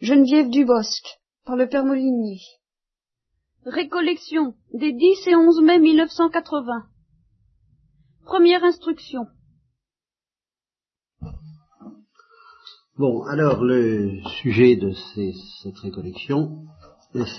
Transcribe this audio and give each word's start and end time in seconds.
Geneviève 0.00 0.50
Dubosc, 0.50 1.06
par 1.46 1.56
le 1.56 1.68
père 1.68 1.84
Molinier. 1.84 2.40
Récollection 3.64 4.54
des 4.74 4.92
10 4.92 5.26
et 5.28 5.34
11 5.34 5.62
mai 5.62 5.78
1980. 5.78 6.86
Première 8.24 8.62
instruction. 8.62 9.26
Bon, 12.98 13.24
alors 13.24 13.64
le 13.64 14.20
sujet 14.42 14.76
de 14.76 14.92
ces, 14.92 15.32
cette 15.62 15.78
récollection, 15.78 16.66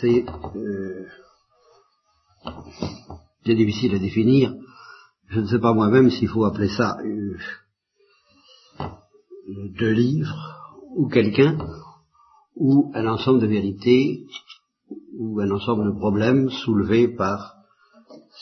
c'est 0.02 0.26
euh, 0.56 1.08
c'est 3.46 3.56
difficile 3.56 3.94
à 3.96 4.00
définir. 4.00 4.56
Je 5.28 5.42
ne 5.42 5.46
sais 5.46 5.60
pas 5.60 5.74
moi-même 5.74 6.10
s'il 6.10 6.28
faut 6.28 6.46
appeler 6.46 6.70
ça 6.70 6.98
euh, 7.06 7.38
deux 9.78 9.92
livres 9.92 10.82
ou 10.96 11.08
quelqu'un 11.08 11.58
ou 12.60 12.92
un 12.94 13.08
ensemble 13.08 13.40
de 13.40 13.48
vérités 13.48 14.26
ou 15.18 15.40
un 15.40 15.52
ensemble 15.52 15.86
de 15.86 15.98
problèmes 15.98 16.50
soulevés 16.50 17.08
par 17.08 17.56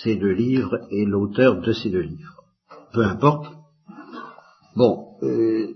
ces 0.03 0.15
deux 0.15 0.33
livres 0.33 0.77
et 0.91 1.05
l'auteur 1.05 1.61
de 1.61 1.71
ces 1.71 1.89
deux 1.89 2.01
livres. 2.01 2.43
Peu 2.93 3.03
importe. 3.03 3.47
Bon, 4.75 5.15
euh, 5.23 5.67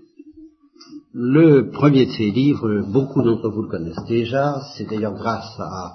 le 1.12 1.70
premier 1.70 2.06
de 2.06 2.12
ces 2.12 2.30
livres, 2.30 2.82
beaucoup 2.92 3.22
d'entre 3.22 3.48
vous 3.48 3.62
le 3.62 3.68
connaissent 3.68 4.04
déjà, 4.08 4.60
c'est 4.76 4.88
d'ailleurs 4.88 5.14
grâce 5.14 5.58
à 5.58 5.94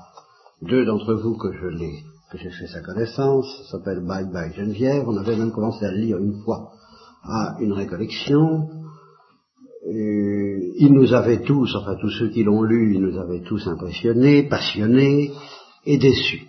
deux 0.61 0.85
d'entre 0.85 1.13
vous 1.13 1.37
que 1.37 1.51
je 1.53 1.67
l'ai, 1.67 2.03
que 2.31 2.37
j'ai 2.37 2.49
fait 2.49 2.67
sa 2.67 2.81
connaissance, 2.81 3.45
s'appelle 3.71 4.01
Bye 4.05 4.31
Bye 4.31 4.53
Geneviève, 4.53 5.07
on 5.07 5.17
avait 5.17 5.37
même 5.37 5.51
commencé 5.51 5.85
à 5.85 5.91
le 5.91 5.97
lire 5.97 6.17
une 6.17 6.41
fois 6.43 6.71
à 7.23 7.55
une 7.59 7.73
récollection, 7.73 8.69
il 10.77 10.93
nous 10.93 11.13
avait 11.13 11.41
tous, 11.41 11.75
enfin 11.75 11.95
tous 11.95 12.09
ceux 12.09 12.29
qui 12.29 12.43
l'ont 12.43 12.63
lu, 12.63 12.95
ils 12.95 13.01
nous 13.01 13.17
avaient 13.17 13.41
tous 13.41 13.65
impressionnés, 13.67 14.43
passionnés 14.43 15.31
et 15.85 15.97
déçus. 15.97 16.47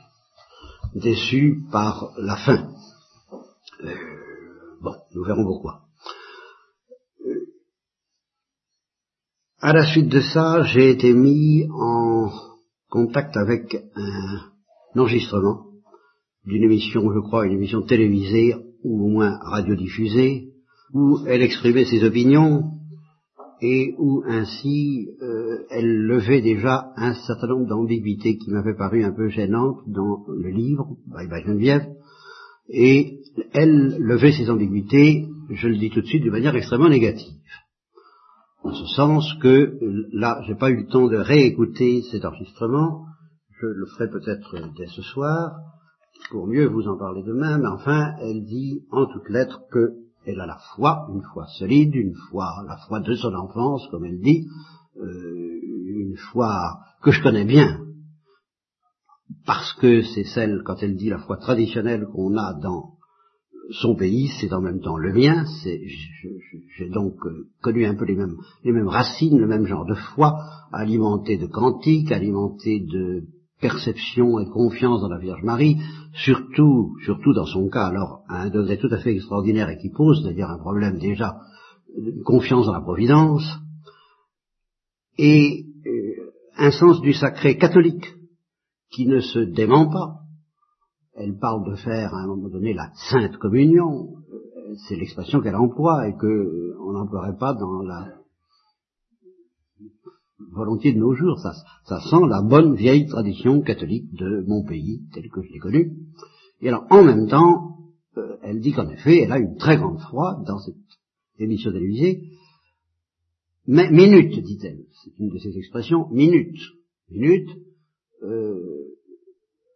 Déçus 0.95 1.63
par 1.71 2.13
la 2.19 2.37
fin. 2.37 2.71
Euh, 3.85 3.95
bon, 4.83 4.95
nous 5.15 5.25
verrons 5.25 5.45
pourquoi. 5.45 5.81
Euh, 7.25 7.47
à 9.61 9.73
la 9.73 9.87
suite 9.87 10.09
de 10.09 10.21
ça, 10.21 10.63
j'ai 10.63 10.91
été 10.91 11.13
mis 11.13 11.67
en 11.71 12.31
contact 12.91 13.37
avec 13.37 13.77
un 13.95 14.41
enregistrement 14.99 15.67
d'une 16.45 16.65
émission, 16.65 17.13
je 17.13 17.21
crois, 17.21 17.47
une 17.47 17.55
émission 17.55 17.83
télévisée 17.83 18.55
ou 18.83 19.07
au 19.07 19.09
moins 19.09 19.39
radiodiffusée, 19.43 20.53
où 20.95 21.19
elle 21.27 21.43
exprimait 21.43 21.85
ses 21.85 22.05
opinions 22.05 22.76
et 23.61 23.95
où 23.99 24.23
ainsi 24.27 25.09
euh, 25.23 25.65
elle 25.71 26.03
levait 26.03 26.43
déjà 26.43 26.93
un 26.97 27.15
certain 27.15 27.49
nombre 27.49 27.67
d'ambiguïtés 27.67 28.37
qui 28.37 28.51
m'avaient 28.51 28.77
paru 28.77 29.05
un 29.05 29.13
peu 29.13 29.29
gênantes 29.29 29.79
dans 29.87 30.25
le 30.29 30.51
livre, 30.51 30.97
Bye 31.07 31.29
Bye 31.29 31.45
Geneviève, 31.45 31.87
et 32.69 33.21
elle 33.53 33.97
levait 33.99 34.33
ces 34.33 34.51
ambiguïtés, 34.51 35.27
je 35.51 35.69
le 35.69 35.77
dis 35.77 35.91
tout 35.91 36.01
de 36.01 36.07
suite, 36.07 36.25
de 36.25 36.31
manière 36.31 36.55
extrêmement 36.55 36.89
négative. 36.89 37.33
En 38.63 38.73
ce 38.73 38.87
sens 38.95 39.33
que, 39.41 39.79
là, 40.13 40.41
j'ai 40.47 40.57
pas 40.57 40.71
eu 40.71 40.83
le 40.83 40.87
temps 40.87 41.07
de 41.07 41.17
réécouter 41.17 42.03
cet 42.11 42.25
enregistrement, 42.25 43.05
je 43.61 43.67
le 43.67 43.87
ferai 43.87 44.11
peut-être 44.11 44.57
dès 44.77 44.87
ce 44.87 45.03
soir, 45.03 45.53
pour 46.31 46.47
mieux 46.47 46.67
vous 46.67 46.89
en 46.89 46.99
parler 46.99 47.23
demain, 47.23 47.59
mais 47.59 47.69
enfin, 47.69 48.15
elle 48.21 48.45
dit 48.45 48.83
en 48.91 49.07
toutes 49.07 49.31
lettres 49.31 49.63
que 49.71 50.06
elle 50.27 50.41
a 50.41 50.47
la 50.47 50.59
foi, 50.75 51.07
une 51.15 51.23
foi 51.33 51.47
solide, 51.59 51.95
une 51.95 52.15
foi, 52.29 52.65
la 52.67 52.77
foi 52.89 53.01
de 53.01 53.15
son 53.15 53.35
enfance, 53.35 53.87
comme 53.91 54.05
elle 54.05 54.21
dit, 54.21 54.47
euh, 54.97 55.61
une 55.89 56.17
foi 56.33 56.81
que 57.03 57.13
je 57.13 57.23
connais 57.23 57.45
bien, 57.45 57.81
parce 59.45 59.73
que 59.75 60.03
c'est 60.03 60.25
celle, 60.25 60.63
quand 60.65 60.83
elle 60.83 60.97
dit 60.97 61.09
la 61.09 61.19
foi 61.19 61.37
traditionnelle 61.37 62.07
qu'on 62.13 62.37
a 62.37 62.55
dans 62.55 62.97
son 63.71 63.95
pays, 63.95 64.31
c'est 64.41 64.53
en 64.53 64.61
même 64.61 64.81
temps 64.81 64.97
le 64.97 65.13
mien, 65.13 65.45
j'ai 65.65 66.89
donc 66.89 67.15
euh, 67.25 67.49
connu 67.63 67.87
un 67.87 67.95
peu 67.95 68.05
les 68.05 68.15
mêmes, 68.15 68.37
les 68.65 68.73
mêmes 68.73 68.89
racines, 68.89 69.39
le 69.39 69.47
même 69.47 69.67
genre 69.67 69.87
de 69.87 69.95
foi, 69.95 70.39
alimenté 70.73 71.37
de 71.39 71.47
cantiques, 71.47 72.13
alimenté 72.13 72.81
de 72.81 73.25
perception 73.61 74.39
et 74.39 74.47
confiance 74.47 75.01
dans 75.01 75.09
la 75.09 75.19
Vierge 75.19 75.43
Marie, 75.43 75.79
surtout, 76.13 76.95
surtout 77.05 77.33
dans 77.33 77.47
son 77.47 77.69
cas, 77.69 77.87
alors 77.87 78.23
à 78.29 78.43
un 78.43 78.51
degré 78.51 78.79
tout 78.79 78.89
à 78.91 78.99
fait 78.99 79.15
extraordinaire 79.15 79.69
et 79.71 79.79
qui 79.79 79.91
pose 79.91 80.23
d'ailleurs 80.23 80.51
un 80.51 80.59
problème 80.59 80.99
déjà 80.99 81.37
de 81.97 82.23
confiance 82.23 82.67
dans 82.67 82.75
la 82.75 82.81
Providence, 82.81 83.45
et 85.19 85.65
euh, 85.87 86.33
un 86.59 86.71
sens 86.71 87.01
du 87.01 87.15
sacré 87.15 87.57
catholique 87.57 88.07
qui 88.91 89.07
ne 89.07 89.21
se 89.21 89.39
dément 89.39 89.89
pas. 89.89 90.21
Elle 91.15 91.39
parle 91.39 91.71
de 91.71 91.77
faire 91.77 92.15
à 92.15 92.19
un 92.19 92.27
moment 92.27 92.51
donné 92.51 92.75
la 92.75 92.91
sainte 93.11 93.39
communion, 93.39 94.17
c'est 94.87 94.97
l'expression 94.97 95.41
qu'elle 95.41 95.57
emploie 95.57 96.09
et 96.09 96.15
que 96.17 96.27
euh, 96.27 96.93
n'emploierait 96.93 97.37
pas 97.39 97.55
dans 97.55 97.83
la 97.83 98.07
volontiers 100.39 100.93
de 100.93 100.99
nos 100.99 101.15
jours. 101.15 101.39
Ça, 101.39 102.01
sent 102.01 102.27
la 102.29 102.43
bonne 102.43 102.75
vieille 102.75 103.07
tradition 103.07 103.63
catholique 103.63 104.13
de 104.15 104.45
mon 104.47 104.65
pays, 104.65 105.03
tel 105.13 105.29
que 105.31 105.43
je 105.43 105.53
l'ai 105.53 105.59
connu. 105.59 105.97
Et 106.61 106.69
alors, 106.69 106.87
en 106.91 107.03
même 107.05 107.29
temps, 107.29 107.77
euh, 108.17 108.37
elle 108.43 108.61
dit 108.61 108.73
qu'en 108.73 108.89
effet, 108.89 109.23
elle 109.23 109.33
a 109.33 109.39
une 109.39 109.57
très 109.57 109.77
grande 109.77 110.01
foi 110.01 110.43
dans 110.47 110.59
cette 110.59 110.75
émission 111.39 111.73
télévisée. 111.73 112.31
Mais 113.67 113.91
minute, 113.91 114.39
dit-elle, 114.45 114.85
c'est 115.03 115.13
une 115.19 115.29
de 115.29 115.39
ses 115.39 115.57
expressions, 115.59 116.09
minute, 116.11 116.61
minute. 117.11 117.51
Euh, 118.23 118.95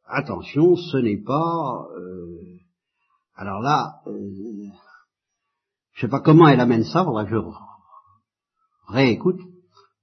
attention, 0.06 0.76
ce 0.76 0.97
n'est 0.99 1.20
pas. 1.20 1.88
Euh, 1.97 2.41
alors 3.34 3.60
là, 3.60 4.00
je 5.93 6.00
sais 6.00 6.09
pas 6.09 6.20
comment 6.20 6.49
elle 6.49 6.60
amène 6.60 6.84
ça, 6.84 7.04
faudrait 7.04 7.25
que 7.25 7.31
je 7.31 7.37
réécoute. 8.88 9.41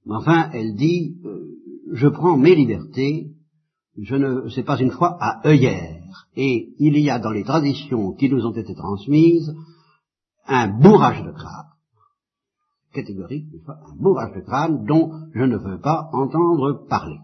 Mais 0.08 0.16
enfin, 0.16 0.50
elle 0.54 0.76
dit, 0.76 1.18
euh, 1.26 1.60
je 1.92 2.08
prends 2.08 2.38
mes 2.38 2.56
libertés, 2.56 3.34
je 3.98 4.16
ne, 4.16 4.48
c'est 4.50 4.64
pas 4.64 4.80
une 4.80 4.92
foi 4.92 5.18
à 5.20 5.46
œillère. 5.46 6.28
Et 6.38 6.74
il 6.80 6.98
y 6.98 7.10
a 7.10 7.20
dans 7.20 7.32
les 7.32 7.44
traditions 7.44 8.14
qui 8.14 8.30
nous 8.30 8.46
ont 8.46 8.54
été 8.54 8.74
transmises 8.74 9.54
un 10.46 10.70
bourrage 10.70 11.24
de 11.24 11.32
crâne, 11.32 11.72
catégorique, 12.94 13.48
un 13.68 13.96
bourrage 13.98 14.34
de 14.34 14.42
crâne 14.42 14.86
dont 14.86 15.12
je 15.34 15.44
ne 15.44 15.58
veux 15.58 15.82
pas 15.82 16.10
entendre 16.14 16.86
parler. 16.88 17.18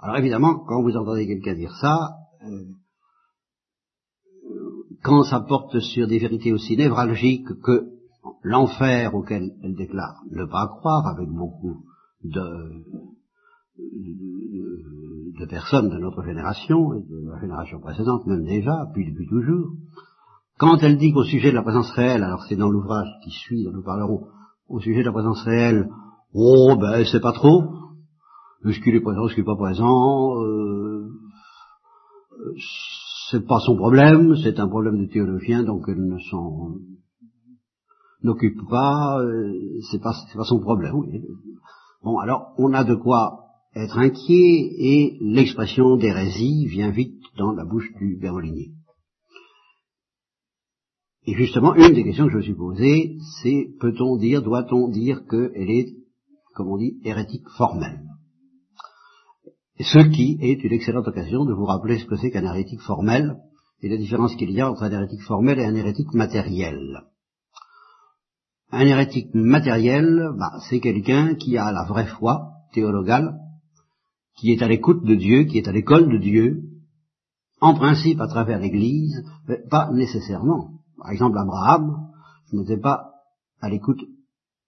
Alors 0.00 0.16
évidemment, 0.16 0.60
quand 0.60 0.80
vous 0.82 0.96
entendez 0.96 1.26
quelqu'un 1.26 1.54
dire 1.54 1.76
ça, 1.82 2.12
euh, 2.46 2.64
quand 5.02 5.24
ça 5.24 5.40
porte 5.40 5.80
sur 5.80 6.06
des 6.06 6.18
vérités 6.18 6.54
aussi 6.54 6.78
névralgiques 6.78 7.60
que 7.62 7.99
l'enfer 8.42 9.14
auquel 9.14 9.52
elle 9.62 9.74
déclare 9.74 10.22
ne 10.30 10.44
pas 10.44 10.66
croire 10.66 11.06
avec 11.06 11.28
beaucoup 11.28 11.84
de, 12.24 12.84
personnes 15.48 15.88
de 15.88 15.98
notre 15.98 16.22
génération 16.22 16.94
et 16.94 17.02
de 17.02 17.30
la 17.30 17.40
génération 17.40 17.80
précédente 17.80 18.26
même 18.26 18.44
déjà, 18.44 18.86
puis 18.92 19.10
depuis 19.10 19.26
toujours, 19.26 19.72
quand 20.58 20.78
elle 20.82 20.98
dit 20.98 21.12
qu'au 21.12 21.24
sujet 21.24 21.50
de 21.50 21.56
la 21.56 21.62
présence 21.62 21.90
réelle, 21.92 22.22
alors 22.22 22.44
c'est 22.48 22.56
dans 22.56 22.68
l'ouvrage 22.68 23.08
qui 23.24 23.30
suit, 23.30 23.64
dont 23.64 23.72
nous 23.72 23.82
parlerons, 23.82 24.26
au 24.68 24.80
sujet 24.80 25.00
de 25.00 25.06
la 25.06 25.12
présence 25.12 25.42
réelle, 25.44 25.88
oh 26.34 26.76
ben 26.78 27.04
sait 27.04 27.20
pas 27.20 27.32
trop, 27.32 27.64
ce 28.64 28.78
qu'il 28.80 28.94
est 28.94 29.00
présent, 29.00 29.26
ce 29.28 29.34
qu'il 29.34 29.42
n'est 29.42 29.46
pas 29.46 29.56
présent, 29.56 30.36
euh, 30.42 31.08
c'est 33.30 33.46
pas 33.46 33.58
son 33.60 33.76
problème, 33.76 34.36
c'est 34.36 34.60
un 34.60 34.68
problème 34.68 34.98
de 34.98 35.10
théologien, 35.10 35.64
donc 35.64 35.84
elle 35.88 36.04
ne 36.04 36.18
s'en 36.30 36.74
n'occupe 38.22 38.60
pas, 38.68 39.20
euh, 39.20 39.52
c'est 39.90 40.02
pas, 40.02 40.14
pas 40.34 40.44
son 40.44 40.60
problème. 40.60 40.94
Bon, 42.02 42.18
alors 42.18 42.54
on 42.58 42.72
a 42.72 42.84
de 42.84 42.94
quoi 42.94 43.44
être 43.74 43.98
inquiet 43.98 44.72
et 44.78 45.18
l'expression 45.20 45.96
d'hérésie 45.96 46.66
vient 46.66 46.90
vite 46.90 47.22
dans 47.36 47.52
la 47.52 47.64
bouche 47.64 47.92
du 47.98 48.18
berlinier. 48.20 48.72
Et 51.26 51.34
justement, 51.34 51.74
une 51.74 51.94
des 51.94 52.04
questions 52.04 52.26
que 52.26 52.32
je 52.32 52.36
me 52.38 52.42
suis 52.42 52.54
posée, 52.54 53.18
c'est 53.42 53.68
peut-on 53.78 54.16
dire, 54.16 54.42
doit-on 54.42 54.88
dire 54.88 55.26
qu'elle 55.28 55.70
est, 55.70 55.94
comme 56.54 56.68
on 56.68 56.78
dit, 56.78 56.98
hérétique 57.04 57.48
formelle? 57.56 58.02
Ce 59.78 60.08
qui 60.08 60.38
est 60.40 60.62
une 60.64 60.72
excellente 60.72 61.08
occasion 61.08 61.44
de 61.44 61.52
vous 61.52 61.64
rappeler 61.64 61.98
ce 61.98 62.06
que 62.06 62.16
c'est 62.16 62.30
qu'un 62.30 62.44
hérétique 62.44 62.80
formel 62.80 63.36
et 63.82 63.88
la 63.88 63.96
différence 63.96 64.34
qu'il 64.36 64.50
y 64.50 64.60
a 64.60 64.70
entre 64.70 64.82
un 64.82 64.92
hérétique 64.92 65.22
formel 65.22 65.58
et 65.58 65.64
un 65.64 65.74
hérétique 65.74 66.12
matériel. 66.12 67.02
Un 68.72 68.86
hérétique 68.86 69.34
matériel, 69.34 70.30
bah, 70.38 70.60
c'est 70.68 70.80
quelqu'un 70.80 71.34
qui 71.34 71.58
a 71.58 71.72
la 71.72 71.84
vraie 71.84 72.06
foi 72.06 72.52
théologale, 72.72 73.36
qui 74.38 74.52
est 74.52 74.62
à 74.62 74.68
l'écoute 74.68 75.04
de 75.04 75.14
Dieu, 75.14 75.44
qui 75.44 75.58
est 75.58 75.68
à 75.68 75.72
l'école 75.72 76.10
de 76.10 76.18
Dieu, 76.18 76.62
en 77.60 77.74
principe 77.74 78.20
à 78.20 78.28
travers 78.28 78.60
l'Église, 78.60 79.22
mais 79.48 79.58
pas 79.68 79.90
nécessairement. 79.92 80.70
Par 80.98 81.10
exemple, 81.10 81.38
Abraham 81.38 82.08
n'était 82.52 82.78
pas 82.78 83.10
à 83.60 83.68
l'écoute 83.68 84.02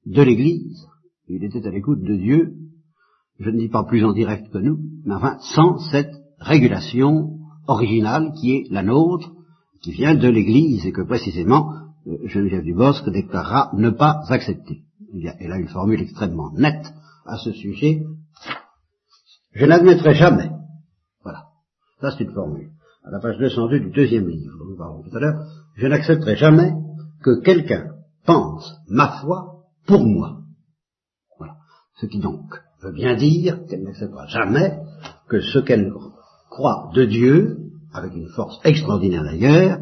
de 0.04 0.22
l'Église, 0.22 0.87
Il 1.28 1.44
était 1.44 1.66
à 1.66 1.70
l'écoute 1.70 2.02
de 2.02 2.16
Dieu, 2.16 2.54
je 3.38 3.50
ne 3.50 3.58
dis 3.58 3.69
pas 3.69 3.84
plus 3.84 4.04
en 4.04 4.12
direct 4.12 4.52
que 4.52 4.58
nous, 4.58 4.78
mais 5.04 5.14
enfin 5.14 5.38
sans 5.54 5.78
cette 5.90 6.12
régulation 6.38 7.38
originale 7.66 8.32
qui 8.38 8.52
est 8.52 8.64
la 8.70 8.82
nôtre, 8.82 9.32
qui 9.81 9.93
vient 9.93 10.14
de 10.14 10.28
l'Église 10.28 10.84
et 10.84 10.93
que 10.93 11.02
précisément 11.02 11.72
Geneviève 12.06 12.64
Dubosc 12.64 13.08
déclarera 13.08 13.70
ne 13.75 13.90
pas 13.90 14.22
accepter. 14.28 14.82
Il 15.12 15.22
y 15.22 15.28
a, 15.28 15.34
elle 15.40 15.52
a 15.52 15.58
une 15.58 15.69
formule 15.69 16.00
extrêmement 16.00 16.50
nette 16.52 16.93
à 17.26 17.37
ce 17.38 17.52
sujet. 17.52 18.02
Je 19.52 19.66
n'admettrai 19.66 20.14
jamais. 20.14 20.50
Voilà. 21.22 21.44
Ça 22.00 22.10
c'est 22.10 22.25
une 22.25 22.32
formule. 22.32 22.70
À 23.04 23.10
la 23.10 23.20
page 23.20 23.38
202 23.38 23.81
du 23.81 23.90
deuxième 23.90 24.28
livre, 24.28 24.54
nous 24.69 24.76
parlons 24.76 25.02
tout 25.02 25.16
à 25.16 25.20
l'heure, 25.20 25.46
je 25.76 25.87
n'accepterai 25.87 26.37
jamais 26.37 26.72
que 27.22 27.40
quelqu'un 27.40 27.93
pense 28.25 28.76
ma 28.88 29.20
foi 29.20 29.64
pour 29.87 30.06
moi. 30.06 30.38
Voilà. 31.38 31.56
Ce 32.00 32.06
qui 32.06 32.20
donc 32.20 32.60
veut 32.81 32.93
bien 32.93 33.16
dire 33.16 33.64
qu'elle 33.66 33.82
n'acceptera 33.82 34.26
jamais 34.26 34.78
que 35.28 35.40
ce 35.40 35.58
qu'elle 35.58 35.93
croit 36.50 36.90
de 36.94 37.04
Dieu, 37.04 37.58
avec 37.93 38.14
une 38.14 38.28
force 38.28 38.60
extraordinaire 38.64 39.25
d'ailleurs, 39.25 39.81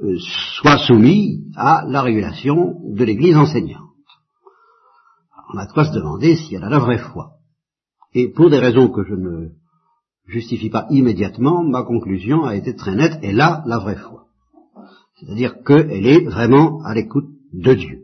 euh, 0.00 0.16
soit 0.56 0.78
soumis 0.78 1.44
à 1.54 1.84
la 1.86 2.02
régulation 2.02 2.80
de 2.84 3.04
l'Église 3.04 3.36
enseignante. 3.36 3.80
On 5.52 5.58
a 5.58 5.66
de 5.66 5.72
quoi 5.72 5.84
se 5.84 5.92
demander 5.92 6.36
si 6.36 6.54
elle 6.54 6.64
a 6.64 6.70
la 6.70 6.78
vraie 6.78 6.98
foi. 6.98 7.32
Et 8.14 8.28
pour 8.28 8.50
des 8.50 8.58
raisons 8.58 8.88
que 8.88 9.04
je 9.04 9.14
ne 9.14 9.48
justifie 10.26 10.70
pas 10.70 10.86
immédiatement, 10.90 11.62
ma 11.62 11.82
conclusion 11.82 12.44
a 12.44 12.56
été 12.56 12.74
très 12.74 12.94
nette, 12.94 13.18
elle 13.22 13.40
a 13.40 13.62
la 13.66 13.78
vraie 13.78 13.96
foi. 13.96 14.26
C'est-à-dire 15.18 15.62
qu'elle 15.64 16.06
est 16.06 16.24
vraiment 16.24 16.82
à 16.84 16.94
l'écoute 16.94 17.28
de 17.52 17.74
Dieu. 17.74 18.02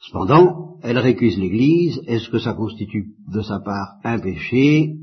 Cependant, 0.00 0.76
elle 0.82 0.98
récuse 0.98 1.38
l'Église. 1.38 2.00
Est-ce 2.06 2.28
que 2.28 2.38
ça 2.38 2.54
constitue 2.54 3.14
de 3.32 3.40
sa 3.40 3.58
part 3.58 3.96
un 4.04 4.18
péché? 4.18 4.94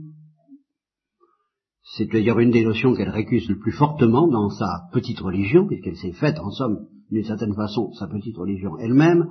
C'est 1.95 2.11
d'ailleurs 2.11 2.39
une 2.39 2.51
des 2.51 2.63
notions 2.63 2.95
qu'elle 2.95 3.09
récuse 3.09 3.47
le 3.49 3.59
plus 3.59 3.71
fortement 3.71 4.27
dans 4.27 4.49
sa 4.49 4.83
petite 4.91 5.19
religion, 5.19 5.67
puisqu'elle 5.67 5.97
s'est 5.97 6.13
faite, 6.13 6.39
en 6.39 6.49
somme, 6.49 6.87
d'une 7.11 7.23
certaine 7.23 7.53
façon, 7.53 7.91
sa 7.93 8.07
petite 8.07 8.37
religion 8.37 8.77
elle-même. 8.79 9.27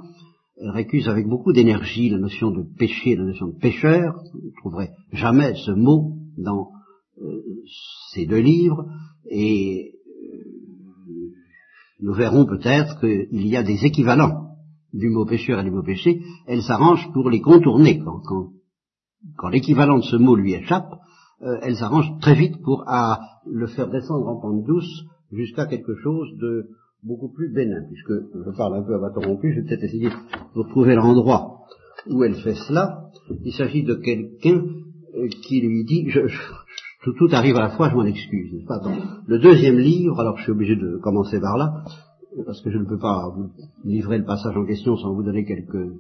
Elle 0.61 0.71
récuse 0.71 1.09
avec 1.09 1.27
beaucoup 1.27 1.53
d'énergie 1.53 2.09
la 2.09 2.19
notion 2.19 2.51
de 2.51 2.63
péché, 2.79 3.17
la 3.17 3.25
notion 3.25 3.49
de 3.49 3.59
pécheur. 3.59 4.15
Vous 4.33 4.47
ne 4.47 4.61
trouverez 4.61 4.91
jamais 5.13 5.55
ce 5.55 5.73
mot 5.73 6.13
dans 6.39 6.69
euh, 7.21 7.43
ces 8.13 8.27
deux 8.27 8.41
livres. 8.41 8.87
Et 9.29 9.95
euh, 10.07 11.15
nous 12.01 12.15
verrons 12.15 12.47
peut-être 12.47 13.01
qu'il 13.01 13.47
y 13.47 13.57
a 13.57 13.63
des 13.63 13.85
équivalents 13.85 14.43
du 14.93 15.09
mot 15.09 15.25
pécheur 15.25 15.61
et 15.61 15.65
du 15.65 15.71
mot 15.71 15.83
péché, 15.83 16.21
elle 16.47 16.63
s'arrange 16.63 17.11
pour 17.13 17.31
les 17.31 17.41
contourner. 17.41 18.01
Quand, 19.37 19.49
l'équivalent 19.49 19.99
de 19.99 20.05
ce 20.05 20.17
mot 20.17 20.37
lui 20.37 20.55
échappe, 20.55 20.95
euh, 21.43 21.59
elle 21.63 21.77
s'arrange 21.77 22.07
très 22.21 22.35
vite 22.35 22.63
pour 22.63 22.85
à, 22.87 23.21
le 23.47 23.67
faire 23.67 23.89
descendre 23.89 24.29
en 24.29 24.41
pente 24.41 24.65
douce 24.65 25.05
jusqu'à 25.33 25.67
quelque 25.67 25.95
chose 25.97 26.29
de 26.39 26.69
beaucoup 27.03 27.33
plus 27.33 27.53
bénin. 27.53 27.83
Puisque 27.89 28.13
je 28.13 28.57
parle 28.57 28.77
un 28.77 28.83
peu 28.83 28.95
à 28.95 28.99
bâton 28.99 29.21
rompu, 29.21 29.53
je 29.53 29.61
vais 29.61 29.67
peut-être 29.67 29.85
essayer 29.85 30.09
de 30.09 30.15
retrouver 30.55 30.95
l'endroit 30.95 31.63
où 32.09 32.23
elle 32.25 32.37
fait 32.37 32.55
cela. 32.55 33.11
Il 33.45 33.53
s'agit 33.53 33.83
de 33.83 33.95
quelqu'un 33.95 34.63
euh, 35.17 35.29
qui 35.43 35.61
lui 35.61 35.85
dit, 35.85 36.09
je, 36.11 36.27
je, 36.27 36.41
tout, 37.05 37.13
tout, 37.15 37.29
arrive 37.33 37.57
à 37.57 37.63
la 37.63 37.71
fois, 37.71 37.91
je 37.91 37.97
m'en 37.97 38.05
excuse. 38.05 38.65
Pas? 38.67 38.81
Le 39.27 39.39
deuxième 39.39 39.79
livre, 39.79 40.21
alors 40.21 40.39
je 40.39 40.45
suis 40.45 40.53
obligé 40.53 40.77
de 40.77 40.99
commencer 40.99 41.41
par 41.41 41.57
là, 41.57 41.85
parce 42.47 42.61
que 42.63 42.71
je 42.71 42.79
ne 42.79 42.85
peux 42.85 42.99
pas 42.99 43.29
vous 43.35 43.51
livrer 43.85 44.19
le 44.19 44.25
passage 44.25 44.57
en 44.57 44.65
question 44.65 44.97
sans 44.97 45.15
vous 45.15 45.23
donner 45.23 45.45
quelques 45.45 45.93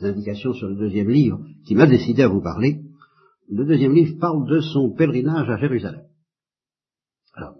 indications 0.00 0.52
sur 0.52 0.68
le 0.68 0.74
deuxième 0.74 1.08
livre 1.08 1.40
qui 1.64 1.74
m'a 1.74 1.86
décidé 1.86 2.22
à 2.22 2.28
vous 2.28 2.40
parler. 2.40 2.80
Le 3.54 3.66
deuxième 3.66 3.94
livre 3.94 4.18
parle 4.18 4.48
de 4.48 4.60
son 4.60 4.94
pèlerinage 4.94 5.50
à 5.50 5.58
Jérusalem. 5.58 6.00
Alors, 7.34 7.54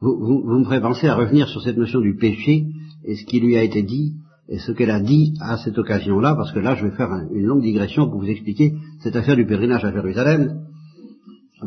vous, 0.00 0.58
me 0.58 0.64
ferez 0.64 0.82
penser 0.82 1.08
à 1.08 1.14
revenir 1.14 1.48
sur 1.48 1.62
cette 1.62 1.78
notion 1.78 2.00
du 2.00 2.14
péché 2.16 2.66
et 3.04 3.16
ce 3.16 3.24
qui 3.24 3.40
lui 3.40 3.56
a 3.56 3.62
été 3.62 3.82
dit 3.82 4.16
et 4.48 4.58
ce 4.58 4.70
qu'elle 4.70 4.90
a 4.90 5.00
dit 5.00 5.32
à 5.40 5.56
cette 5.56 5.78
occasion-là, 5.78 6.34
parce 6.34 6.52
que 6.52 6.58
là 6.58 6.74
je 6.74 6.86
vais 6.86 6.94
faire 6.94 7.10
une 7.32 7.46
longue 7.46 7.62
digression 7.62 8.08
pour 8.08 8.20
vous 8.20 8.28
expliquer 8.28 8.74
cette 9.00 9.16
affaire 9.16 9.36
du 9.36 9.46
pèlerinage 9.46 9.84
à 9.84 9.92
Jérusalem, 9.92 10.66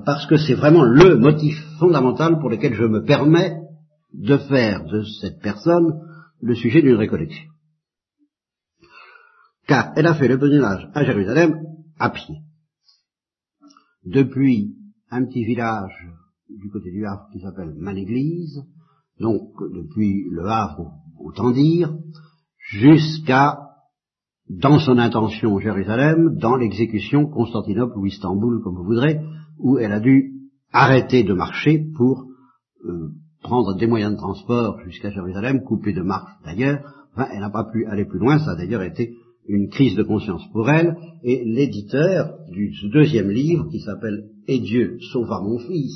parce 0.05 0.27
que 0.27 0.37
c'est 0.37 0.53
vraiment 0.53 0.83
le 0.83 1.17
motif 1.17 1.57
fondamental 1.79 2.39
pour 2.39 2.51
lequel 2.51 2.75
je 2.75 2.85
me 2.85 3.03
permets 3.03 3.57
de 4.13 4.37
faire 4.37 4.85
de 4.85 5.03
cette 5.19 5.41
personne 5.41 5.99
le 6.41 6.53
sujet 6.53 6.83
d'une 6.83 6.95
récollection. 6.95 7.48
Car 9.69 9.93
elle 9.95 10.07
a 10.07 10.15
fait 10.15 10.27
le 10.27 10.39
pèlerinage 10.39 10.89
à 10.95 11.03
Jérusalem 11.03 11.61
à 11.99 12.09
pied. 12.09 12.37
Depuis 14.03 14.75
un 15.11 15.25
petit 15.25 15.45
village 15.45 16.09
du 16.49 16.71
côté 16.71 16.89
du 16.89 17.05
Havre 17.05 17.27
qui 17.31 17.39
s'appelle 17.39 17.75
Manéglise, 17.77 18.63
donc 19.19 19.51
depuis 19.71 20.27
le 20.31 20.47
Havre, 20.47 20.93
autant 21.19 21.51
dire, 21.51 21.95
jusqu'à, 22.57 23.59
dans 24.49 24.79
son 24.79 24.97
intention 24.97 25.59
Jérusalem, 25.59 26.35
dans 26.39 26.55
l'exécution 26.55 27.27
Constantinople 27.27 27.99
ou 27.99 28.07
Istanbul, 28.07 28.63
comme 28.63 28.75
vous 28.75 28.85
voudrez, 28.85 29.19
où 29.59 29.77
elle 29.77 29.91
a 29.91 29.99
dû 29.99 30.31
arrêter 30.71 31.23
de 31.23 31.33
marcher 31.35 31.85
pour 31.95 32.25
euh, 32.85 33.09
prendre 33.43 33.75
des 33.75 33.85
moyens 33.85 34.13
de 34.13 34.17
transport 34.17 34.79
jusqu'à 34.79 35.11
Jérusalem, 35.11 35.61
couper 35.61 35.93
de 35.93 36.01
marche 36.01 36.31
d'ailleurs. 36.43 36.81
Enfin, 37.13 37.27
elle 37.31 37.41
n'a 37.41 37.51
pas 37.51 37.65
pu 37.65 37.85
aller 37.85 38.05
plus 38.05 38.19
loin, 38.19 38.39
ça 38.39 38.53
a 38.53 38.55
d'ailleurs 38.55 38.81
été 38.81 39.13
une 39.49 39.69
crise 39.69 39.95
de 39.95 40.03
conscience 40.03 40.43
pour 40.53 40.69
elle, 40.69 40.95
et 41.23 41.43
l'éditeur 41.43 42.37
du 42.49 42.71
deuxième 42.93 43.29
livre, 43.29 43.67
qui 43.69 43.79
s'appelle 43.79 44.29
Et 44.47 44.59
Dieu 44.59 44.99
sauva 45.11 45.41
mon 45.41 45.57
fils, 45.59 45.93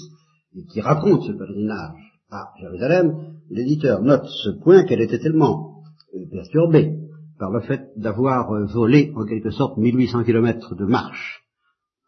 et 0.56 0.66
qui 0.66 0.82
raconte 0.82 1.24
ce 1.24 1.32
pèlerinage 1.32 2.20
à 2.32 2.50
Jérusalem, 2.60 3.14
l'éditeur 3.50 4.02
note 4.02 4.26
ce 4.44 4.50
point 4.62 4.84
qu'elle 4.84 5.02
était 5.02 5.20
tellement 5.20 5.84
euh, 6.16 6.26
perturbée 6.32 6.98
par 7.38 7.52
le 7.52 7.62
fait 7.62 7.92
d'avoir 7.96 8.52
euh, 8.52 8.66
volé 8.66 9.12
en 9.16 9.26
quelque 9.26 9.52
sorte 9.52 9.78
1800 9.78 10.24
kilomètres 10.24 10.76
de 10.76 10.86
marche 10.86 11.44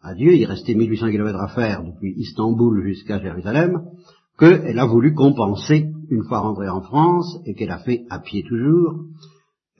à 0.01 0.13
Dieu, 0.13 0.33
il 0.33 0.45
restait 0.45 0.75
1800 0.75 1.09
kilomètres 1.09 1.41
à 1.41 1.47
faire 1.47 1.83
depuis 1.83 2.13
Istanbul 2.17 2.83
jusqu'à 2.83 3.19
Jérusalem, 3.19 3.81
qu'elle 4.37 4.77
a 4.77 4.85
voulu 4.85 5.15
compenser 5.15 5.87
une 6.11 6.23
fois 6.23 6.39
rentrée 6.39 6.69
en 6.69 6.81
France 6.81 7.39
et 7.45 7.55
qu'elle 7.55 7.71
a 7.71 7.79
fait 7.79 8.05
à 8.11 8.19
pied 8.19 8.43
toujours, 8.47 8.99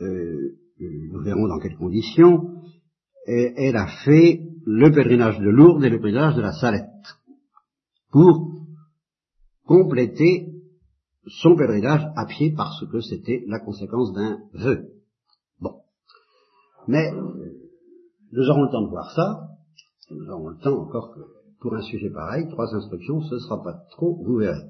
euh, 0.01 0.55
nous 0.79 1.21
verrons 1.23 1.47
dans 1.47 1.59
quelles 1.59 1.77
conditions, 1.77 2.61
elle 3.27 3.75
a 3.75 3.87
fait 4.03 4.41
le 4.65 4.91
pèlerinage 4.91 5.39
de 5.39 5.49
Lourdes 5.49 5.83
et 5.83 5.89
le 5.89 5.99
pèlerinage 5.99 6.35
de 6.35 6.41
la 6.41 6.53
Salette 6.53 6.85
pour 8.11 8.51
compléter 9.65 10.53
son 11.27 11.55
pèlerinage 11.55 12.05
à 12.15 12.25
pied 12.25 12.53
parce 12.55 12.85
que 12.91 12.99
c'était 13.01 13.43
la 13.47 13.59
conséquence 13.59 14.13
d'un 14.13 14.39
vœu. 14.53 14.89
Bon. 15.59 15.81
Mais 16.87 17.11
nous 17.11 18.49
aurons 18.49 18.63
le 18.63 18.71
temps 18.71 18.83
de 18.83 18.89
voir 18.89 19.11
ça, 19.11 19.47
nous 20.11 20.29
aurons 20.29 20.49
le 20.49 20.57
temps 20.57 20.77
encore 20.77 21.13
que 21.15 21.21
pour 21.61 21.73
un 21.73 21.81
sujet 21.81 22.11
pareil, 22.11 22.47
trois 22.49 22.73
instructions, 22.75 23.21
ce 23.21 23.35
ne 23.35 23.39
sera 23.39 23.63
pas 23.63 23.73
trop, 23.91 24.21
vous 24.23 24.37
verrez. 24.37 24.61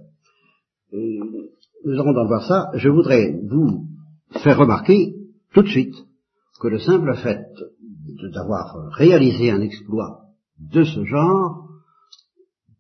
Nous 0.94 2.00
aurons 2.00 2.14
dans 2.14 2.26
voir 2.26 2.44
ça. 2.48 2.72
Je 2.76 2.90
voudrais 2.90 3.34
vous 3.50 3.88
faire 4.44 4.58
remarquer 4.58 5.15
tout 5.56 5.64
de 5.64 5.70
suite 5.70 5.96
que 6.60 6.68
le 6.68 6.80
simple 6.80 7.16
fait 7.16 7.48
d'avoir 8.34 8.90
réalisé 8.92 9.52
un 9.52 9.62
exploit 9.62 10.26
de 10.60 10.84
ce 10.84 11.06
genre, 11.06 11.70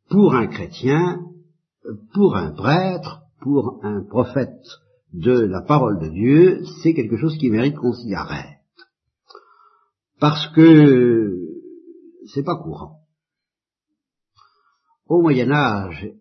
pour 0.10 0.36
un 0.36 0.48
chrétien, 0.48 1.22
pour 2.14 2.36
un 2.36 2.52
prêtre, 2.52 3.22
pour 3.42 3.80
un 3.84 4.04
prophète 4.04 4.66
de 5.14 5.32
la 5.32 5.62
parole 5.62 6.00
de 6.00 6.10
Dieu, 6.10 6.64
c'est 6.84 6.94
quelque 6.94 7.16
chose 7.16 7.38
qui 7.38 7.50
mérite 7.50 7.78
qu'on 7.78 7.94
s'y 7.94 8.14
arrête. 8.14 8.60
Parce 10.20 10.48
que 10.54 11.34
c'est 12.34 12.44
pas 12.44 12.58
courant. 12.58 13.00
Au 15.08 15.22
Moyen 15.22 15.52
Âge 15.52 16.12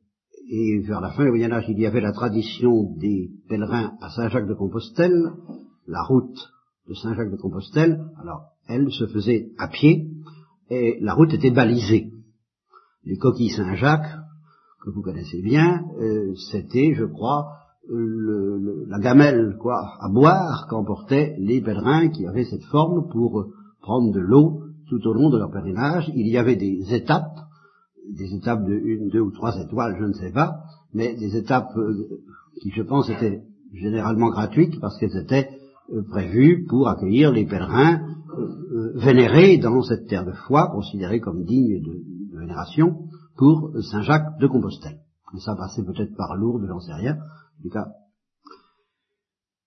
et 0.48 0.80
vers 0.82 1.00
la 1.00 1.10
fin 1.10 1.24
du 1.24 1.30
Moyen 1.30 1.50
Âge, 1.50 1.64
il 1.68 1.80
y 1.80 1.86
avait 1.86 2.00
la 2.00 2.12
tradition 2.12 2.94
des 2.96 3.30
pèlerins 3.48 3.96
à 4.00 4.10
Saint-Jacques 4.10 4.48
de 4.48 4.54
Compostelle, 4.54 5.32
la 5.86 6.02
route 6.02 6.38
de 6.88 6.94
Saint-Jacques 6.94 7.30
de 7.30 7.36
Compostelle. 7.36 8.04
Alors, 8.20 8.42
elle 8.68 8.90
se 8.90 9.06
faisait 9.06 9.50
à 9.58 9.68
pied 9.68 10.10
et 10.70 10.98
la 11.00 11.14
route 11.14 11.32
était 11.32 11.50
balisée. 11.50 12.12
Les 13.04 13.16
coquilles 13.16 13.50
Saint-Jacques, 13.50 14.10
que 14.82 14.90
vous 14.90 15.02
connaissez 15.02 15.42
bien, 15.42 15.82
euh, 16.00 16.34
c'était, 16.50 16.94
je 16.94 17.04
crois, 17.04 17.58
le, 17.88 18.86
la 18.88 18.98
gamelle 18.98 19.56
quoi 19.60 19.96
à 20.00 20.08
boire 20.08 20.66
qu'emportaient 20.68 21.36
les 21.38 21.60
pèlerins 21.60 22.08
qui 22.08 22.26
avaient 22.26 22.44
cette 22.44 22.64
forme 22.64 23.08
pour 23.10 23.46
prendre 23.82 24.12
de 24.12 24.20
l'eau 24.20 24.62
tout 24.88 25.06
au 25.06 25.12
long 25.12 25.28
de 25.28 25.36
leur 25.36 25.50
pèlerinage. 25.50 26.10
Il 26.14 26.26
y 26.28 26.38
avait 26.38 26.56
des 26.56 26.94
étapes 26.94 27.44
des 28.10 28.34
étapes 28.34 28.64
de 28.64 28.74
une, 28.74 29.08
deux 29.08 29.20
ou 29.20 29.30
trois 29.30 29.58
étoiles, 29.60 29.96
je 29.98 30.04
ne 30.04 30.12
sais 30.12 30.30
pas, 30.30 30.64
mais 30.92 31.14
des 31.14 31.36
étapes 31.36 31.76
euh, 31.76 32.20
qui, 32.60 32.70
je 32.70 32.82
pense, 32.82 33.08
étaient 33.08 33.42
généralement 33.72 34.28
gratuites 34.28 34.78
parce 34.80 34.98
qu'elles 34.98 35.16
étaient 35.16 35.48
euh, 35.92 36.02
prévu 36.08 36.64
pour 36.68 36.88
accueillir 36.88 37.32
les 37.32 37.46
pèlerins 37.46 38.00
euh, 38.38 38.92
vénérés 38.96 39.58
dans 39.58 39.82
cette 39.82 40.06
terre 40.06 40.24
de 40.24 40.32
foi, 40.32 40.68
considérée 40.70 41.20
comme 41.20 41.44
digne 41.44 41.82
de, 41.82 42.38
vénération, 42.38 43.08
pour 43.36 43.70
Saint 43.90 44.02
Jacques 44.02 44.38
de 44.40 44.46
Compostelle. 44.46 44.98
ça 45.38 45.54
passait 45.56 45.84
peut-être 45.84 46.16
par 46.16 46.36
Lourdes, 46.36 46.66
j'en 46.66 46.80
sais 46.80 46.94
rien. 46.94 47.16
En 47.64 47.68
cas, 47.68 47.86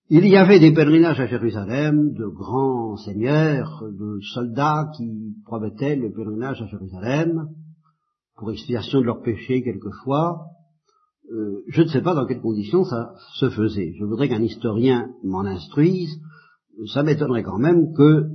il 0.09 0.25
y 0.25 0.37
avait 0.37 0.61
des 0.61 0.73
pèlerinages 0.73 1.19
à 1.19 1.27
Jérusalem, 1.27 2.13
de 2.13 2.27
grands 2.27 2.95
seigneurs, 2.95 3.83
de 3.91 4.19
soldats 4.33 4.89
qui 4.95 5.35
promettaient 5.45 5.97
le 5.97 6.13
pèlerinage 6.13 6.61
à 6.61 6.67
Jérusalem, 6.67 7.49
pour 8.37 8.51
expiation 8.51 9.01
de 9.01 9.05
leurs 9.05 9.21
péchés 9.21 9.63
quelquefois. 9.63 10.45
Euh, 11.31 11.63
je 11.67 11.81
ne 11.81 11.87
sais 11.87 12.01
pas 12.01 12.15
dans 12.15 12.25
quelles 12.25 12.41
conditions 12.41 12.83
ça 12.85 13.13
se 13.35 13.49
faisait. 13.49 13.93
Je 13.99 14.05
voudrais 14.05 14.29
qu'un 14.29 14.41
historien 14.41 15.09
m'en 15.23 15.41
instruise. 15.41 16.19
Ça 16.93 17.03
m'étonnerait 17.03 17.43
quand 17.43 17.57
même 17.57 17.93
que 17.93 18.03
euh, 18.03 18.29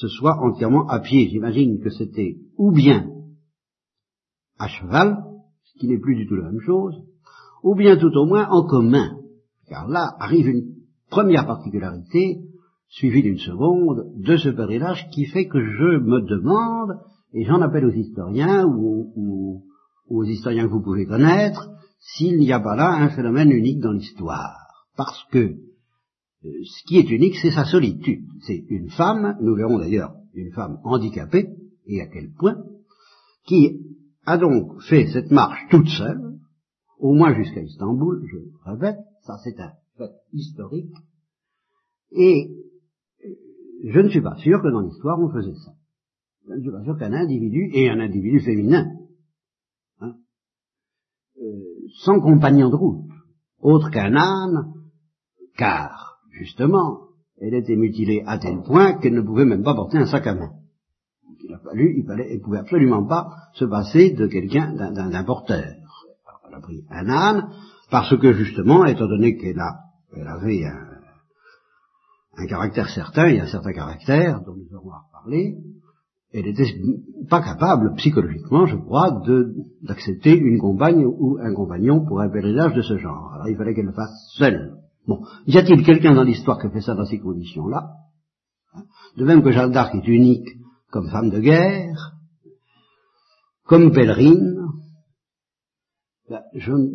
ce 0.00 0.08
soit 0.08 0.38
entièrement 0.40 0.86
à 0.88 1.00
pied. 1.00 1.28
J'imagine 1.30 1.80
que 1.80 1.90
c'était 1.90 2.36
ou 2.56 2.72
bien 2.72 3.10
à 4.58 4.68
cheval, 4.68 5.24
ce 5.64 5.78
qui 5.78 5.88
n'est 5.88 5.98
plus 5.98 6.14
du 6.14 6.26
tout 6.26 6.36
la 6.36 6.50
même 6.50 6.60
chose, 6.60 6.94
ou 7.62 7.74
bien 7.74 7.96
tout 7.96 8.12
au 8.14 8.26
moins 8.26 8.48
en 8.48 8.64
commun. 8.64 9.16
Car 9.68 9.88
là 9.88 10.14
arrive 10.18 10.48
une 10.48 10.74
première 11.10 11.46
particularité, 11.46 12.38
suivie 12.88 13.22
d'une 13.22 13.38
seconde, 13.38 14.12
de 14.16 14.36
ce 14.36 14.50
pèlerinage 14.50 15.08
qui 15.10 15.26
fait 15.26 15.48
que 15.48 15.60
je 15.60 15.98
me 15.98 16.20
demande, 16.20 16.98
et 17.32 17.44
j'en 17.44 17.60
appelle 17.60 17.86
aux 17.86 17.92
historiens 17.92 18.64
ou, 18.66 19.62
aux 20.08 20.24
historiens 20.24 20.66
que 20.66 20.72
vous 20.72 20.82
pouvez 20.82 21.06
connaître, 21.06 21.68
s'il 22.04 22.38
n'y 22.38 22.52
a 22.52 22.60
pas 22.60 22.76
là 22.76 22.90
un 22.90 23.08
phénomène 23.08 23.50
unique 23.50 23.80
dans 23.80 23.92
l'histoire. 23.92 24.58
Parce 24.96 25.24
que 25.30 25.38
euh, 25.38 26.50
ce 26.64 26.84
qui 26.86 26.98
est 26.98 27.10
unique, 27.10 27.36
c'est 27.40 27.50
sa 27.50 27.64
solitude. 27.64 28.26
C'est 28.46 28.64
une 28.68 28.90
femme, 28.90 29.36
nous 29.40 29.54
verrons 29.54 29.78
d'ailleurs 29.78 30.14
une 30.34 30.52
femme 30.52 30.78
handicapée, 30.84 31.48
et 31.86 32.00
à 32.00 32.06
quel 32.06 32.30
point, 32.32 32.56
qui 33.46 33.80
a 34.26 34.36
donc 34.36 34.80
fait 34.82 35.06
cette 35.12 35.30
marche 35.30 35.60
toute 35.70 35.88
seule, 35.88 36.38
au 36.98 37.14
moins 37.14 37.34
jusqu'à 37.34 37.62
Istanbul, 37.62 38.26
je 38.30 38.38
répète, 38.70 38.98
ça 39.22 39.38
c'est 39.42 39.58
un 39.60 39.72
fait 39.96 40.10
historique, 40.32 40.94
et 42.10 42.50
je 43.84 44.00
ne 44.00 44.08
suis 44.08 44.22
pas 44.22 44.36
sûr 44.36 44.60
que 44.62 44.68
dans 44.68 44.80
l'histoire 44.80 45.20
on 45.20 45.32
faisait 45.32 45.54
ça. 45.54 45.72
Je 46.48 46.54
ne 46.54 46.60
suis 46.60 46.70
pas 46.70 46.84
sûr 46.84 46.98
qu'un 46.98 47.12
individu, 47.12 47.70
et 47.74 47.88
un 47.88 48.00
individu 48.00 48.40
féminin, 48.40 48.90
hein, 50.00 50.14
euh, 51.40 51.88
sans 52.04 52.20
compagnon 52.20 52.70
de 52.70 52.76
route, 52.76 53.10
autre 53.60 53.90
qu'un 53.90 54.14
âne, 54.14 54.72
car, 55.56 56.18
justement, 56.30 57.00
elle 57.40 57.54
était 57.54 57.76
mutilée 57.76 58.22
à 58.26 58.38
tel 58.38 58.62
point 58.62 58.98
qu'elle 58.98 59.14
ne 59.14 59.22
pouvait 59.22 59.44
même 59.44 59.62
pas 59.62 59.74
porter 59.74 59.98
un 59.98 60.06
sac 60.06 60.26
à 60.26 60.34
main. 60.34 60.50
il 61.42 61.52
a 61.52 61.58
fallu, 61.58 61.94
il 61.98 62.06
fallait, 62.06 62.38
pouvait 62.38 62.58
absolument 62.58 63.04
pas 63.06 63.28
se 63.54 63.64
passer 63.64 64.10
de 64.10 64.26
quelqu'un, 64.26 64.72
d'un 64.72 65.24
porteur. 65.24 65.74
Elle 66.48 66.54
a 66.54 66.60
pris 66.60 66.84
un 66.90 67.08
âne, 67.08 67.50
parce 67.90 68.16
que 68.18 68.32
justement, 68.32 68.84
étant 68.84 69.06
donné 69.06 69.36
qu'elle 69.36 69.60
a 69.60 69.80
avait 70.26 70.64
un, 70.64 72.46
caractère 72.46 72.88
certain 72.88 73.26
et 73.26 73.40
un 73.40 73.46
certain 73.46 73.72
caractère 73.72 74.40
dont 74.42 74.54
nous 74.54 74.76
aurons 74.76 74.92
à 74.92 75.02
reparler, 75.06 75.56
elle 76.34 76.46
n'était 76.46 76.66
pas 77.30 77.40
capable, 77.40 77.94
psychologiquement, 77.94 78.66
je 78.66 78.76
crois, 78.76 79.22
d'accepter 79.82 80.36
une 80.36 80.58
compagne 80.58 81.06
ou 81.06 81.38
un 81.40 81.54
compagnon 81.54 82.04
pour 82.04 82.20
un 82.20 82.28
pèlerinage 82.28 82.74
de 82.74 82.82
ce 82.82 82.98
genre. 82.98 83.32
Alors 83.34 83.48
il 83.48 83.56
fallait 83.56 83.72
qu'elle 83.72 83.86
le 83.86 83.92
fasse 83.92 84.32
seule. 84.36 84.74
Bon, 85.06 85.20
y 85.46 85.56
a-t-il 85.56 85.84
quelqu'un 85.84 86.14
dans 86.14 86.24
l'histoire 86.24 86.58
qui 86.58 86.66
a 86.66 86.70
fait 86.70 86.80
ça 86.80 86.96
dans 86.96 87.04
ces 87.04 87.20
conditions-là? 87.20 87.88
De 89.16 89.24
même 89.24 89.42
que 89.44 89.52
Jeanne 89.52 89.70
d'Arc 89.70 89.94
est 89.94 90.08
unique 90.08 90.48
comme 90.90 91.08
femme 91.08 91.30
de 91.30 91.38
guerre, 91.38 92.14
comme 93.64 93.92
pèlerine, 93.92 94.64
ben, 96.28 96.40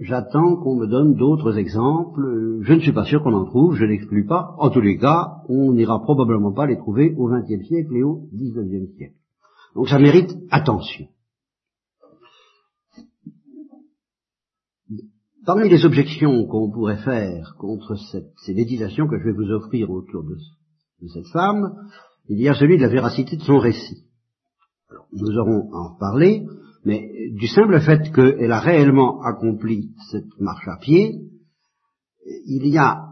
j'attends 0.02 0.58
qu'on 0.58 0.76
me 0.76 0.88
donne 0.88 1.14
d'autres 1.14 1.58
exemples. 1.58 2.60
Je 2.62 2.74
ne 2.74 2.80
suis 2.80 2.92
pas 2.92 3.06
sûr 3.06 3.24
qu'on 3.24 3.34
en 3.34 3.46
trouve, 3.46 3.76
je 3.76 3.86
n'exclus 3.86 4.26
pas. 4.26 4.56
En 4.58 4.70
tous 4.70 4.82
les 4.82 4.98
cas, 4.98 5.44
on 5.48 5.72
n'ira 5.72 6.02
probablement 6.02 6.52
pas 6.52 6.66
les 6.66 6.78
trouver 6.78 7.16
au 7.16 7.30
XXe 7.30 7.66
siècle 7.66 7.96
et 7.96 8.04
au 8.04 8.28
XIXe 8.34 8.92
siècle. 8.98 9.19
Donc 9.76 9.90
ça 9.90 10.00
mérite 10.00 10.32
attention. 10.50 11.08
Parmi 15.46 15.70
les 15.70 15.86
objections 15.86 16.46
qu'on 16.46 16.70
pourrait 16.70 17.04
faire 17.04 17.56
contre 17.58 17.96
ces 17.96 18.54
méditations 18.54 19.08
que 19.08 19.18
je 19.18 19.24
vais 19.24 19.32
vous 19.32 19.52
offrir 19.52 19.90
autour 19.90 20.24
de, 20.24 20.36
cette 21.08 21.28
femme, 21.28 21.74
il 22.28 22.40
y 22.40 22.50
a 22.50 22.54
celui 22.54 22.78
de 22.78 22.84
la 22.84 22.90
véracité 22.90 23.36
de 23.36 23.42
son 23.42 23.58
récit. 23.58 24.06
nous 25.14 25.38
aurons 25.38 25.72
à 25.74 25.78
en 25.78 25.94
reparler. 25.94 26.46
Mais 26.86 27.32
du 27.32 27.48
simple 27.48 27.80
fait 27.82 28.12
qu'elle 28.14 28.52
a 28.52 28.60
réellement 28.60 29.22
accompli 29.22 29.92
cette 30.12 30.40
marche 30.40 30.68
à 30.68 30.78
pied, 30.78 31.20
il 32.46 32.68
y 32.68 32.78
a 32.78 33.09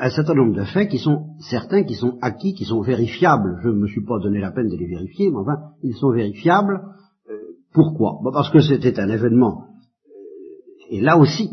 un 0.00 0.10
certain 0.10 0.34
nombre 0.34 0.54
de 0.54 0.64
faits 0.64 0.88
qui 0.88 0.98
sont 0.98 1.34
certains, 1.40 1.84
qui 1.84 1.94
sont 1.94 2.18
acquis, 2.22 2.54
qui 2.54 2.64
sont 2.64 2.82
vérifiables. 2.82 3.58
Je 3.62 3.68
ne 3.68 3.74
me 3.74 3.86
suis 3.86 4.04
pas 4.04 4.18
donné 4.18 4.40
la 4.40 4.52
peine 4.52 4.68
de 4.68 4.76
les 4.76 4.86
vérifier, 4.86 5.30
mais 5.30 5.38
enfin, 5.38 5.58
ils 5.82 5.96
sont 5.96 6.12
vérifiables. 6.12 6.80
Euh, 7.28 7.34
pourquoi? 7.72 8.20
Parce 8.32 8.50
que 8.50 8.60
c'était 8.60 8.98
un 9.00 9.08
événement. 9.08 9.64
Euh, 10.06 10.90
et 10.90 11.00
là 11.00 11.18
aussi, 11.18 11.50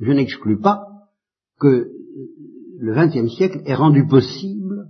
je 0.00 0.10
n'exclus 0.12 0.60
pas 0.60 0.86
que 1.58 1.88
le 2.78 2.94
XXe 2.94 3.32
siècle 3.34 3.62
ait 3.66 3.74
rendu 3.74 4.06
possible 4.06 4.86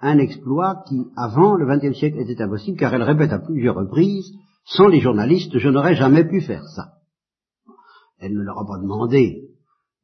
un 0.00 0.18
exploit 0.18 0.82
qui, 0.88 1.02
avant 1.16 1.54
le 1.54 1.66
XXe 1.66 1.96
siècle, 1.96 2.18
était 2.18 2.42
impossible, 2.42 2.78
car 2.78 2.94
elle 2.94 3.02
répète 3.02 3.32
à 3.32 3.38
plusieurs 3.38 3.76
reprises 3.76 4.32
sans 4.64 4.88
les 4.88 5.00
journalistes, 5.00 5.56
je 5.58 5.68
n'aurais 5.68 5.94
jamais 5.94 6.24
pu 6.24 6.40
faire 6.40 6.64
ça. 6.74 6.94
Elle 8.18 8.34
ne 8.34 8.42
leur 8.42 8.58
a 8.58 8.66
pas 8.66 8.78
demandé 8.78 9.45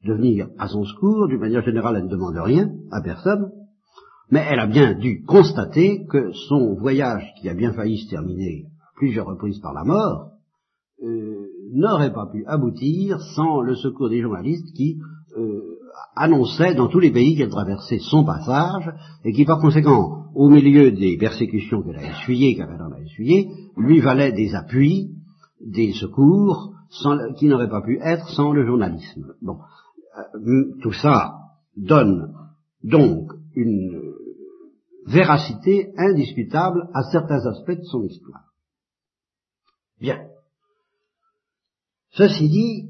de 0.05 0.15
venir 0.15 0.49
à 0.59 0.69
son 0.69 0.85
secours, 0.85 1.29
d'une 1.29 1.41
manière 1.41 1.65
générale, 1.65 1.97
elle 1.97 2.05
ne 2.05 2.11
demande 2.11 2.37
rien 2.37 2.71
à 2.91 3.01
personne, 3.01 3.51
mais 4.31 4.45
elle 4.49 4.61
a 4.61 4.67
bien 4.67 4.95
dû 4.95 5.25
constater 5.25 6.07
que 6.07 6.33
son 6.49 6.75
voyage, 6.75 7.25
qui 7.41 7.49
a 7.49 7.55
bien 7.55 7.73
failli 7.73 7.99
se 7.99 8.11
terminer 8.11 8.67
plusieurs 8.97 9.27
reprises 9.27 9.61
par 9.61 9.73
la 9.73 9.85
mort, 9.85 10.31
euh, 11.03 11.47
n'aurait 11.73 12.13
pas 12.13 12.27
pu 12.27 12.45
aboutir 12.47 13.21
sans 13.35 13.61
le 13.61 13.75
secours 13.75 14.09
des 14.09 14.21
journalistes 14.21 14.73
qui 14.75 14.99
euh, 15.37 15.79
annonçaient 16.15 16.75
dans 16.75 16.89
tous 16.89 17.01
les 17.01 17.11
pays 17.11 17.37
qu'elle 17.37 17.49
traversait 17.49 17.99
son 17.99 18.25
passage 18.25 18.93
et 19.25 19.33
qui 19.33 19.45
par 19.45 19.61
conséquent, 19.61 20.27
au 20.35 20.49
milieu 20.49 20.91
des 20.91 21.17
persécutions 21.17 21.83
qu'elle 21.83 21.97
a 21.97 22.11
essuyées, 22.11 22.55
qu'elle 22.55 22.69
a 22.69 23.01
essuyées, 23.05 23.49
lui 23.77 24.01
valait 24.01 24.33
des 24.33 24.55
appuis, 24.55 25.11
des 25.61 25.93
secours, 25.93 26.73
qui 27.37 27.47
n'auraient 27.47 27.71
pas 27.71 27.83
pu 27.83 27.99
être 28.03 28.29
sans 28.31 28.53
le 28.53 28.67
journalisme. 28.67 29.35
Bon, 29.41 29.59
tout 30.83 30.93
ça 30.93 31.35
donne 31.77 32.35
donc 32.83 33.33
une 33.55 34.13
véracité 35.07 35.93
indiscutable 35.97 36.89
à 36.95 37.03
certains 37.11 37.47
aspects 37.47 37.79
de 37.79 37.85
son 37.85 38.05
histoire. 38.05 38.53
Bien. 40.01 40.19
Ceci 42.11 42.49
dit, 42.49 42.89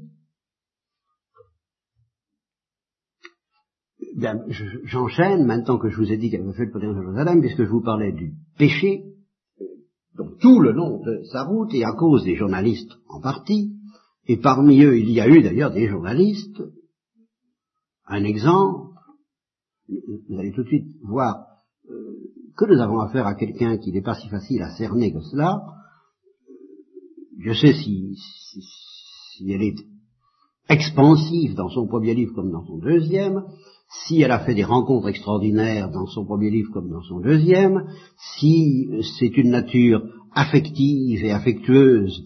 j'enchaîne 4.83 5.45
maintenant 5.45 5.77
que 5.77 5.89
je 5.89 5.97
vous 5.97 6.11
ai 6.11 6.17
dit 6.17 6.29
qu'elle 6.29 6.41
avait 6.41 6.53
fait 6.53 6.65
le 6.65 6.71
pèlerinage 6.71 6.97
de 6.97 7.01
Jérusalem, 7.03 7.41
puisque 7.41 7.63
je 7.63 7.69
vous 7.69 7.81
parlais 7.81 8.11
du 8.11 8.33
péché, 8.57 9.03
donc 10.15 10.37
tout 10.39 10.59
le 10.59 10.71
long 10.71 11.01
de 11.01 11.23
sa 11.31 11.43
route, 11.43 11.73
et 11.73 11.83
à 11.83 11.93
cause 11.93 12.23
des 12.23 12.35
journalistes 12.35 12.91
en 13.09 13.21
partie, 13.21 13.73
et 14.27 14.37
parmi 14.37 14.83
eux 14.83 14.97
il 14.97 15.09
y 15.09 15.21
a 15.21 15.27
eu 15.27 15.41
d'ailleurs 15.41 15.71
des 15.71 15.87
journalistes, 15.87 16.61
un 18.07 18.23
exemple, 18.23 18.93
vous 19.87 20.39
allez 20.39 20.51
tout 20.51 20.63
de 20.63 20.67
suite 20.67 20.87
voir 21.03 21.45
euh, 21.89 22.17
que 22.57 22.65
nous 22.65 22.81
avons 22.81 22.99
affaire 22.99 23.27
à 23.27 23.35
quelqu'un 23.35 23.77
qui 23.77 23.91
n'est 23.91 24.01
pas 24.01 24.15
si 24.15 24.27
facile 24.29 24.61
à 24.61 24.75
cerner 24.75 25.11
que 25.11 25.21
cela. 25.21 25.61
Je 27.39 27.53
sais 27.53 27.73
si, 27.73 28.15
si 28.15 29.51
elle 29.51 29.63
est 29.63 29.79
expansive 30.69 31.55
dans 31.55 31.69
son 31.69 31.87
premier 31.87 32.13
livre 32.13 32.33
comme 32.33 32.51
dans 32.51 32.65
son 32.65 32.77
deuxième, 32.77 33.43
si 34.05 34.21
elle 34.21 34.31
a 34.31 34.39
fait 34.39 34.55
des 34.55 34.63
rencontres 34.63 35.09
extraordinaires 35.09 35.89
dans 35.89 36.07
son 36.07 36.25
premier 36.25 36.49
livre 36.49 36.71
comme 36.71 36.89
dans 36.89 37.03
son 37.03 37.19
deuxième, 37.19 37.87
si 38.37 38.89
c'est 39.19 39.37
une 39.37 39.51
nature 39.51 40.03
affective 40.33 41.23
et 41.23 41.31
affectueuse, 41.31 42.23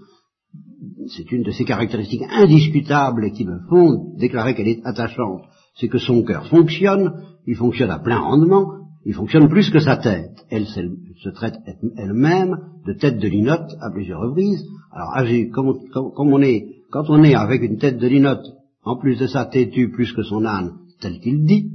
c'est 1.16 1.32
une 1.32 1.44
de 1.44 1.52
ses 1.52 1.66
caractéristiques 1.66 2.24
indiscutables 2.30 3.32
qui 3.32 3.46
me 3.46 3.60
font 3.70 4.14
déclarer 4.18 4.56
qu'elle 4.56 4.68
est 4.68 4.86
attachante, 4.86 5.44
c'est 5.80 5.88
que 5.88 6.00
son 6.00 6.24
cœur 6.24 6.48
fonctionne, 6.48 7.24
il 7.46 7.56
fonctionne 7.56 7.92
à 7.92 8.00
plein 8.00 8.20
rendement, 8.20 8.74
il 9.06 9.14
fonctionne 9.14 9.48
plus 9.48 9.70
que 9.70 9.80
sa 9.80 9.98
tête. 9.98 10.46
Elle 10.50 10.66
se 10.66 11.30
traite 11.30 11.56
elle-même 11.98 12.58
de 12.86 12.94
tête 12.94 13.20
de 13.20 13.28
linotte 13.28 13.76
à 13.80 13.90
plusieurs 13.92 14.22
reprises. 14.22 14.66
Alors, 14.92 15.14
comme, 15.54 16.34
on 16.34 16.42
est, 16.42 16.68
quand 16.92 17.10
on 17.10 17.24
est 17.24 17.36
avec 17.36 17.62
une 17.62 17.78
tête 17.78 18.00
de 18.00 18.08
linotte, 18.08 18.46
en 18.84 18.98
plus 18.98 19.18
de 19.18 19.28
ça 19.28 19.46
têtue 19.46 19.92
plus 19.92 20.12
que 20.14 20.24
son 20.24 20.46
âne, 20.46 20.74
tel 21.00 21.20
qu'il 21.20 21.46
dit, 21.46 21.72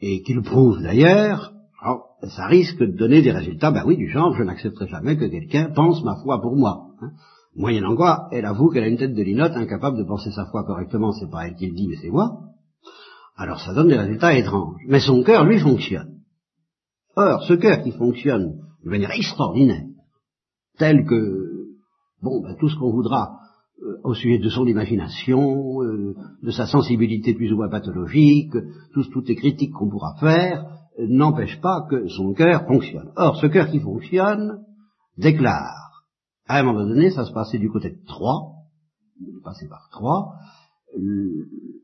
et 0.00 0.22
qu'il 0.22 0.42
prouve 0.42 0.82
d'ailleurs, 0.82 1.52
ça 2.22 2.46
risque 2.46 2.78
de 2.78 2.96
donner 2.96 3.22
des 3.22 3.32
résultats, 3.32 3.70
ben 3.70 3.82
oui, 3.86 3.96
du 3.96 4.08
genre, 4.08 4.34
je 4.34 4.42
n'accepterai 4.42 4.86
jamais 4.88 5.16
que 5.16 5.26
quelqu'un 5.26 5.70
pense 5.74 6.02
ma 6.04 6.16
foi 6.22 6.40
pour 6.40 6.56
moi. 6.56 6.86
Hein. 7.02 7.10
Moyennant 7.56 7.96
quoi, 7.96 8.28
elle 8.32 8.46
avoue 8.46 8.70
qu'elle 8.70 8.84
a 8.84 8.88
une 8.88 8.96
tête 8.96 9.14
de 9.14 9.22
linotte, 9.22 9.52
incapable 9.56 9.98
de 9.98 10.04
penser 10.04 10.30
sa 10.30 10.46
foi 10.46 10.64
correctement, 10.64 11.12
c'est 11.12 11.30
pas 11.30 11.46
elle 11.46 11.54
qui 11.54 11.66
le 11.66 11.74
dit, 11.74 11.88
mais 11.88 11.96
c'est 12.00 12.10
moi. 12.10 12.38
Alors 13.36 13.60
ça 13.60 13.74
donne 13.74 13.88
des 13.88 13.98
résultats 13.98 14.36
étranges. 14.36 14.80
Mais 14.86 15.00
son 15.00 15.22
cœur, 15.22 15.44
lui, 15.44 15.58
fonctionne. 15.58 16.20
Or, 17.16 17.42
ce 17.44 17.54
cœur 17.54 17.82
qui 17.82 17.92
fonctionne 17.92 18.60
de 18.84 18.90
manière 18.90 19.12
extraordinaire, 19.12 19.86
tel 20.78 21.04
que, 21.06 21.68
bon, 22.22 22.42
ben, 22.42 22.56
tout 22.58 22.68
ce 22.68 22.76
qu'on 22.76 22.92
voudra 22.92 23.38
euh, 23.82 23.98
au 24.04 24.14
sujet 24.14 24.38
de 24.38 24.48
son 24.48 24.66
imagination, 24.66 25.82
euh, 25.82 26.14
de 26.42 26.50
sa 26.50 26.66
sensibilité 26.66 27.34
plus 27.34 27.52
ou 27.52 27.56
moins 27.56 27.68
pathologique, 27.68 28.52
toutes 28.92 29.28
les 29.28 29.36
critiques 29.36 29.72
qu'on 29.72 29.88
pourra 29.88 30.14
faire, 30.18 30.64
euh, 30.98 31.06
n'empêche 31.08 31.60
pas 31.60 31.86
que 31.88 32.08
son 32.08 32.34
cœur 32.34 32.66
fonctionne. 32.66 33.10
Or, 33.16 33.36
ce 33.36 33.46
cœur 33.46 33.68
qui 33.68 33.80
fonctionne 33.80 34.64
déclare, 35.16 36.04
à 36.46 36.58
un 36.58 36.62
moment 36.62 36.86
donné, 36.86 37.10
ça 37.10 37.24
se 37.24 37.32
passait 37.32 37.58
du 37.58 37.70
côté 37.70 37.90
de 37.90 38.04
Troyes, 38.06 38.52
passé 39.42 39.66
par 39.68 39.88
Troyes, 39.90 40.32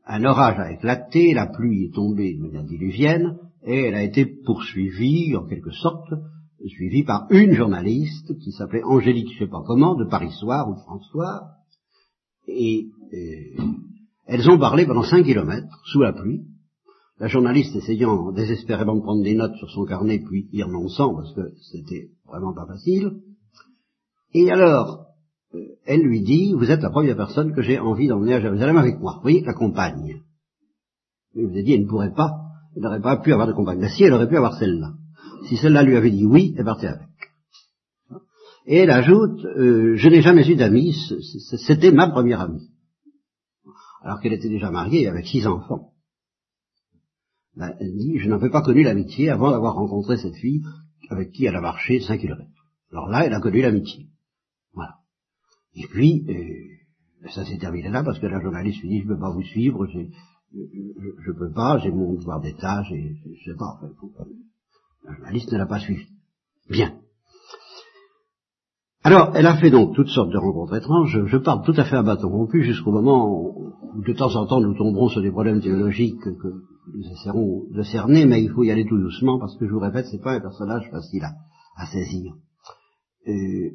un 0.05 0.23
orage 0.25 0.59
a 0.59 0.71
éclaté, 0.71 1.33
la 1.33 1.47
pluie 1.47 1.85
est 1.85 1.93
tombée 1.93 2.35
de 2.35 2.41
manière 2.41 2.63
diluvienne, 2.63 3.37
et 3.63 3.85
elle 3.85 3.95
a 3.95 4.03
été 4.03 4.25
poursuivie, 4.25 5.35
en 5.35 5.45
quelque 5.45 5.71
sorte, 5.71 6.13
suivie 6.67 7.03
par 7.03 7.27
une 7.31 7.53
journaliste 7.53 8.37
qui 8.39 8.51
s'appelait 8.51 8.83
Angélique, 8.83 9.33
je 9.33 9.45
sais 9.45 9.49
pas 9.49 9.63
comment, 9.65 9.95
de 9.95 10.05
Paris 10.05 10.31
Soir 10.31 10.69
ou 10.69 10.75
de 10.75 10.79
France 10.81 11.09
et, 12.47 12.87
elles 14.27 14.49
ont 14.49 14.57
parlé 14.57 14.85
pendant 14.85 15.03
cinq 15.03 15.23
kilomètres, 15.23 15.81
sous 15.85 16.01
la 16.01 16.13
pluie, 16.13 16.43
la 17.19 17.27
journaliste 17.27 17.75
essayant 17.75 18.31
désespérément 18.31 18.95
de 18.95 19.01
prendre 19.01 19.23
des 19.23 19.35
notes 19.35 19.55
sur 19.55 19.69
son 19.69 19.85
carnet, 19.85 20.19
puis 20.19 20.47
y 20.53 20.63
renonçant, 20.63 21.13
parce 21.15 21.33
que 21.33 21.51
c'était 21.71 22.09
vraiment 22.27 22.53
pas 22.53 22.65
facile, 22.65 23.21
et 24.33 24.49
alors, 24.49 24.99
euh, 24.99 25.10
elle 25.85 26.01
lui 26.01 26.21
dit, 26.21 26.53
vous 26.53 26.71
êtes 26.71 26.81
la 26.81 26.89
première 26.89 27.17
personne 27.17 27.53
que 27.53 27.61
j'ai 27.61 27.79
envie 27.79 28.07
d'emmener 28.07 28.35
à 28.35 28.41
Jérusalem 28.41 28.77
avec 28.77 28.99
moi. 28.99 29.19
Voyez, 29.21 29.41
la 29.41 29.53
compagne. 29.53 30.21
Elle 31.35 31.47
vous 31.47 31.57
a 31.57 31.61
dit, 31.61 31.73
elle 31.73 31.81
ne 31.81 31.87
pourrait 31.87 32.13
pas, 32.13 32.31
elle 32.75 32.83
n'aurait 32.83 33.01
pas 33.01 33.17
pu 33.17 33.33
avoir 33.33 33.47
de 33.47 33.53
compagne. 33.53 33.85
Si, 33.89 34.03
elle 34.03 34.13
aurait 34.13 34.29
pu 34.29 34.37
avoir 34.37 34.57
celle-là. 34.57 34.93
Si 35.47 35.57
celle-là 35.57 35.83
lui 35.83 35.95
avait 35.95 36.11
dit 36.11 36.25
oui, 36.25 36.53
elle 36.57 36.65
partait 36.65 36.87
avec. 36.87 37.07
Et 38.67 38.77
elle 38.77 38.91
ajoute, 38.91 39.43
euh, 39.45 39.95
je 39.95 40.07
n'ai 40.07 40.21
jamais 40.21 40.47
eu 40.47 40.55
d'amis, 40.55 40.95
c'était 41.57 41.91
ma 41.91 42.09
première 42.09 42.41
amie. 42.41 42.69
Alors 44.03 44.19
qu'elle 44.19 44.33
était 44.33 44.49
déjà 44.49 44.69
mariée 44.71 45.07
avec 45.07 45.25
six 45.25 45.47
enfants. 45.47 45.91
Ben, 47.55 47.75
elle 47.79 47.97
dit, 47.97 48.19
je 48.19 48.29
n'avais 48.29 48.49
pas 48.49 48.61
connu 48.61 48.83
l'amitié 48.83 49.29
avant 49.29 49.51
d'avoir 49.51 49.75
rencontré 49.75 50.17
cette 50.17 50.35
fille 50.35 50.63
avec 51.09 51.31
qui 51.31 51.45
elle 51.45 51.55
a 51.55 51.61
marché 51.61 51.99
cinq 51.99 52.19
kilomètres. 52.19 52.49
Alors 52.91 53.09
là, 53.09 53.25
elle 53.25 53.33
a 53.33 53.41
connu 53.41 53.61
l'amitié. 53.61 54.07
Et 55.75 55.87
puis, 55.87 56.25
euh, 56.29 57.29
ça 57.29 57.45
s'est 57.45 57.57
terminé 57.57 57.89
là 57.89 58.03
parce 58.03 58.19
que 58.19 58.27
la 58.27 58.41
journaliste 58.41 58.81
lui 58.81 58.89
dit, 58.89 58.99
je 58.99 59.07
ne 59.07 59.13
peux 59.13 59.19
pas 59.19 59.31
vous 59.31 59.43
suivre, 59.43 59.87
je 59.87 59.99
ne 59.99 61.37
peux 61.37 61.51
pas, 61.53 61.77
j'ai 61.79 61.91
mon 61.91 62.13
devoir 62.13 62.41
d'état, 62.41 62.83
je 62.83 62.95
ne 62.95 63.35
sais 63.45 63.57
pas. 63.57 63.79
Enfin, 63.81 64.25
la 65.05 65.13
journaliste 65.15 65.51
ne 65.51 65.57
l'a 65.57 65.65
pas 65.65 65.79
suivi. 65.79 66.05
Bien. 66.69 66.93
Alors, 69.03 69.31
elle 69.35 69.47
a 69.47 69.57
fait 69.57 69.71
donc 69.71 69.95
toutes 69.95 70.09
sortes 70.09 70.31
de 70.31 70.37
rencontres 70.37 70.75
étranges. 70.75 71.25
Je, 71.25 71.37
parle 71.37 71.63
tout 71.65 71.73
à 71.75 71.85
fait 71.85 71.95
à 71.95 72.03
bâton 72.03 72.29
rompu 72.29 72.63
jusqu'au 72.63 72.91
moment 72.91 73.27
où, 73.29 73.73
de 74.05 74.13
temps 74.13 74.35
en 74.35 74.45
temps, 74.45 74.61
nous 74.61 74.77
tomberons 74.77 75.09
sur 75.09 75.21
des 75.21 75.31
problèmes 75.31 75.59
théologiques 75.59 76.21
que 76.21 76.49
nous 76.93 77.11
essaierons 77.11 77.63
de 77.71 77.81
cerner, 77.81 78.25
mais 78.25 78.43
il 78.43 78.51
faut 78.51 78.63
y 78.63 78.71
aller 78.71 78.85
tout 78.85 78.99
doucement 78.99 79.39
parce 79.39 79.57
que 79.57 79.67
je 79.67 79.71
vous 79.71 79.79
répète, 79.79 80.05
c'est 80.11 80.21
pas 80.21 80.33
un 80.33 80.39
personnage 80.39 80.87
facile 80.91 81.23
à, 81.77 81.85
saisir. 81.87 82.33
Euh, 83.27 83.71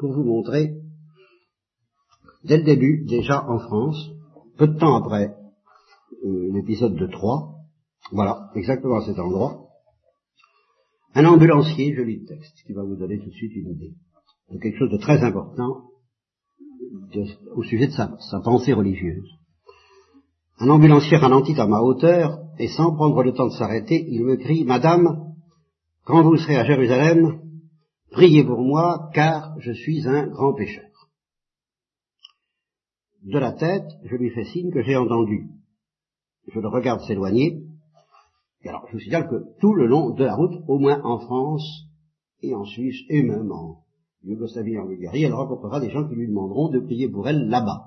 pour 0.00 0.12
vous 0.12 0.24
montrer, 0.24 0.72
dès 2.44 2.56
le 2.56 2.64
début, 2.64 3.04
déjà 3.06 3.44
en 3.46 3.58
France, 3.58 4.10
peu 4.56 4.66
de 4.66 4.78
temps 4.78 4.96
après 4.96 5.36
euh, 6.24 6.52
l'épisode 6.52 6.96
de 6.96 7.06
Troyes, 7.06 7.54
voilà, 8.10 8.50
exactement 8.54 8.96
à 8.96 9.04
cet 9.04 9.18
endroit, 9.18 9.66
un 11.14 11.26
ambulancier, 11.26 11.94
je 11.94 12.02
lis 12.02 12.20
le 12.20 12.26
texte, 12.26 12.62
qui 12.66 12.72
va 12.72 12.82
vous 12.82 12.96
donner 12.96 13.18
tout 13.18 13.28
de 13.28 13.34
suite 13.34 13.54
une 13.54 13.72
idée 13.72 13.94
de 14.50 14.58
quelque 14.58 14.78
chose 14.78 14.90
de 14.90 14.96
très 14.96 15.22
important 15.22 15.84
au 17.54 17.62
sujet 17.62 17.88
de 17.88 17.92
sa, 17.92 18.16
sa, 18.30 18.40
pensée 18.40 18.72
religieuse. 18.72 19.28
Un 20.58 20.70
ambulancier 20.70 21.18
ralentit 21.18 21.58
à 21.60 21.66
ma 21.66 21.80
hauteur, 21.80 22.38
et 22.58 22.68
sans 22.68 22.94
prendre 22.94 23.22
le 23.22 23.32
temps 23.32 23.46
de 23.46 23.52
s'arrêter, 23.52 24.06
il 24.08 24.24
me 24.24 24.36
crie, 24.36 24.64
Madame, 24.64 25.34
quand 26.04 26.22
vous 26.22 26.36
serez 26.36 26.56
à 26.56 26.64
Jérusalem, 26.64 27.49
priez 28.10 28.44
pour 28.44 28.60
moi, 28.60 29.10
car 29.14 29.58
je 29.60 29.72
suis 29.72 30.06
un 30.06 30.26
grand 30.26 30.54
pécheur. 30.54 30.84
De 33.22 33.38
la 33.38 33.52
tête, 33.52 33.90
je 34.04 34.16
lui 34.16 34.30
fais 34.30 34.44
signe 34.44 34.70
que 34.70 34.82
j'ai 34.82 34.96
entendu. 34.96 35.50
Je 36.52 36.58
le 36.58 36.68
regarde 36.68 37.00
s'éloigner, 37.02 37.62
et 38.62 38.68
alors, 38.68 38.86
je 38.88 38.92
vous 38.92 39.00
signale 39.00 39.28
que 39.28 39.58
tout 39.60 39.74
le 39.74 39.86
long 39.86 40.10
de 40.10 40.24
la 40.24 40.34
route, 40.34 40.62
au 40.68 40.78
moins 40.78 41.00
en 41.02 41.18
France 41.18 41.86
et 42.42 42.54
en 42.54 42.64
Suisse, 42.64 43.00
et 43.08 43.22
même 43.22 43.50
en 43.50 43.82
Yougoslavie 44.22 44.74
et 44.74 44.78
en 44.78 44.86
Bulgarie, 44.86 45.24
elle 45.24 45.32
rencontrera 45.32 45.80
des 45.80 45.90
gens 45.90 46.06
qui 46.06 46.14
lui 46.14 46.28
demanderont 46.28 46.68
de 46.68 46.80
prier 46.80 47.08
pour 47.08 47.26
elle 47.26 47.48
là-bas. 47.48 47.86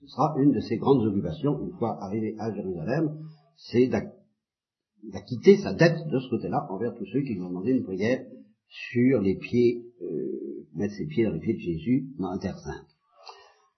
Ce 0.00 0.06
sera 0.06 0.34
une 0.38 0.52
de 0.52 0.60
ses 0.60 0.76
grandes 0.76 1.04
occupations, 1.04 1.60
une 1.60 1.76
fois 1.78 2.02
arrivée 2.02 2.36
à 2.38 2.52
Jérusalem, 2.54 3.18
c'est 3.56 3.88
d'acquitter 3.88 5.58
sa 5.58 5.74
dette 5.74 6.06
de 6.06 6.20
ce 6.20 6.30
côté-là 6.30 6.66
envers 6.70 6.94
tous 6.94 7.06
ceux 7.06 7.20
qui 7.20 7.34
lui 7.34 7.42
ont 7.42 7.48
demandé 7.48 7.72
une 7.72 7.84
prière 7.84 8.24
sur 8.68 9.20
les 9.20 9.36
pieds, 9.36 9.82
euh, 10.02 10.66
mettre 10.74 10.94
ses 10.94 11.06
pieds 11.06 11.24
dans 11.24 11.32
les 11.32 11.40
pieds 11.40 11.54
de 11.54 11.60
Jésus 11.60 12.06
dans 12.18 12.32
la 12.32 12.38
terre 12.38 12.58
sainte. 12.58 12.86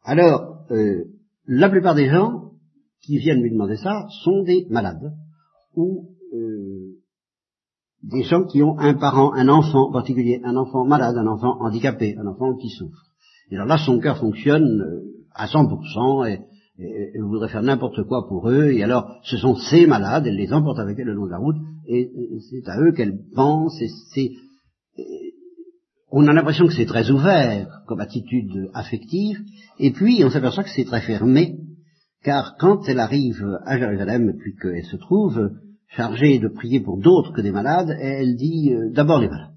Alors, 0.04 0.64
euh, 0.70 1.04
la 1.46 1.68
plupart 1.68 1.94
des 1.94 2.08
gens 2.08 2.52
qui 3.02 3.18
viennent 3.18 3.42
lui 3.42 3.50
demander 3.50 3.76
ça 3.76 4.06
sont 4.24 4.42
des 4.42 4.66
malades 4.70 5.12
ou 5.74 6.10
euh, 6.34 6.96
des 8.02 8.22
gens 8.22 8.44
qui 8.44 8.62
ont 8.62 8.78
un 8.78 8.94
parent, 8.94 9.32
un 9.34 9.48
enfant 9.48 9.88
en 9.88 9.92
particulier, 9.92 10.40
un 10.44 10.56
enfant 10.56 10.84
malade, 10.84 11.16
un 11.16 11.26
enfant 11.26 11.60
handicapé, 11.60 12.16
un 12.18 12.26
enfant 12.26 12.54
qui 12.56 12.68
souffre. 12.70 13.06
Et 13.50 13.56
alors 13.56 13.66
là, 13.66 13.78
son 13.78 13.98
cœur 13.98 14.18
fonctionne 14.18 14.80
euh, 14.80 15.26
à 15.34 15.46
100% 15.46 16.28
et, 16.28 16.40
et, 16.78 17.20
voudrait 17.20 17.48
faire 17.48 17.62
n'importe 17.62 18.04
quoi 18.04 18.26
pour 18.28 18.48
eux. 18.50 18.70
Et 18.70 18.82
alors, 18.82 19.18
ce 19.24 19.36
sont 19.36 19.56
ces 19.56 19.86
malades, 19.86 20.26
elle 20.26 20.36
les 20.36 20.52
emporte 20.52 20.78
avec 20.78 20.98
elle 20.98 21.06
le 21.06 21.14
long 21.14 21.26
de 21.26 21.30
la 21.30 21.38
route, 21.38 21.56
et, 21.86 22.10
c'est 22.50 22.68
à 22.68 22.80
eux 22.80 22.92
qu'elle 22.92 23.18
pense. 23.34 23.80
Et 23.80 23.88
c'est, 24.14 24.30
on 26.10 26.26
a 26.26 26.32
l'impression 26.32 26.66
que 26.66 26.74
c'est 26.74 26.86
très 26.86 27.10
ouvert 27.10 27.82
comme 27.86 28.00
attitude 28.00 28.70
affective, 28.74 29.38
et 29.78 29.92
puis 29.92 30.22
on 30.24 30.30
s'aperçoit 30.30 30.64
que 30.64 30.70
c'est 30.70 30.84
très 30.84 31.02
fermé, 31.02 31.58
car 32.24 32.56
quand 32.58 32.88
elle 32.88 33.00
arrive 33.00 33.58
à 33.64 33.78
Jérusalem, 33.78 34.34
puis 34.38 34.54
qu'elle 34.56 34.84
se 34.84 34.96
trouve 34.96 35.50
chargée 35.88 36.38
de 36.38 36.48
prier 36.48 36.80
pour 36.80 36.98
d'autres 36.98 37.32
que 37.32 37.40
des 37.40 37.52
malades, 37.52 37.96
elle 38.00 38.36
dit 38.36 38.72
euh, 38.72 38.90
d'abord 38.92 39.20
les 39.20 39.28
malades. 39.28 39.54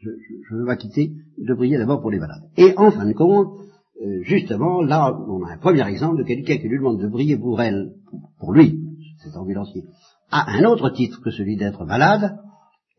Je, 0.00 0.10
je, 0.48 0.54
veux 0.56 0.64
m'acquitter 0.64 1.12
de 1.38 1.54
prier 1.54 1.76
d'abord 1.76 2.00
pour 2.00 2.10
les 2.10 2.18
malades. 2.18 2.42
Et 2.56 2.72
en 2.76 2.90
fin 2.90 3.06
de 3.06 3.12
compte, 3.12 3.48
euh, 4.02 4.22
justement, 4.22 4.80
là, 4.80 5.14
on 5.28 5.44
a 5.44 5.52
un 5.52 5.58
premier 5.58 5.86
exemple 5.86 6.18
de 6.18 6.24
quelqu'un 6.24 6.56
qui 6.56 6.68
lui 6.68 6.78
demande 6.78 7.00
de 7.00 7.08
prier 7.08 7.36
pour 7.36 7.60
elle, 7.60 7.92
pour 8.38 8.52
lui, 8.52 8.80
cet 9.22 9.36
ambulancier, 9.36 9.84
à 10.30 10.50
un 10.52 10.64
autre 10.64 10.90
titre 10.90 11.20
que 11.22 11.30
celui 11.30 11.56
d'être 11.56 11.84
malade, 11.84 12.38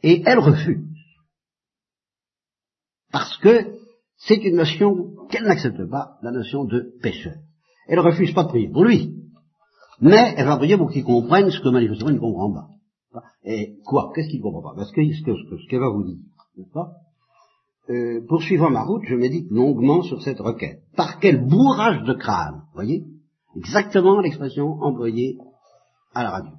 et 0.03 0.21
elle 0.25 0.39
refuse. 0.39 0.85
Parce 3.12 3.38
que 3.38 3.76
c'est 4.17 4.38
une 4.43 4.56
notion 4.56 5.15
qu'elle 5.30 5.43
n'accepte 5.45 5.84
pas, 5.89 6.17
la 6.21 6.32
notion 6.32 6.65
de 6.65 6.93
pécheur. 7.02 7.36
Elle 7.88 8.00
refuse 8.00 8.34
pas 8.34 8.43
de 8.43 8.50
prier 8.50 8.69
pour 8.69 8.84
lui, 8.86 9.15
mais 10.00 10.34
elle 10.38 10.45
va 10.45 10.58
prier 10.58 10.78
pour 10.78 10.91
qu'il 10.91 11.04
comprenne 11.04 11.50
ce 11.50 11.60
que 11.60 11.69
manifestement 11.69 12.10
il 12.10 12.15
ne 12.15 12.19
comprend 12.19 12.54
pas. 12.54 12.67
Et 13.43 13.78
quoi? 13.86 14.12
Qu'est-ce 14.13 14.30
qu'il 14.30 14.39
ne 14.39 14.43
comprend 14.43 14.62
pas? 14.62 14.76
Parce 14.76 14.91
que 14.91 15.02
ce 15.02 15.67
qu'elle 15.69 15.80
va 15.80 15.89
vous 15.89 16.04
dire, 16.04 16.17
n'est-ce 16.58 16.71
pas? 16.71 16.91
Euh, 17.89 18.21
Poursuivant 18.28 18.69
ma 18.69 18.84
route, 18.84 19.04
je 19.06 19.15
médite 19.15 19.50
longuement 19.50 20.04
sur 20.04 20.21
cette 20.21 20.39
requête. 20.39 20.82
Par 20.95 21.19
quel 21.19 21.45
bourrage 21.45 22.04
de 22.04 22.13
crâne 22.13 22.62
Voyez? 22.74 23.04
Exactement 23.56 24.21
l'expression 24.21 24.82
employée 24.82 25.38
à 26.13 26.24
la 26.24 26.30
radio. 26.30 26.52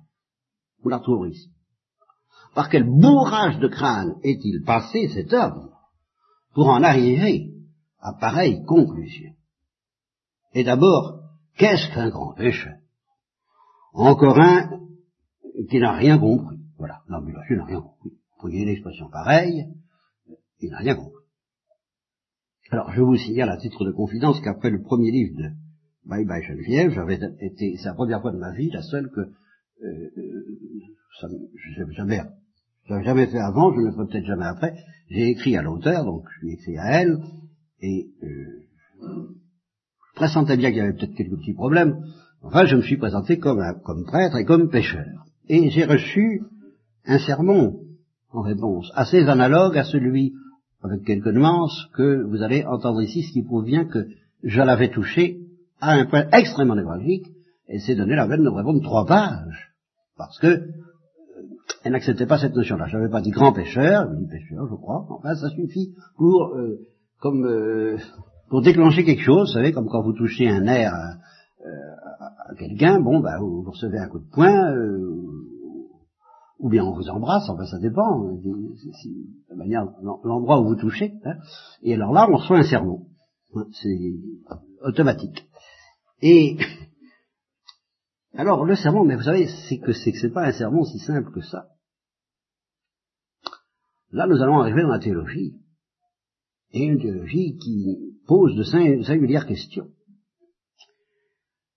Vous 0.83 0.91
la 0.91 0.99
retrouverez 0.99 1.31
ici. 1.31 1.51
Par 2.55 2.69
quel 2.69 2.85
bourrage 2.85 3.59
de 3.61 3.69
crâne 3.69 4.17
est-il 4.23 4.62
passé 4.65 5.09
cet 5.09 5.33
homme? 5.33 5.71
Pour 6.55 6.69
en 6.69 6.83
arriver 6.83 7.53
à 8.01 8.12
pareille 8.15 8.65
conclusion 8.65 9.33
Et 10.55 10.65
d'abord, 10.65 11.21
qu'est-ce 11.57 11.93
qu'un 11.95 12.11
grand 12.11 12.35
pécheur 12.35 12.77
encore 13.95 14.38
un 14.41 14.81
qui 15.69 15.79
n'a 15.79 15.93
rien 15.93 16.19
compris. 16.19 16.59
Voilà, 16.79 17.03
l'ambulancier 17.09 17.57
n'a 17.57 17.65
rien 17.65 17.81
compris. 17.81 18.11
Vous 18.11 18.49
voyez 18.49 18.62
une 18.62 18.69
expression 18.69 19.09
pareille, 19.11 19.67
il 20.61 20.71
n'a 20.71 20.79
rien 20.79 20.95
compris. 20.95 21.25
Alors, 22.71 22.91
je 22.93 23.03
vous 23.03 23.17
signale 23.17 23.51
à 23.51 23.59
titre 23.59 23.85
de 23.85 23.93
confidence 23.93 24.41
qu'après 24.41 24.71
le 24.71 24.83
premier 24.83 25.11
livre 25.11 25.37
de 25.37 25.51
Bye 26.05 26.25
bye 26.25 26.43
Geneviève, 26.43 26.91
j'avais 26.91 27.21
été, 27.41 27.77
c'est 27.77 27.85
la 27.85 27.95
première 27.95 28.23
fois 28.23 28.33
de 28.33 28.38
ma 28.38 28.53
vie, 28.53 28.71
la 28.71 28.83
seule 28.83 29.11
que 29.11 29.21
euh, 29.21 30.11
ça, 31.21 31.29
je 31.29 31.93
jamais, 31.93 32.21
j'avais 32.88 33.05
jamais 33.05 33.27
fait 33.27 33.38
avant, 33.38 33.73
je 33.73 33.81
ne 33.81 33.87
le 33.87 33.92
ferai 33.92 34.07
peut-être 34.07 34.27
jamais 34.27 34.47
après. 34.47 34.75
J'ai 35.09 35.29
écrit 35.29 35.57
à 35.57 35.62
l'auteur, 35.62 36.05
donc 36.05 36.25
je 36.35 36.47
lui 36.47 36.51
ai 36.51 36.55
écrit 36.55 36.79
à 36.79 37.01
elle, 37.01 37.18
et 37.81 38.09
euh, 38.23 38.29
je 39.03 40.14
pressentais 40.14 40.57
bien 40.57 40.71
qu'il 40.71 40.79
y 40.79 40.81
avait 40.81 40.95
peut-être 40.95 41.14
quelques 41.14 41.38
petits 41.38 41.55
problèmes. 41.55 41.97
Enfin, 42.42 42.64
je 42.64 42.77
me 42.77 42.83
suis 42.83 42.97
présenté 42.97 43.38
comme, 43.38 43.62
comme 43.85 44.05
prêtre 44.05 44.37
et 44.37 44.45
comme 44.45 44.68
pécheur. 44.68 45.25
Et 45.49 45.71
j'ai 45.71 45.85
reçu 45.85 46.42
un 47.07 47.18
sermon 47.18 47.79
en 48.31 48.42
réponse, 48.42 48.90
assez 48.95 49.21
analogue 49.29 49.77
à 49.77 49.85
celui, 49.85 50.33
avec 50.83 51.05
quelques 51.05 51.29
nuances, 51.29 51.88
que 51.95 52.23
vous 52.25 52.42
allez 52.42 52.64
entendre 52.64 53.03
ici, 53.03 53.23
ce 53.23 53.33
qui 53.33 53.42
prouve 53.42 53.64
bien 53.64 53.85
que 53.85 54.07
je 54.42 54.61
l'avais 54.61 54.90
touché 54.90 55.38
à 55.81 55.92
un 55.92 56.07
point 56.07 56.27
extrêmement 56.33 56.75
névralgique, 56.75 57.27
et 57.68 57.79
c'est 57.79 57.95
donné 57.95 58.16
la 58.16 58.27
peine 58.27 58.42
de 58.42 58.49
répondre 58.49 58.83
trois 58.83 59.07
pages, 59.07 59.73
parce 60.16 60.38
que 60.38 60.68
elle 61.85 61.92
n'acceptait 61.92 62.27
pas 62.27 62.38
cette 62.38 62.55
notion-là. 62.55 62.87
Je 62.87 62.96
n'avais 62.96 63.11
pas 63.11 63.20
dit 63.20 63.31
grand 63.31 63.53
pêcheur, 63.53 64.09
je 64.11 64.16
dis 64.16 64.29
pêcheur, 64.29 64.66
je 64.68 64.75
crois. 64.75 65.07
Enfin, 65.09 65.35
ça 65.35 65.48
suffit 65.51 65.94
pour, 66.16 66.55
euh, 66.55 66.81
comme, 67.20 67.44
euh, 67.44 67.96
pour 68.48 68.62
déclencher 68.62 69.05
quelque 69.05 69.22
chose, 69.22 69.51
vous 69.51 69.55
savez, 69.55 69.72
comme 69.72 69.88
quand 69.88 70.03
vous 70.03 70.12
touchez 70.12 70.48
un 70.48 70.66
air 70.66 70.92
à, 70.94 71.18
à 72.51 72.55
quelqu'un, 72.59 73.01
bon, 73.01 73.20
bah, 73.20 73.38
vous, 73.40 73.62
recevez 73.62 73.98
un 73.98 74.09
coup 74.09 74.18
de 74.18 74.29
poing, 74.31 74.75
ou 76.62 76.68
bien 76.68 76.85
on 76.85 76.94
vous 76.94 77.09
embrasse, 77.09 77.48
enfin 77.48 77.66
ça 77.66 77.79
dépend, 77.79 78.20
de 78.20 79.57
manière, 79.57 79.85
l'endroit 80.25 80.61
où 80.61 80.68
vous 80.68 80.77
touchez. 80.77 81.12
Hein. 81.25 81.35
Et 81.83 81.94
alors 81.94 82.12
là, 82.12 82.27
on 82.31 82.37
reçoit 82.37 82.59
un 82.59 82.62
sermon. 82.62 83.07
Hein, 83.55 83.64
c'est 83.72 83.98
automatique. 84.83 85.44
Et 86.22 86.57
alors 88.35 88.64
le 88.64 88.75
sermon, 88.77 89.05
mais 89.05 89.16
vous 89.16 89.23
savez, 89.23 89.47
c'est 89.68 89.79
que 89.79 89.92
c'est 89.92 90.12
c'est 90.12 90.33
pas 90.33 90.47
un 90.47 90.53
sermon 90.53 90.85
si 90.85 90.99
simple 90.99 91.31
que 91.33 91.42
ça. 91.42 91.66
Là, 94.11 94.27
nous 94.27 94.42
allons 94.42 94.61
arriver 94.61 94.83
dans 94.83 94.88
la 94.88 94.99
théologie. 94.99 95.55
Et 96.73 96.85
une 96.85 97.01
théologie 97.01 97.57
qui 97.59 98.16
pose 98.27 98.55
de 98.57 98.62
singulières 98.62 99.47
questions. 99.47 99.88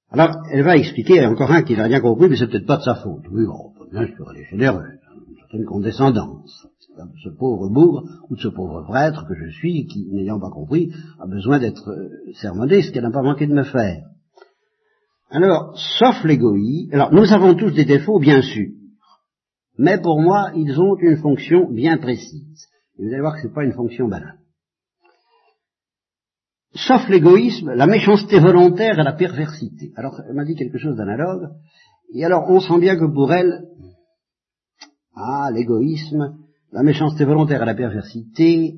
Alors, 0.10 0.32
elle 0.52 0.63
va 0.63 0.78
expliquer, 0.78 1.15
il 1.15 1.24
a 1.24 1.30
encore 1.30 1.52
un 1.52 1.63
qui 1.63 1.76
n'a 1.76 1.86
rien 1.86 2.00
compris, 2.00 2.30
mais 2.30 2.38
c'est 2.38 2.48
peut-être 2.48 2.68
pas 2.68 2.78
de 2.78 2.84
sa 2.84 2.96
faute. 2.96 3.24
Oui, 3.32 3.46
bon, 3.46 3.74
bien 3.91 4.06
sûr, 4.08 4.32
elle 4.32 4.41
est 4.41 4.50
généreuse, 4.50 5.00
une 5.28 5.36
certaine 5.38 5.65
condescendance. 5.65 6.68
Ce 7.24 7.30
pauvre 7.30 7.70
bourg, 7.70 8.08
ou 8.30 8.36
de 8.36 8.39
ce 8.39 8.48
pauvre 8.48 8.84
prêtre 8.84 9.26
que 9.28 9.36
je 9.36 9.50
suis, 9.52 9.86
qui, 9.88 10.08
n'ayant 10.12 10.39
pas 10.39 10.50
compris, 10.50 10.94
a 11.20 11.28
besoin 11.28 11.60
d'être 11.60 11.89
euh, 11.89 12.10
sermonné, 12.36 12.82
ce 12.82 12.91
qu'elle 12.91 13.04
n'a 13.04 13.12
pas 13.12 13.22
manqué 13.22 13.48
de 13.48 13.54
me 13.54 13.63
faire. 13.63 14.06
Alors, 15.30 15.78
sauf 15.78 16.24
l'égoïsme, 16.24 16.94
alors 16.94 17.14
nous 17.14 17.34
avons 17.34 17.56
tous 17.56 17.72
des 17.72 17.86
défauts, 17.86 18.20
bien 18.20 18.42
sûr, 18.42 18.70
mais 19.78 20.00
pour 20.00 20.22
moi, 20.22 20.52
ils 20.56 20.80
ont 20.80 20.96
une 20.98 21.18
fonction 21.18 21.70
bien 21.72 21.98
précise. 21.98 22.68
Et 22.98 23.04
vous 23.04 23.12
allez 23.12 23.22
voir 23.22 23.36
que 23.36 23.42
ce 23.42 23.48
n'est 23.48 23.54
pas 23.54 23.66
une 23.66 23.74
fonction 23.74 24.08
banale. 24.08 24.40
Sauf 26.74 27.08
l'égoïsme, 27.08 27.74
la 27.74 27.88
méchanceté 27.88 28.40
volontaire 28.40 29.00
et 29.00 29.04
la 29.04 29.14
perversité. 29.14 29.94
Alors, 29.96 30.22
elle 30.28 30.36
m'a 30.36 30.46
dit 30.46 30.56
quelque 30.56 30.78
chose 30.78 30.98
d'analogue, 30.98 31.50
et 32.14 32.24
alors 32.26 32.50
on 32.50 32.60
sent 32.60 32.80
bien 32.80 32.98
que 32.98 33.06
pour 33.06 33.34
elle, 33.34 33.66
ah, 35.16 35.50
l'égoïsme, 35.54 36.38
la 36.72 36.84
méchanceté 36.84 37.24
volontaire 37.24 37.64
et 37.64 37.66
la 37.66 37.76
perversité, 37.76 38.78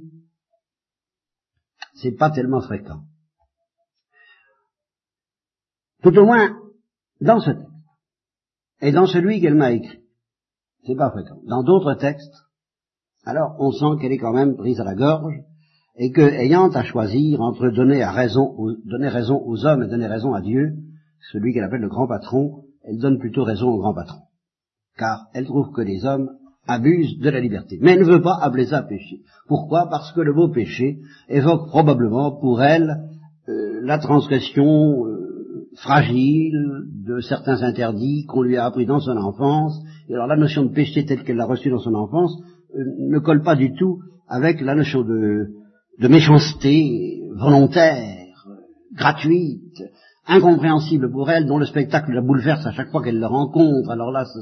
c'est 1.96 2.16
pas 2.16 2.30
tellement 2.30 2.62
fréquent. 2.62 3.02
Tout 6.04 6.18
au 6.18 6.26
moins, 6.26 6.56
dans 7.22 7.40
ce 7.40 7.52
texte, 7.52 7.68
et 8.82 8.92
dans 8.92 9.08
celui 9.08 9.42
qu'elle 9.42 9.56
m'a 9.56 9.72
écrit, 9.72 10.00
c'est 10.86 10.96
pas 10.96 11.12
fréquent. 11.12 11.40
Dans 11.48 11.64
d'autres 11.64 11.96
textes, 11.96 12.36
alors 13.26 13.56
on 13.60 13.72
sent 13.72 14.00
qu'elle 14.00 14.12
est 14.12 14.20
quand 14.20 14.34
même 14.34 14.56
prise 14.56 14.80
à 14.80 14.84
la 14.84 14.96
gorge, 14.96 15.36
et 15.98 16.12
que, 16.12 16.22
ayant 16.22 16.70
à 16.70 16.84
choisir 16.84 17.42
entre 17.42 17.70
donner, 17.70 18.06
raison, 18.06 18.56
donner 18.86 19.08
raison 19.08 19.42
aux 19.46 19.66
hommes 19.66 19.84
et 19.84 19.88
donner 19.88 20.06
raison 20.06 20.34
à 20.34 20.42
Dieu, 20.42 20.76
celui 21.32 21.54
qu'elle 21.54 21.64
appelle 21.64 21.82
le 21.82 21.90
grand 21.90 22.08
patron, 22.08 22.64
elle 22.84 23.00
donne 23.00 23.18
plutôt 23.18 23.44
raison 23.44 23.70
au 23.70 23.80
grand 23.80 23.96
patron. 23.96 24.22
Car 24.96 25.28
elle 25.34 25.46
trouve 25.46 25.72
que 25.72 25.82
les 25.82 26.06
hommes 26.06 26.30
abusent 26.68 27.18
de 27.20 27.30
la 27.30 27.40
liberté. 27.40 27.80
Mais 27.82 27.94
elle 27.94 28.02
ne 28.02 28.12
veut 28.12 28.22
pas 28.22 28.38
appeler 28.42 28.68
ça 28.68 28.84
péché. 28.84 29.22
Pourquoi? 29.48 29.88
Parce 29.90 30.12
que 30.12 30.22
le 30.22 30.34
mot 30.34 30.50
péché 30.50 31.00
évoque 31.30 31.68
probablement 31.68 32.32
pour 32.40 32.62
elle 32.62 33.10
euh, 33.50 33.80
la 33.82 33.98
transgression 33.98 35.06
euh, 35.06 35.17
fragile 35.78 36.54
de 37.06 37.20
certains 37.20 37.62
interdits 37.64 38.26
qu'on 38.28 38.42
lui 38.42 38.58
a 38.58 38.66
appris 38.66 38.86
dans 38.86 39.00
son 39.00 39.18
enfance. 39.18 39.80
Et 40.10 40.14
alors 40.14 40.28
la 40.28 40.36
notion 40.36 40.64
de 40.64 40.74
péché 40.74 41.06
telle 41.06 41.24
qu'elle 41.24 41.38
l'a 41.38 41.46
reçue 41.46 41.70
dans 41.70 41.80
son 41.80 41.94
enfance 41.94 42.36
euh, 42.76 42.84
ne 43.00 43.20
colle 43.20 43.44
pas 43.44 43.56
du 43.56 43.74
tout 43.76 44.00
avec 44.28 44.62
la 44.62 44.76
notion 44.76 45.04
de, 45.04 45.48
méchanceté 46.00 47.22
volontaire, 47.36 48.26
gratuite, 48.94 49.84
incompréhensible 50.28 51.12
pour 51.12 51.30
elle, 51.30 51.46
dont 51.46 51.58
le 51.58 51.66
spectacle 51.66 52.12
la 52.12 52.22
bouleverse 52.22 52.66
à 52.66 52.72
chaque 52.72 52.90
fois 52.90 53.04
qu'elle 53.04 53.20
le 53.20 53.28
rencontre. 53.28 53.90
Alors 53.92 54.12
là, 54.12 54.26
ça, 54.26 54.40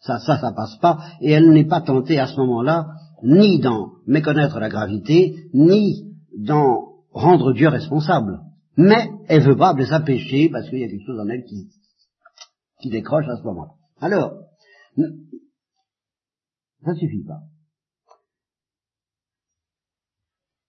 ça, 0.00 0.18
ça, 0.18 0.38
ça 0.40 0.52
passe 0.52 0.76
pas. 0.76 0.98
Et 1.20 1.32
elle 1.32 1.50
n'est 1.50 1.66
pas 1.66 1.80
tentée 1.80 2.20
à 2.20 2.26
ce 2.26 2.36
moment-là 2.36 2.86
ni 3.24 3.58
d'en 3.58 3.92
méconnaître 4.06 4.60
la 4.60 4.68
gravité, 4.68 5.48
ni 5.54 6.12
d'en 6.38 6.82
rendre 7.12 7.52
Dieu 7.52 7.68
responsable 7.68 8.40
mais 8.76 9.10
elle 9.28 9.42
veut 9.42 9.56
pas 9.56 9.70
appeler 9.70 9.86
ça 9.86 10.00
péché 10.00 10.48
parce 10.50 10.68
qu'il 10.68 10.80
y 10.80 10.84
a 10.84 10.88
quelque 10.88 11.06
chose 11.06 11.18
en 11.18 11.28
elle 11.28 11.44
qui, 11.44 11.70
qui 12.80 12.90
décroche 12.90 13.26
à 13.28 13.36
ce 13.36 13.42
moment-là. 13.44 13.72
Alors, 14.00 14.34
ça 16.84 16.94
suffit 16.94 17.24
pas. 17.24 17.40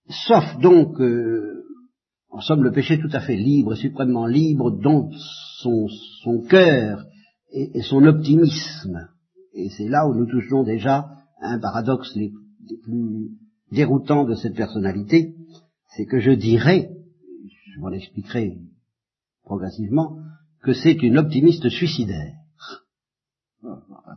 Sauf 0.10 0.58
donc, 0.62 1.00
euh, 1.02 1.65
en 2.30 2.39
somme, 2.39 2.63
le 2.63 2.72
péché 2.72 3.00
tout 3.00 3.10
à 3.12 3.20
fait 3.20 3.36
libre, 3.36 3.76
suprêmement 3.76 4.26
libre, 4.26 4.72
dont 4.72 5.10
son, 5.62 5.88
son 6.24 6.41
cœur 6.41 7.06
et, 7.52 7.82
son 7.82 8.04
optimisme. 8.04 9.10
Et 9.54 9.70
c'est 9.70 9.88
là 9.88 10.08
où 10.08 10.13
nous 10.13 10.28
touchons 10.28 10.63
déjà 10.63 11.10
un 11.41 11.60
paradoxe 11.60 12.15
les, 12.15 12.32
les 12.70 12.78
plus 12.78 13.32
déroutants 13.72 14.24
de 14.24 14.36
cette 14.36 14.56
personnalité, 14.56 15.36
c'est 15.96 16.06
que 16.06 16.20
je 16.20 16.32
dirais 16.32 16.97
je 17.78 17.82
m'en 17.82 17.92
expliquerai 17.92 18.58
progressivement, 19.44 20.18
que 20.63 20.74
c'est 20.74 21.04
une 21.04 21.18
optimiste 21.18 21.70
suicidaire. 21.70 22.34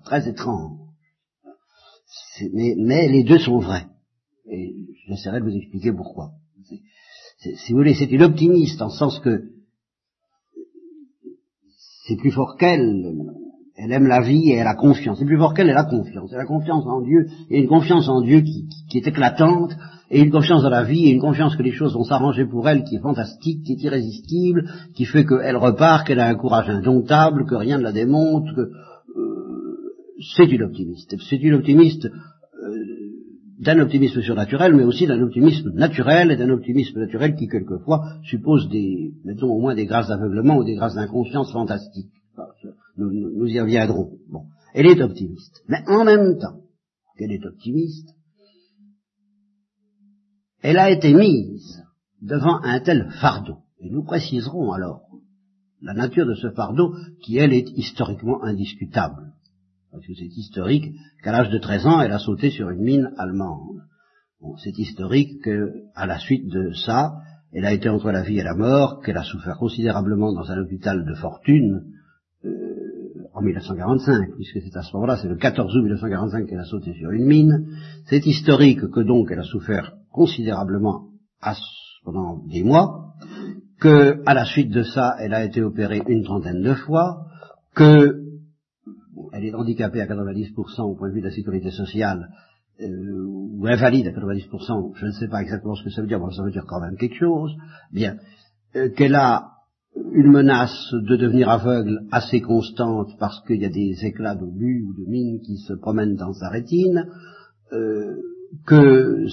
Très 0.05 0.29
étrange. 0.29 0.79
Mais, 2.53 3.09
les 3.09 3.23
deux 3.23 3.39
sont 3.39 3.59
vrais. 3.59 3.87
Et 4.47 4.75
j'essaierai 5.07 5.41
de 5.41 5.45
vous 5.45 5.57
expliquer 5.57 5.93
pourquoi. 5.93 6.33
si 6.57 7.73
vous 7.73 7.79
voulez, 7.79 7.95
c'est 7.95 8.11
une 8.11 8.23
optimiste 8.23 8.81
en 8.81 8.89
sens 8.89 9.19
que 9.21 9.53
c'est 12.07 12.17
plus 12.17 12.33
fort 12.33 12.57
qu'elle, 12.57 13.15
elle 13.77 13.93
aime 13.93 14.07
la 14.07 14.21
vie 14.21 14.51
et 14.51 14.55
elle 14.55 14.67
a 14.67 14.75
confiance. 14.75 15.19
C'est 15.19 15.25
plus 15.25 15.39
fort 15.39 15.55
qu'elle, 15.55 15.71
elle 15.71 15.77
a 15.77 15.85
confiance. 15.85 16.31
Elle 16.33 16.41
a 16.41 16.47
confiance 16.47 16.85
en 16.87 17.01
Dieu, 17.01 17.27
et 17.51 17.61
une 17.61 17.69
confiance 17.69 18.09
en 18.09 18.21
Dieu 18.21 18.41
qui 18.41 18.99
est 18.99 19.07
éclatante, 19.07 19.75
et 20.11 20.21
une 20.21 20.31
confiance 20.31 20.63
dans 20.63 20.71
la 20.71 20.83
vie, 20.83 21.07
et 21.07 21.13
une 21.13 21.21
confiance 21.21 21.57
que 21.57 21.63
les 21.63 21.71
choses 21.71 21.95
vont 21.95 22.05
s'arranger 22.05 22.45
pour 22.45 22.69
elle, 22.69 22.83
qui 22.83 22.97
est 22.97 23.01
fantastique, 23.01 23.63
qui 23.65 23.73
est 23.75 23.83
irrésistible, 23.83 24.69
qui 24.95 25.05
fait 25.05 25.25
qu'elle 25.25 25.57
repart, 25.57 26.07
qu'elle 26.07 26.21
a 26.21 26.27
un 26.27 26.35
courage 26.35 26.69
indomptable, 26.69 27.47
que 27.47 27.55
rien 27.55 27.79
ne 27.79 27.85
la 27.85 27.93
démonte, 27.93 28.47
que 28.57 28.61
euh, 28.61 28.71
c'est 30.35 30.51
une 30.51 30.65
optimiste. 30.65 31.15
C'est 31.29 31.37
une 31.37 31.55
optimiste 31.55 32.07
euh, 32.07 32.11
d'un 33.61 33.79
optimisme 33.79 34.21
surnaturel, 34.21 34.75
mais 34.75 34.85
aussi 34.85 35.07
d'un 35.07 35.23
optimisme 35.23 35.71
naturel, 35.75 36.33
et 36.33 36.37
d'un 36.37 36.51
optimisme 36.51 36.99
naturel 36.99 37.37
qui 37.37 37.47
quelquefois 37.47 38.01
suppose 38.25 38.69
des, 38.69 39.13
mettons 39.25 39.53
au 39.53 39.61
moins 39.61 39.77
des 39.77 39.87
grâces 39.87 40.09
d'aveuglement 40.09 40.57
ou 40.57 40.65
des 40.65 40.75
grâces 40.75 40.97
d'inconscience 40.97 41.53
fantastiques. 41.53 42.20
Nous, 43.01 43.11
nous 43.11 43.47
y 43.47 43.59
reviendrons. 43.59 44.19
Bon. 44.29 44.45
Elle 44.75 44.87
est 44.87 45.01
optimiste. 45.01 45.63
Mais 45.69 45.83
en 45.87 46.05
même 46.05 46.39
temps 46.39 46.61
qu'elle 47.17 47.33
est 47.33 47.45
optimiste, 47.45 48.11
elle 50.63 50.79
a 50.79 50.91
été 50.91 51.15
mise 51.15 51.83
devant 52.21 52.61
un 52.63 52.81
tel 52.81 53.11
fardeau. 53.21 53.59
Et 53.81 53.89
nous 53.91 54.05
préciserons 54.05 54.73
alors 54.73 55.01
la 55.81 55.95
nature 55.95 56.27
de 56.27 56.35
ce 56.35 56.51
fardeau 56.51 56.95
qui, 57.23 57.39
elle, 57.39 57.55
est 57.55 57.71
historiquement 57.71 58.45
indiscutable. 58.45 59.33
Parce 59.91 60.07
que 60.07 60.15
c'est 60.15 60.27
historique 60.27 60.95
qu'à 61.23 61.33
l'âge 61.33 61.51
de 61.51 61.59
13 61.59 61.87
ans, 61.87 62.01
elle 62.01 62.13
a 62.13 62.19
sauté 62.19 62.51
sur 62.51 62.69
une 62.69 62.83
mine 62.83 63.11
allemande. 63.17 63.81
c'est 64.63 64.79
historique 64.79 65.43
qu'à 65.43 66.07
la 66.07 66.19
suite 66.19 66.47
de 66.49 66.73
ça, 66.75 67.15
elle 67.53 67.65
a 67.65 67.73
été 67.73 67.89
entre 67.89 68.13
la 68.13 68.23
vie 68.23 68.39
et 68.39 68.45
la 68.45 68.55
mort, 68.55 69.01
qu'elle 69.01 69.17
a 69.17 69.25
souffert 69.25 69.57
considérablement 69.57 70.33
dans 70.33 70.51
un 70.51 70.59
hôpital 70.59 71.05
de 71.05 71.15
fortune 71.15 71.83
en 73.33 73.43
1945, 73.43 74.35
puisque 74.35 74.61
c'est 74.61 74.77
à 74.77 74.83
ce 74.83 74.93
moment-là, 74.95 75.17
c'est 75.21 75.29
le 75.29 75.37
14 75.37 75.77
août 75.77 75.83
1945 75.83 76.47
qu'elle 76.47 76.59
a 76.59 76.65
sauté 76.65 76.95
sur 76.95 77.11
une 77.11 77.27
mine. 77.27 77.69
C'est 78.07 78.27
historique 78.27 78.91
que 78.91 79.01
donc 79.01 79.29
elle 79.31 79.39
a 79.39 79.45
souffert 79.45 79.93
considérablement 80.11 81.07
pendant 82.05 82.39
des 82.47 82.63
mois, 82.63 83.15
que 83.81 84.23
à 84.27 84.35
la 84.35 84.45
suite 84.45 84.71
de 84.71 84.83
ça, 84.83 85.15
elle 85.21 85.35
a 85.35 85.45
été 85.45 85.63
opérée 85.63 86.03
une 86.09 86.25
trentaine 86.25 86.63
de 86.63 86.75
fois, 86.75 87.27
que 87.75 88.21
elle 89.33 89.45
est 89.45 89.55
handicapée 89.55 90.01
à 90.01 90.07
90% 90.07 90.83
au 90.83 90.97
point 90.97 91.09
de 91.09 91.15
vue 91.15 91.21
de 91.21 91.27
la 91.27 91.33
sécurité 91.33 91.71
sociale, 91.71 92.31
euh, 92.81 93.25
ou 93.27 93.67
invalide 93.67 94.09
à 94.09 94.13
90%, 94.13 94.93
je 94.97 95.07
ne 95.07 95.13
sais 95.13 95.29
pas 95.29 95.43
exactement 95.43 95.75
ce 95.75 95.85
que 95.85 95.91
ça 95.91 96.01
veut 96.01 96.09
dire, 96.09 96.19
mais 96.19 96.35
ça 96.35 96.43
veut 96.43 96.51
dire 96.51 96.65
quand 96.67 96.81
même 96.81 96.97
quelque 96.97 97.17
chose, 97.17 97.53
bien, 97.93 98.17
euh, 98.77 98.89
qu'elle 98.91 99.15
a 99.15 99.60
une 100.13 100.31
menace 100.31 100.93
de 100.93 101.17
devenir 101.17 101.49
aveugle 101.49 102.03
assez 102.11 102.41
constante 102.41 103.11
parce 103.19 103.41
qu'il 103.47 103.61
y 103.61 103.65
a 103.65 103.71
des 103.71 104.05
éclats 104.05 104.35
d'obus 104.35 104.83
ou 104.83 104.95
de 104.95 105.09
mines 105.09 105.41
qui 105.41 105.59
se 105.59 105.75
promènent 105.75 106.17
dans 106.17 106.33
sa 106.33 106.49
rétine, 106.49 107.07
euh, 107.73 108.17
que 108.67 109.27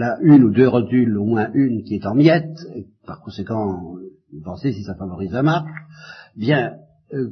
a 0.00 0.18
une 0.22 0.44
ou 0.44 0.50
deux 0.50 0.68
rotules, 0.68 1.16
au 1.18 1.24
moins 1.24 1.50
une 1.52 1.82
qui 1.84 1.96
est 1.96 2.06
en 2.06 2.14
miettes, 2.14 2.58
et 2.74 2.86
par 3.06 3.20
conséquent, 3.20 3.96
vous 4.32 4.42
pensez 4.42 4.72
si 4.72 4.82
ça 4.84 4.94
favorise 4.94 5.32
la 5.32 5.42
marche, 5.42 5.70
bien, 6.36 6.76
euh, 7.12 7.30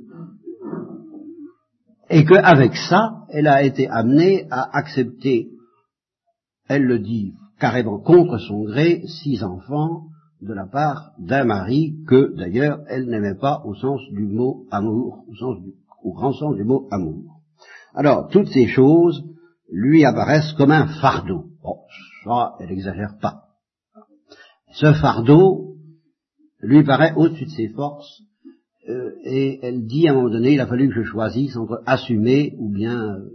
et 2.10 2.24
qu'avec 2.24 2.74
ça, 2.76 3.24
elle 3.30 3.46
a 3.46 3.62
été 3.62 3.88
amenée 3.88 4.46
à 4.50 4.76
accepter, 4.76 5.48
elle 6.68 6.84
le 6.84 6.98
dit 6.98 7.34
carrément 7.58 8.00
contre 8.00 8.38
son 8.38 8.64
gré, 8.64 9.02
six 9.06 9.42
enfants 9.42 10.09
de 10.42 10.54
la 10.54 10.66
part 10.66 11.12
d'un 11.18 11.44
mari 11.44 11.96
que 12.06 12.34
d'ailleurs 12.36 12.80
elle 12.88 13.06
n'aimait 13.06 13.38
pas 13.38 13.62
au 13.64 13.74
sens 13.74 14.00
du 14.12 14.24
mot 14.26 14.66
amour, 14.70 15.24
au, 16.02 16.12
grand 16.12 16.32
sens 16.32 16.56
du 16.56 16.64
mot 16.64 16.88
amour. 16.90 17.42
Alors, 17.94 18.28
toutes 18.28 18.48
ces 18.48 18.66
choses 18.66 19.22
lui 19.70 20.04
apparaissent 20.04 20.52
comme 20.54 20.70
un 20.70 20.86
fardeau. 21.00 21.46
Bon, 21.62 21.76
ça, 22.24 22.54
elle 22.60 22.68
n'exagère 22.68 23.18
pas. 23.20 23.48
Ce 24.72 24.92
fardeau 24.94 25.76
lui 26.60 26.84
paraît 26.84 27.12
au-dessus 27.16 27.46
de 27.46 27.50
ses 27.50 27.68
forces, 27.70 28.22
euh, 28.88 29.12
et 29.24 29.58
elle 29.62 29.86
dit 29.86 30.08
à 30.08 30.12
un 30.12 30.14
moment 30.14 30.30
donné, 30.30 30.54
il 30.54 30.60
a 30.60 30.66
fallu 30.66 30.88
que 30.88 30.94
je 30.94 31.02
choisisse 31.02 31.56
entre 31.56 31.82
assumer 31.86 32.54
ou 32.58 32.72
bien 32.72 33.16
euh, 33.16 33.30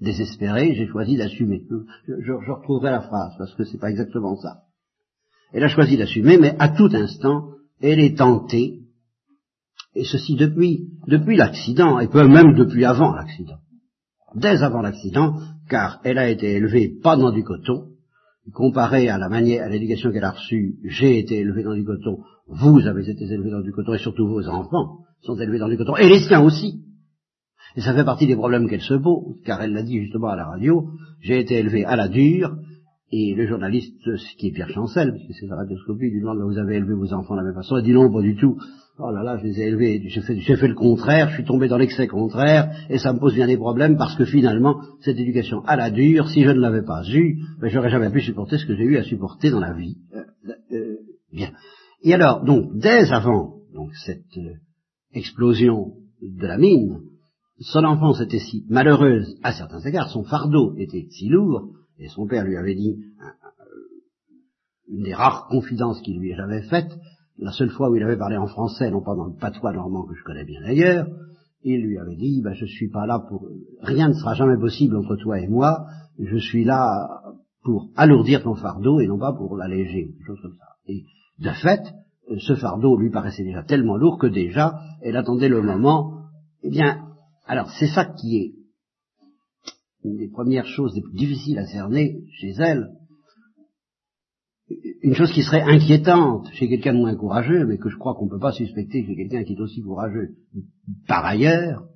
désespérer, 0.00 0.74
j'ai 0.74 0.86
choisi 0.86 1.16
d'assumer. 1.16 1.66
Je, 2.06 2.14
je, 2.20 2.32
je, 2.46 2.50
retrouverai 2.50 2.90
la 2.90 3.02
phrase, 3.02 3.34
parce 3.36 3.54
que 3.54 3.64
c'est 3.64 3.78
pas 3.78 3.90
exactement 3.90 4.36
ça. 4.36 4.62
Elle 5.52 5.64
a 5.64 5.68
choisi 5.68 5.96
d'assumer, 5.96 6.38
mais 6.38 6.54
à 6.58 6.68
tout 6.68 6.90
instant, 6.92 7.48
elle 7.80 8.00
est 8.00 8.16
tentée, 8.16 8.80
et 9.94 10.04
ceci 10.04 10.36
depuis, 10.36 10.88
depuis 11.06 11.36
l'accident, 11.36 11.98
et 11.98 12.08
peut 12.08 12.28
même 12.28 12.54
depuis 12.54 12.84
avant 12.84 13.12
l'accident. 13.12 13.58
Dès 14.34 14.62
avant 14.62 14.82
l'accident, 14.82 15.40
car 15.68 16.00
elle 16.04 16.18
a 16.18 16.28
été 16.28 16.52
élevée 16.52 16.92
pas 17.02 17.16
dans 17.16 17.32
du 17.32 17.42
coton, 17.42 17.86
comparé 18.52 19.08
à 19.08 19.18
la 19.18 19.28
manière, 19.28 19.64
à 19.64 19.68
l'éducation 19.68 20.12
qu'elle 20.12 20.24
a 20.24 20.32
reçue, 20.32 20.76
j'ai 20.84 21.18
été 21.18 21.38
élevé 21.38 21.62
dans 21.62 21.74
du 21.74 21.84
coton, 21.84 22.18
vous 22.46 22.86
avez 22.86 23.08
été 23.08 23.24
élevé 23.24 23.50
dans 23.50 23.60
du 23.60 23.72
coton, 23.72 23.94
et 23.94 23.98
surtout 23.98 24.28
vos 24.28 24.46
enfants 24.48 24.98
sont 25.22 25.36
élevés 25.36 25.58
dans 25.58 25.68
du 25.68 25.76
coton, 25.76 25.96
et 25.96 26.08
les 26.08 26.20
siens 26.20 26.42
aussi. 26.42 26.82
Et 27.76 27.80
ça 27.80 27.94
fait 27.94 28.04
partie 28.04 28.26
des 28.26 28.36
problèmes 28.36 28.68
qu'elle 28.68 28.80
se 28.80 28.94
pose, 28.94 29.36
car 29.44 29.62
elle 29.62 29.72
l'a 29.72 29.82
dit 29.82 30.00
justement 30.00 30.28
à 30.28 30.36
la 30.36 30.46
radio, 30.46 30.88
j'ai 31.20 31.40
été 31.40 31.58
élevé 31.58 31.84
à 31.84 31.96
la 31.96 32.08
dure, 32.08 32.56
et 33.12 33.34
le 33.34 33.46
journaliste, 33.46 33.96
ce 34.04 34.36
qui 34.36 34.48
est 34.48 34.52
Pierre 34.52 34.70
Chancel, 34.70 35.12
puisque 35.12 35.40
c'est 35.40 35.46
la 35.46 35.56
radioscopie, 35.56 36.10
lui 36.10 36.20
demande, 36.20 36.38
vous 36.42 36.58
avez 36.58 36.76
élevé 36.76 36.94
vos 36.94 37.12
enfants 37.12 37.34
de 37.34 37.40
la 37.40 37.46
même 37.46 37.54
façon, 37.54 37.76
il 37.78 37.84
dit 37.84 37.92
non, 37.92 38.12
pas 38.12 38.22
du 38.22 38.36
tout. 38.36 38.56
Oh 38.98 39.10
là 39.10 39.22
là, 39.24 39.36
je 39.38 39.44
les 39.44 39.60
ai 39.60 39.64
élevés, 39.64 40.02
j'ai 40.06 40.20
fait, 40.20 40.38
fait, 40.38 40.68
le 40.68 40.74
contraire, 40.74 41.30
je 41.30 41.36
suis 41.36 41.44
tombé 41.44 41.66
dans 41.66 41.78
l'excès 41.78 42.06
contraire, 42.06 42.70
et 42.88 42.98
ça 42.98 43.12
me 43.12 43.18
pose 43.18 43.34
bien 43.34 43.46
des 43.46 43.56
problèmes, 43.56 43.96
parce 43.96 44.14
que 44.14 44.24
finalement, 44.24 44.80
cette 45.00 45.18
éducation 45.18 45.62
à 45.66 45.74
la 45.74 45.90
dure, 45.90 46.28
si 46.28 46.44
je 46.44 46.50
ne 46.50 46.60
l'avais 46.60 46.84
pas 46.84 47.02
eue, 47.08 47.40
ben, 47.60 47.68
j'aurais 47.68 47.90
jamais 47.90 48.10
pu 48.10 48.20
supporter 48.20 48.58
ce 48.58 48.66
que 48.66 48.76
j'ai 48.76 48.84
eu 48.84 48.96
à 48.96 49.02
supporter 49.02 49.50
dans 49.50 49.60
la 49.60 49.72
vie. 49.72 49.96
Euh, 50.14 50.22
euh, 50.72 50.96
bien. 51.32 51.50
Et 52.02 52.14
alors, 52.14 52.44
donc, 52.44 52.76
dès 52.76 53.10
avant 53.12 53.54
donc 53.74 53.90
cette 54.04 54.36
euh, 54.36 54.54
explosion 55.14 55.94
de 56.22 56.46
la 56.46 56.58
mine, 56.58 57.00
son 57.60 57.84
enfance 57.84 58.20
était 58.20 58.38
si 58.38 58.64
malheureuse 58.68 59.36
à 59.42 59.52
certains 59.52 59.80
égards, 59.80 60.10
son 60.10 60.22
fardeau 60.24 60.74
était 60.76 61.06
si 61.10 61.28
lourd, 61.28 61.70
et 62.00 62.08
son 62.08 62.26
père 62.26 62.44
lui 62.44 62.56
avait 62.56 62.74
dit 62.74 62.96
une 64.88 65.04
des 65.04 65.14
rares 65.14 65.46
confidences 65.48 66.00
qu'il 66.02 66.18
lui 66.18 66.32
ait 66.32 66.36
jamais 66.36 66.62
faites, 66.62 66.90
la 67.38 67.52
seule 67.52 67.70
fois 67.70 67.90
où 67.90 67.96
il 67.96 68.02
avait 68.02 68.16
parlé 68.16 68.36
en 68.36 68.46
français, 68.46 68.90
non 68.90 69.02
pas 69.02 69.14
dans 69.14 69.26
le 69.26 69.34
patois 69.34 69.72
normand 69.72 70.04
que 70.04 70.14
je 70.14 70.24
connais 70.24 70.44
bien 70.44 70.60
d'ailleurs, 70.62 71.06
il 71.62 71.82
lui 71.82 71.98
avait 71.98 72.16
dit, 72.16 72.40
ben, 72.42 72.54
je 72.54 72.64
suis 72.64 72.88
pas 72.88 73.06
là 73.06 73.22
pour, 73.28 73.46
rien 73.82 74.08
ne 74.08 74.14
sera 74.14 74.34
jamais 74.34 74.58
possible 74.58 74.96
entre 74.96 75.16
toi 75.16 75.38
et 75.38 75.46
moi, 75.46 75.86
je 76.18 76.36
suis 76.38 76.64
là 76.64 77.22
pour 77.62 77.90
alourdir 77.96 78.42
ton 78.42 78.54
fardeau 78.54 79.00
et 79.00 79.06
non 79.06 79.18
pas 79.18 79.32
pour 79.32 79.56
l'alléger, 79.56 80.08
quelque 80.08 80.26
chose 80.26 80.40
comme 80.42 80.56
ça. 80.56 80.66
Et 80.86 81.04
de 81.38 81.50
fait, 81.50 81.82
ce 82.38 82.54
fardeau 82.54 82.96
lui 82.96 83.10
paraissait 83.10 83.44
déjà 83.44 83.62
tellement 83.62 83.96
lourd 83.96 84.18
que 84.18 84.26
déjà, 84.26 84.80
elle 85.02 85.16
attendait 85.16 85.48
le 85.48 85.62
moment, 85.62 86.24
eh 86.62 86.70
bien, 86.70 87.04
alors 87.46 87.70
c'est 87.78 87.88
ça 87.88 88.04
qui 88.04 88.38
est 88.38 88.59
une 90.04 90.16
des 90.16 90.28
premières 90.28 90.66
choses 90.66 90.94
les 90.94 91.02
plus 91.02 91.14
difficiles 91.14 91.58
à 91.58 91.66
cerner 91.66 92.24
chez 92.32 92.52
elle, 92.58 92.90
une 95.02 95.14
chose 95.14 95.32
qui 95.32 95.42
serait 95.42 95.62
inquiétante 95.62 96.48
chez 96.52 96.68
quelqu'un 96.68 96.94
de 96.94 96.98
moins 96.98 97.16
courageux, 97.16 97.66
mais 97.66 97.78
que 97.78 97.88
je 97.88 97.96
crois 97.96 98.14
qu'on 98.14 98.26
ne 98.26 98.30
peut 98.30 98.38
pas 98.38 98.52
suspecter 98.52 99.04
chez 99.04 99.16
quelqu'un 99.16 99.44
qui 99.44 99.54
est 99.54 99.60
aussi 99.60 99.82
courageux 99.82 100.36
par 101.06 101.24
ailleurs, 101.24 101.88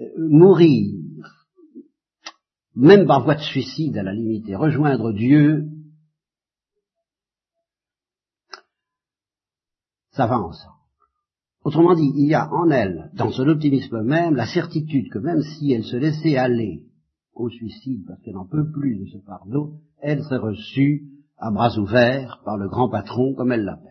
euh, 0.00 0.04
mourir, 0.18 0.94
même 2.74 3.06
par 3.06 3.24
voie 3.24 3.34
de 3.34 3.40
suicide 3.40 3.96
à 3.98 4.02
la 4.02 4.14
limite, 4.14 4.48
et 4.48 4.56
rejoindre 4.56 5.12
Dieu, 5.12 5.66
ça 10.12 10.26
va 10.26 10.38
ensemble. 10.38 10.79
Autrement 11.62 11.94
dit, 11.94 12.10
il 12.14 12.26
y 12.26 12.34
a 12.34 12.50
en 12.52 12.70
elle, 12.70 13.10
dans 13.14 13.30
son 13.30 13.46
optimisme 13.48 14.02
même, 14.02 14.34
la 14.34 14.46
certitude 14.46 15.10
que 15.10 15.18
même 15.18 15.42
si 15.42 15.72
elle 15.72 15.84
se 15.84 15.96
laissait 15.96 16.36
aller 16.36 16.84
au 17.34 17.50
suicide 17.50 18.04
parce 18.06 18.20
qu'elle 18.22 18.34
n'en 18.34 18.46
peut 18.46 18.70
plus 18.70 18.98
de 18.98 19.06
ce 19.06 19.18
fardeau, 19.24 19.74
elle 20.00 20.22
serait 20.22 20.38
reçue 20.38 21.02
à 21.38 21.50
bras 21.50 21.76
ouverts 21.78 22.40
par 22.44 22.56
le 22.56 22.68
grand 22.68 22.88
patron, 22.88 23.34
comme 23.34 23.52
elle 23.52 23.64
l'appelle. 23.64 23.90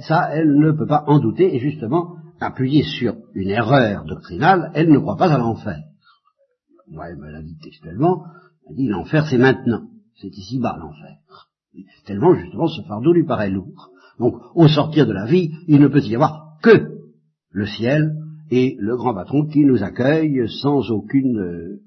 Ça, 0.00 0.28
elle 0.32 0.58
ne 0.58 0.72
peut 0.72 0.86
pas 0.86 1.04
en 1.06 1.18
douter, 1.18 1.54
et 1.54 1.58
justement, 1.58 2.16
appuyée 2.40 2.82
sur 2.82 3.16
une 3.34 3.48
erreur 3.48 4.04
doctrinale, 4.04 4.70
elle 4.74 4.90
ne 4.90 4.98
croit 4.98 5.16
pas 5.16 5.32
à 5.32 5.38
l'enfer. 5.38 5.82
Ouais, 6.88 7.06
elle 7.10 7.16
me 7.16 7.30
l'a 7.30 7.42
dit 7.42 7.56
textuellement, 7.62 8.24
elle 8.68 8.76
dit 8.76 8.88
l'enfer 8.88 9.26
c'est 9.28 9.38
maintenant, 9.38 9.88
c'est 10.20 10.36
ici-bas 10.36 10.76
l'enfer. 10.78 11.16
Tellement 12.06 12.34
justement 12.34 12.68
ce 12.68 12.82
fardeau 12.82 13.12
lui 13.12 13.24
paraît 13.24 13.50
lourd. 13.50 13.90
Donc, 14.18 14.36
au 14.54 14.68
sortir 14.68 15.06
de 15.06 15.12
la 15.12 15.26
vie, 15.26 15.52
il 15.66 15.80
ne 15.80 15.88
peut 15.88 16.00
y 16.00 16.14
avoir 16.14 16.58
que 16.62 16.88
le 17.50 17.66
ciel 17.66 18.14
et 18.50 18.76
le 18.78 18.96
grand 18.96 19.14
patron 19.14 19.46
qui 19.46 19.64
nous 19.64 19.82
accueille 19.82 20.48
sans 20.48 20.90
aucune... 20.90 21.38
Euh, 21.38 21.80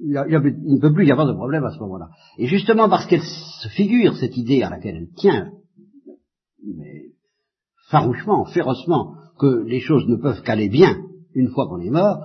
il, 0.00 0.12
ne 0.12 0.80
peut 0.80 0.92
plus 0.92 1.06
y 1.06 1.12
avoir 1.12 1.26
de 1.26 1.32
problème 1.32 1.64
à 1.64 1.72
ce 1.72 1.78
moment-là. 1.80 2.08
Et 2.38 2.46
justement 2.46 2.88
parce 2.88 3.06
qu'elle 3.06 3.22
se 3.22 3.68
figure 3.68 4.16
cette 4.16 4.36
idée 4.36 4.62
à 4.62 4.70
laquelle 4.70 4.96
elle 4.96 5.12
tient, 5.16 5.50
mais 6.64 7.06
farouchement, 7.88 8.44
férocement, 8.44 9.14
que 9.38 9.64
les 9.66 9.80
choses 9.80 10.06
ne 10.08 10.16
peuvent 10.16 10.42
qu'aller 10.42 10.68
bien 10.68 10.96
une 11.34 11.48
fois 11.48 11.66
qu'on 11.68 11.80
est 11.80 11.90
mort, 11.90 12.18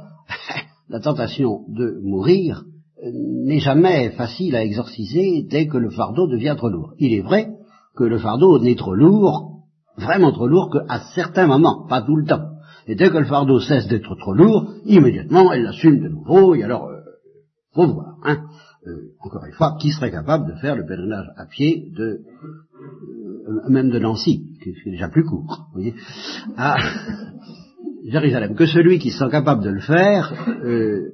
la 0.89 0.99
tentation 0.99 1.65
de 1.67 1.99
mourir 2.03 2.63
n'est 3.11 3.59
jamais 3.59 4.11
facile 4.11 4.55
à 4.55 4.63
exorciser 4.63 5.43
dès 5.43 5.67
que 5.67 5.77
le 5.77 5.89
fardeau 5.89 6.27
devient 6.27 6.55
trop 6.57 6.69
lourd. 6.69 6.93
Il 6.99 7.13
est 7.13 7.21
vrai 7.21 7.49
que 7.95 8.03
le 8.03 8.17
fardeau 8.17 8.59
n'est 8.59 8.75
trop 8.75 8.95
lourd, 8.95 9.63
vraiment 9.97 10.31
trop 10.31 10.47
lourd, 10.47 10.71
qu'à 10.71 10.99
certains 11.15 11.47
moments, 11.47 11.85
pas 11.87 12.01
tout 12.01 12.15
le 12.15 12.25
temps. 12.25 12.49
Et 12.87 12.95
dès 12.95 13.09
que 13.09 13.17
le 13.17 13.25
fardeau 13.25 13.59
cesse 13.59 13.87
d'être 13.87 14.15
trop 14.15 14.33
lourd, 14.33 14.73
immédiatement, 14.85 15.51
elle 15.53 15.63
l'assume 15.63 16.01
de 16.01 16.09
nouveau, 16.09 16.55
et 16.55 16.63
alors, 16.63 16.87
euh, 16.87 16.99
faut 17.73 17.87
voir, 17.87 18.17
hein. 18.23 18.43
Euh, 18.85 19.13
encore 19.21 19.45
une 19.45 19.53
fois, 19.53 19.77
qui 19.79 19.91
serait 19.91 20.11
capable 20.11 20.45
de 20.45 20.59
faire 20.59 20.75
le 20.75 20.85
pèlerinage 20.85 21.27
à 21.37 21.45
pied 21.45 21.89
de, 21.95 22.19
euh, 23.47 23.69
même 23.69 23.89
de 23.89 23.99
Nancy, 23.99 24.45
qui 24.61 24.71
est 24.71 24.91
déjà 24.91 25.07
plus 25.07 25.23
court, 25.23 25.67
vous 25.73 25.81
voyez, 25.81 25.95
à 26.57 26.75
Jérusalem, 28.05 28.55
que 28.55 28.65
celui 28.65 28.99
qui 28.99 29.11
sent 29.11 29.29
capable 29.31 29.63
de 29.63 29.69
le 29.69 29.79
faire, 29.79 30.33
euh, 30.65 31.13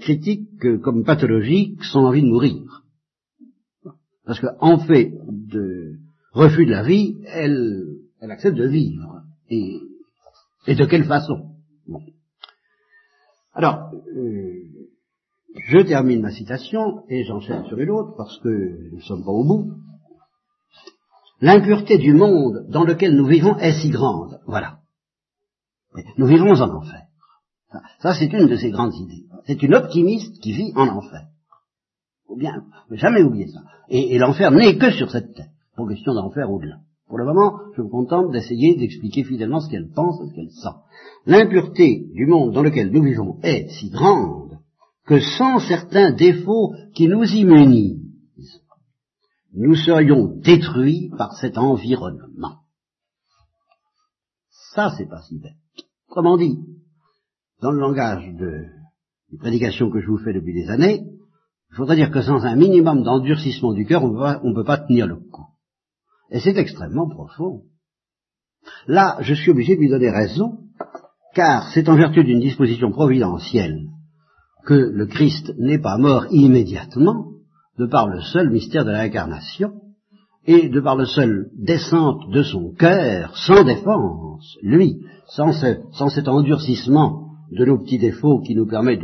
critique 0.00 0.48
comme 0.82 1.04
pathologique 1.04 1.84
son 1.84 2.00
envie 2.00 2.22
de 2.22 2.26
mourir. 2.26 2.81
Parce 4.24 4.40
qu'en 4.40 4.78
fait 4.78 5.12
de 5.28 5.96
refus 6.32 6.66
de 6.66 6.70
la 6.70 6.82
vie, 6.82 7.20
elle, 7.26 7.96
elle 8.20 8.30
accepte 8.30 8.56
de 8.56 8.68
vivre. 8.68 9.22
Et, 9.48 9.80
et 10.66 10.74
de 10.74 10.84
quelle 10.84 11.04
façon? 11.04 11.56
Bon. 11.86 12.00
Alors, 13.52 13.90
euh, 14.16 14.62
je 15.56 15.78
termine 15.80 16.22
ma 16.22 16.30
citation 16.30 17.04
et 17.08 17.24
j'enchaîne 17.24 17.64
sur 17.66 17.78
une 17.78 17.90
autre 17.90 18.14
parce 18.16 18.38
que 18.40 18.90
nous 18.90 18.96
ne 18.96 19.02
sommes 19.02 19.24
pas 19.24 19.32
au 19.32 19.44
bout. 19.44 19.74
L'impureté 21.40 21.98
du 21.98 22.14
monde 22.14 22.66
dans 22.68 22.84
lequel 22.84 23.16
nous 23.16 23.26
vivons 23.26 23.58
est 23.58 23.72
si 23.72 23.90
grande. 23.90 24.40
Voilà. 24.46 24.78
Nous 26.16 26.26
vivons 26.26 26.52
en 26.52 26.76
enfer. 26.76 27.02
Ça, 28.00 28.14
c'est 28.14 28.32
une 28.32 28.46
de 28.46 28.56
ces 28.56 28.70
grandes 28.70 28.94
idées. 28.94 29.26
C'est 29.46 29.62
une 29.62 29.74
optimiste 29.74 30.40
qui 30.40 30.52
vit 30.52 30.72
en 30.76 30.86
enfer. 30.88 31.26
Faut 32.32 32.38
bien, 32.38 32.64
jamais 32.90 33.22
oublier 33.22 33.48
ça. 33.48 33.60
Et, 33.88 34.14
et 34.14 34.18
l'enfer 34.18 34.50
n'est 34.50 34.78
que 34.78 34.90
sur 34.92 35.10
cette 35.10 35.34
terre. 35.34 35.50
Pour 35.76 35.88
question 35.88 36.14
d'enfer 36.14 36.50
au-delà. 36.50 36.76
Pour 37.06 37.18
le 37.18 37.26
moment, 37.26 37.58
je 37.76 37.82
me 37.82 37.88
contente 37.88 38.32
d'essayer 38.32 38.74
d'expliquer 38.74 39.24
fidèlement 39.24 39.60
ce 39.60 39.70
qu'elle 39.70 39.90
pense 39.94 40.18
et 40.22 40.28
ce 40.28 40.34
qu'elle 40.34 40.50
sent. 40.50 40.76
L'impureté 41.26 42.06
du 42.14 42.26
monde 42.26 42.52
dans 42.52 42.62
lequel 42.62 42.90
nous 42.90 43.02
vivons 43.02 43.38
est 43.42 43.68
si 43.68 43.90
grande 43.90 44.58
que 45.04 45.20
sans 45.20 45.58
certains 45.58 46.12
défauts 46.12 46.72
qui 46.94 47.06
nous 47.08 47.24
immunisent, 47.24 48.62
nous 49.52 49.74
serions 49.74 50.38
détruits 50.38 51.10
par 51.18 51.36
cet 51.36 51.58
environnement. 51.58 52.60
Ça, 54.74 54.94
c'est 54.96 55.08
pas 55.08 55.20
si 55.22 55.38
bête. 55.38 55.52
Comment 56.08 56.38
dit, 56.38 56.56
dans 57.60 57.72
le 57.72 57.80
langage 57.80 58.32
de, 58.36 58.64
des 59.30 59.38
prédications 59.38 59.90
que 59.90 60.00
je 60.00 60.06
vous 60.06 60.18
fais 60.18 60.32
depuis 60.32 60.54
des 60.54 60.70
années, 60.70 61.04
il 61.72 61.76
faudrait 61.76 61.96
dire 61.96 62.10
que 62.10 62.20
sans 62.20 62.44
un 62.44 62.54
minimum 62.54 63.02
d'endurcissement 63.02 63.72
du 63.72 63.86
cœur, 63.86 64.04
on 64.04 64.10
ne 64.10 64.54
peut 64.54 64.64
pas 64.64 64.76
tenir 64.76 65.06
le 65.06 65.16
coup. 65.16 65.46
Et 66.30 66.38
c'est 66.38 66.58
extrêmement 66.58 67.08
profond. 67.08 67.62
Là, 68.86 69.16
je 69.20 69.32
suis 69.32 69.50
obligé 69.50 69.74
de 69.76 69.80
lui 69.80 69.88
donner 69.88 70.10
raison, 70.10 70.58
car 71.34 71.70
c'est 71.72 71.88
en 71.88 71.96
vertu 71.96 72.24
d'une 72.24 72.40
disposition 72.40 72.90
providentielle 72.90 73.86
que 74.66 74.74
le 74.74 75.06
Christ 75.06 75.54
n'est 75.58 75.80
pas 75.80 75.96
mort 75.96 76.26
immédiatement, 76.30 77.28
de 77.78 77.86
par 77.86 78.06
le 78.06 78.20
seul 78.20 78.50
mystère 78.50 78.84
de 78.84 78.90
l'incarnation, 78.90 79.72
et 80.44 80.68
de 80.68 80.80
par 80.80 80.96
le 80.96 81.06
seul 81.06 81.48
descente 81.56 82.28
de 82.30 82.42
son 82.42 82.72
cœur, 82.72 83.34
sans 83.34 83.64
défense, 83.64 84.58
lui, 84.62 85.00
sans, 85.26 85.52
cet 85.52 86.28
endurcissement 86.28 87.28
de 87.50 87.64
nos 87.64 87.78
petits 87.78 87.98
défauts 87.98 88.40
qui 88.40 88.54
nous 88.54 88.66
permet 88.66 89.00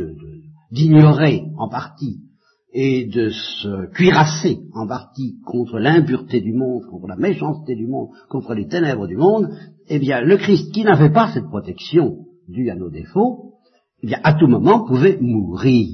d'ignorer 0.71 1.45
en 1.57 1.67
partie 1.67 2.28
et 2.71 3.05
de 3.07 3.29
se 3.29 3.91
cuirasser 3.93 4.59
en 4.73 4.87
partie 4.87 5.39
contre 5.43 5.79
l'impureté 5.79 6.39
du 6.39 6.53
monde, 6.53 6.83
contre 6.89 7.07
la 7.07 7.15
méchanceté 7.15 7.75
du 7.75 7.87
monde, 7.87 8.09
contre 8.29 8.53
les 8.53 8.67
ténèbres 8.67 9.07
du 9.07 9.17
monde, 9.17 9.49
eh 9.87 9.99
bien, 9.99 10.21
le 10.21 10.37
Christ 10.37 10.71
qui 10.71 10.83
n'avait 10.83 11.11
pas 11.11 11.31
cette 11.33 11.47
protection 11.47 12.25
due 12.47 12.69
à 12.69 12.75
nos 12.75 12.89
défauts, 12.89 13.55
eh 14.03 14.07
bien, 14.07 14.19
à 14.23 14.33
tout 14.33 14.47
moment 14.47 14.85
pouvait 14.85 15.17
mourir. 15.19 15.87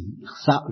Ça, 0.46 0.64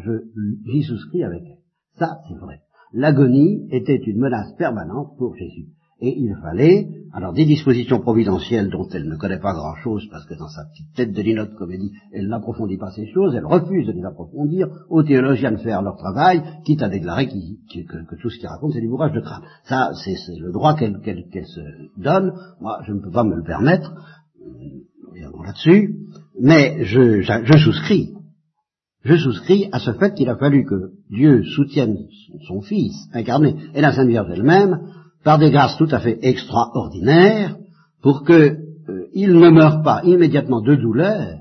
j'y 0.66 0.84
souscris 0.84 1.24
avec 1.24 1.44
elle. 1.44 1.64
Ça, 1.98 2.18
c'est 2.28 2.38
vrai. 2.38 2.60
L'agonie 2.92 3.68
était 3.72 3.96
une 3.96 4.20
menace 4.20 4.54
permanente 4.58 5.18
pour 5.18 5.36
Jésus. 5.36 5.68
Et 6.00 6.14
il 6.18 6.36
fallait, 6.42 6.88
alors 7.14 7.34
des 7.34 7.46
dispositions 7.46 8.00
providentielles 8.00 8.70
dont 8.70 8.88
elle 8.92 9.08
ne 9.08 9.16
connaît 9.16 9.40
pas 9.40 9.54
grand-chose, 9.54 10.08
parce 10.12 10.26
que 10.26 10.34
dans 10.34 10.48
sa 10.48 10.66
petite 10.66 10.94
tête 10.96 11.14
de 11.14 11.22
linotte 11.22 11.54
comédie, 11.56 11.92
elle 12.12 12.28
n'approfondit 12.28 12.78
pas 12.78 12.92
ces 12.92 13.08
choses, 13.14 13.36
elle 13.36 13.46
refuse 13.46 13.88
de 13.88 13.94
les 13.94 14.04
approfondir, 14.04 14.68
aux 14.90 15.04
théologiens 15.04 15.52
de 15.52 15.58
faire 15.58 15.82
leur 15.82 15.96
travail, 15.96 16.42
quitte 16.66 16.82
à 16.82 16.90
déclarer 16.90 17.28
que, 17.28 18.22
tout 18.22 18.30
ce 18.30 18.38
qu'il 18.38 18.48
raconte, 18.48 18.74
c'est 18.74 18.82
du 18.82 18.90
bourrage 18.90 19.14
de 19.14 19.22
crâne. 19.22 19.44
Ça, 19.66 19.92
c'est 20.04 20.16
le 20.40 20.52
droit 20.52 20.76
qu'elle 20.76 20.98
se 21.46 21.62
donne, 22.02 22.34
moi, 22.60 22.80
je 22.86 22.94
ne 22.94 23.00
peux 23.00 23.12
pas 23.12 23.24
me 23.24 23.36
le 23.36 23.44
permettre, 23.44 23.94
reviendrons 25.08 25.44
là-dessus, 25.44 25.96
mais 26.42 26.84
je, 26.84 27.22
je 27.22 27.58
souscris. 27.58 28.14
Je 29.04 29.18
souscris 29.18 29.68
à 29.72 29.80
ce 29.80 29.92
fait 29.94 30.14
qu'il 30.14 30.30
a 30.30 30.38
fallu 30.38 30.66
que 30.66 30.94
Dieu 31.10 31.44
soutienne 31.44 31.98
son 32.48 32.62
Fils 32.62 33.10
incarné 33.14 33.56
et 33.76 33.82
la 33.82 33.92
Sainte 33.92 34.08
Vierge 34.08 34.32
elle-même 34.32 34.80
par 35.24 35.40
des 35.40 35.52
grâces 35.52 35.78
tout 35.78 35.88
à 35.92 36.00
fait 36.00 36.20
extraordinaires, 36.22 37.58
pour 38.02 38.26
qu'il 38.26 38.36
euh, 38.36 39.08
ne 39.16 39.50
meure 39.50 39.82
pas 39.82 40.02
immédiatement 40.04 40.62
de 40.62 40.76
douleur 40.76 41.40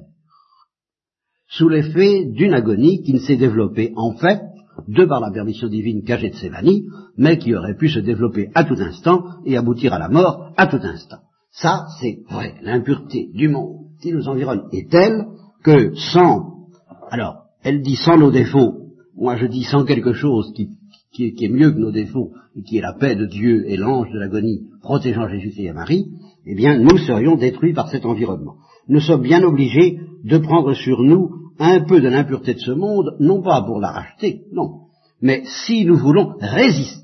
sous 1.48 1.68
l'effet 1.68 2.24
d'une 2.24 2.54
agonie 2.54 3.02
qui 3.02 3.12
ne 3.12 3.18
s'est 3.18 3.36
développée 3.36 3.92
en 3.96 4.12
fait 4.14 4.40
de 4.88 5.04
par 5.04 5.20
la 5.20 5.30
permission 5.30 5.68
divine 5.68 6.02
cachée 6.02 6.30
de 6.30 6.36
Sévanie, 6.36 6.86
mais 7.18 7.36
qui 7.36 7.54
aurait 7.54 7.76
pu 7.76 7.88
se 7.88 7.98
développer 7.98 8.50
à 8.54 8.64
tout 8.64 8.78
instant 8.78 9.22
et 9.44 9.56
aboutir 9.56 9.92
à 9.92 9.98
la 9.98 10.08
mort 10.08 10.52
à 10.56 10.66
tout 10.66 10.80
instant. 10.82 11.18
Ça, 11.50 11.84
c'est 12.00 12.20
vrai. 12.30 12.54
L'impureté 12.62 13.28
du 13.34 13.48
monde 13.48 13.88
qui 14.00 14.12
nous 14.12 14.28
environne 14.28 14.62
est 14.72 14.90
telle 14.90 15.26
que 15.62 15.94
sans, 15.94 16.68
alors, 17.10 17.42
elle 17.62 17.82
dit 17.82 17.96
sans 17.96 18.16
nos 18.16 18.30
défauts, 18.30 18.86
moi 19.14 19.36
je 19.36 19.46
dis 19.46 19.64
sans 19.64 19.84
quelque 19.84 20.14
chose 20.14 20.52
qui 20.56 20.70
qui 21.12 21.26
est, 21.26 21.48
mieux 21.48 21.72
que 21.72 21.78
nos 21.78 21.92
défauts, 21.92 22.32
et 22.56 22.62
qui 22.62 22.78
est 22.78 22.82
la 22.82 22.94
paix 22.94 23.14
de 23.14 23.26
Dieu 23.26 23.68
et 23.68 23.76
l'ange 23.76 24.10
de 24.10 24.18
l'agonie 24.18 24.68
protégeant 24.80 25.28
Jésus-Christ 25.28 25.66
et 25.66 25.72
Marie, 25.72 26.06
eh 26.46 26.54
bien, 26.54 26.78
nous 26.78 26.96
serions 26.98 27.36
détruits 27.36 27.74
par 27.74 27.88
cet 27.90 28.06
environnement. 28.06 28.56
Nous 28.88 29.00
sommes 29.00 29.22
bien 29.22 29.42
obligés 29.42 30.00
de 30.24 30.38
prendre 30.38 30.74
sur 30.74 31.02
nous 31.02 31.30
un 31.58 31.84
peu 31.84 32.00
de 32.00 32.08
l'impureté 32.08 32.54
de 32.54 32.60
ce 32.60 32.72
monde, 32.72 33.16
non 33.20 33.42
pas 33.42 33.62
pour 33.62 33.78
la 33.78 33.92
racheter, 33.92 34.44
non, 34.52 34.86
mais 35.20 35.44
si 35.66 35.84
nous 35.84 35.96
voulons 35.96 36.34
résister. 36.40 37.02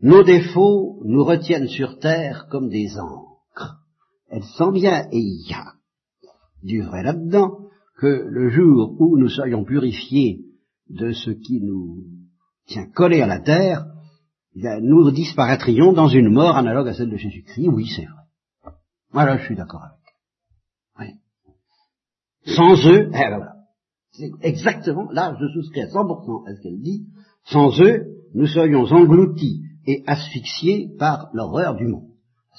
Nos 0.00 0.22
défauts 0.22 1.02
nous 1.04 1.24
retiennent 1.24 1.68
sur 1.68 1.98
terre 1.98 2.46
comme 2.50 2.68
des 2.68 2.98
encres. 2.98 3.76
Elle 4.28 4.44
sent 4.44 4.72
bien, 4.72 5.08
et 5.10 5.18
il 5.18 5.48
y 5.48 5.52
a 5.52 5.72
du 6.62 6.82
vrai 6.82 7.02
là-dedans, 7.02 7.58
que 7.98 8.24
le 8.28 8.48
jour 8.50 8.94
où 9.00 9.18
nous 9.18 9.28
serions 9.28 9.64
purifiés 9.64 10.45
de 10.88 11.12
ce 11.12 11.30
qui 11.30 11.60
nous 11.60 12.04
tient 12.66 12.86
collés 12.86 13.22
à 13.22 13.26
la 13.26 13.40
terre, 13.40 13.86
nous 14.54 15.10
disparaîtrions 15.10 15.92
dans 15.92 16.08
une 16.08 16.30
mort 16.30 16.56
analogue 16.56 16.88
à 16.88 16.94
celle 16.94 17.10
de 17.10 17.16
Jésus-Christ. 17.16 17.68
Oui, 17.68 17.86
c'est 17.94 18.06
vrai. 18.06 18.74
Voilà, 19.12 19.38
je 19.38 19.44
suis 19.44 19.56
d'accord 19.56 19.82
avec. 19.82 19.96
Oui. 20.98 22.54
Sans 22.54 22.74
eux, 22.88 23.10
eh 23.12 23.28
voilà. 23.28 23.52
C'est 24.12 24.30
exactement, 24.40 25.10
là, 25.10 25.36
je 25.38 25.46
souscris 25.48 25.82
à 25.82 25.88
100% 25.88 26.48
à 26.48 26.54
ce 26.54 26.62
qu'elle 26.62 26.80
dit. 26.80 27.06
Sans 27.44 27.80
eux, 27.82 28.06
nous 28.34 28.46
serions 28.46 28.84
engloutis 28.84 29.62
et 29.86 30.02
asphyxiés 30.06 30.88
par 30.98 31.28
l'horreur 31.34 31.74
du 31.76 31.86
monde. 31.86 32.08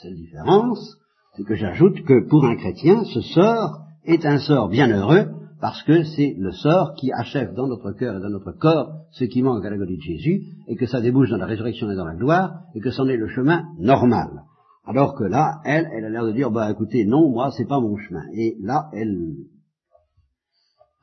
Cette 0.02 0.14
différence, 0.14 0.98
c'est 1.36 1.44
que 1.44 1.56
j'ajoute 1.56 2.04
que 2.04 2.28
pour 2.28 2.46
un 2.46 2.56
chrétien, 2.56 3.04
ce 3.06 3.22
sort 3.22 3.80
est 4.06 4.26
un 4.26 4.38
sort 4.38 4.70
bienheureux 4.70 5.32
parce 5.60 5.82
que 5.84 6.04
c'est 6.04 6.36
le 6.38 6.52
sort 6.52 6.94
qui 6.94 7.12
achève 7.12 7.54
dans 7.54 7.68
notre 7.68 7.92
cœur 7.92 8.18
et 8.18 8.22
dans 8.22 8.30
notre 8.30 8.52
corps 8.52 8.92
ce 9.12 9.26
qui 9.26 9.42
manque 9.42 9.66
à 9.66 9.70
la 9.70 9.76
gloire 9.76 9.90
de 9.90 10.00
Jésus, 10.00 10.44
et 10.68 10.76
que 10.76 10.86
ça 10.86 11.02
débouche 11.02 11.30
dans 11.30 11.38
la 11.38 11.46
résurrection 11.46 11.90
et 11.90 11.96
dans 11.96 12.06
la 12.06 12.16
gloire, 12.16 12.62
et 12.76 12.80
que 12.80 12.92
c'en 12.92 13.08
est 13.08 13.18
le 13.18 13.28
chemin 13.28 13.66
normal. 13.80 14.44
Alors 14.86 15.16
que 15.16 15.24
là, 15.24 15.60
elle, 15.66 15.90
elle 15.92 16.06
a 16.06 16.10
l'air 16.10 16.26
de 16.26 16.32
dire, 16.32 16.52
bah 16.52 16.72
écoutez, 16.72 17.06
non, 17.06 17.30
moi, 17.30 17.52
c'est 17.52 17.68
pas 17.68 17.80
mon 17.80 17.98
chemin. 17.98 18.24
Et 18.34 18.56
là, 18.62 18.90
elle, 18.94 19.36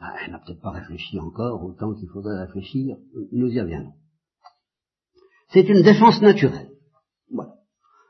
bah, 0.00 0.14
elle 0.24 0.32
n'a 0.32 0.38
peut-être 0.38 0.62
pas 0.62 0.70
réfléchi 0.70 1.18
encore 1.18 1.64
autant 1.64 1.92
qu'il 1.94 2.08
faudrait 2.08 2.44
réfléchir. 2.46 2.96
Nous 3.32 3.48
y 3.48 3.60
reviendrons. 3.60 3.94
C'est 5.48 5.68
une 5.68 5.82
défense 5.82 6.20
naturelle, 6.22 6.70
voilà, 7.30 7.54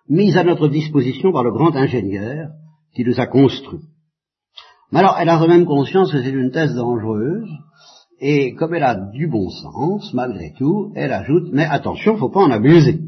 mise 0.08 0.36
à 0.36 0.44
notre 0.44 0.68
disposition 0.68 1.32
par 1.32 1.44
le 1.44 1.52
grand 1.52 1.74
ingénieur 1.74 2.50
qui 2.94 3.04
nous 3.04 3.18
a 3.20 3.26
construits. 3.26 3.88
Mais 4.94 5.00
alors, 5.00 5.16
elle 5.18 5.28
a 5.28 5.38
quand 5.38 5.48
même 5.48 5.66
conscience 5.66 6.12
que 6.12 6.22
c'est 6.22 6.30
une 6.30 6.52
thèse 6.52 6.76
dangereuse, 6.76 7.50
et 8.20 8.54
comme 8.54 8.74
elle 8.74 8.84
a 8.84 8.94
du 8.94 9.26
bon 9.26 9.50
sens, 9.50 10.14
malgré 10.14 10.52
tout, 10.56 10.92
elle 10.94 11.12
ajoute, 11.12 11.48
mais 11.50 11.64
attention, 11.64 12.16
faut 12.16 12.28
pas 12.28 12.44
en 12.44 12.52
abuser. 12.52 13.00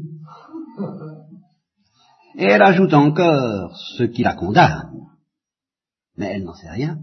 Et 2.35 2.43
elle 2.43 2.61
ajoute 2.61 2.93
encore 2.93 3.73
ce 3.95 4.03
qui 4.03 4.21
la 4.21 4.35
condamne, 4.35 4.91
mais 6.17 6.25
elle 6.33 6.43
n'en 6.43 6.55
sait 6.55 6.69
rien. 6.69 6.99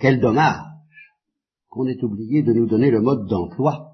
Quel 0.00 0.18
dommage 0.18 0.66
qu'on 1.70 1.86
ait 1.86 2.02
oublié 2.02 2.42
de 2.42 2.52
nous 2.52 2.66
donner 2.66 2.90
le 2.90 3.00
mode 3.00 3.28
d'emploi 3.28 3.92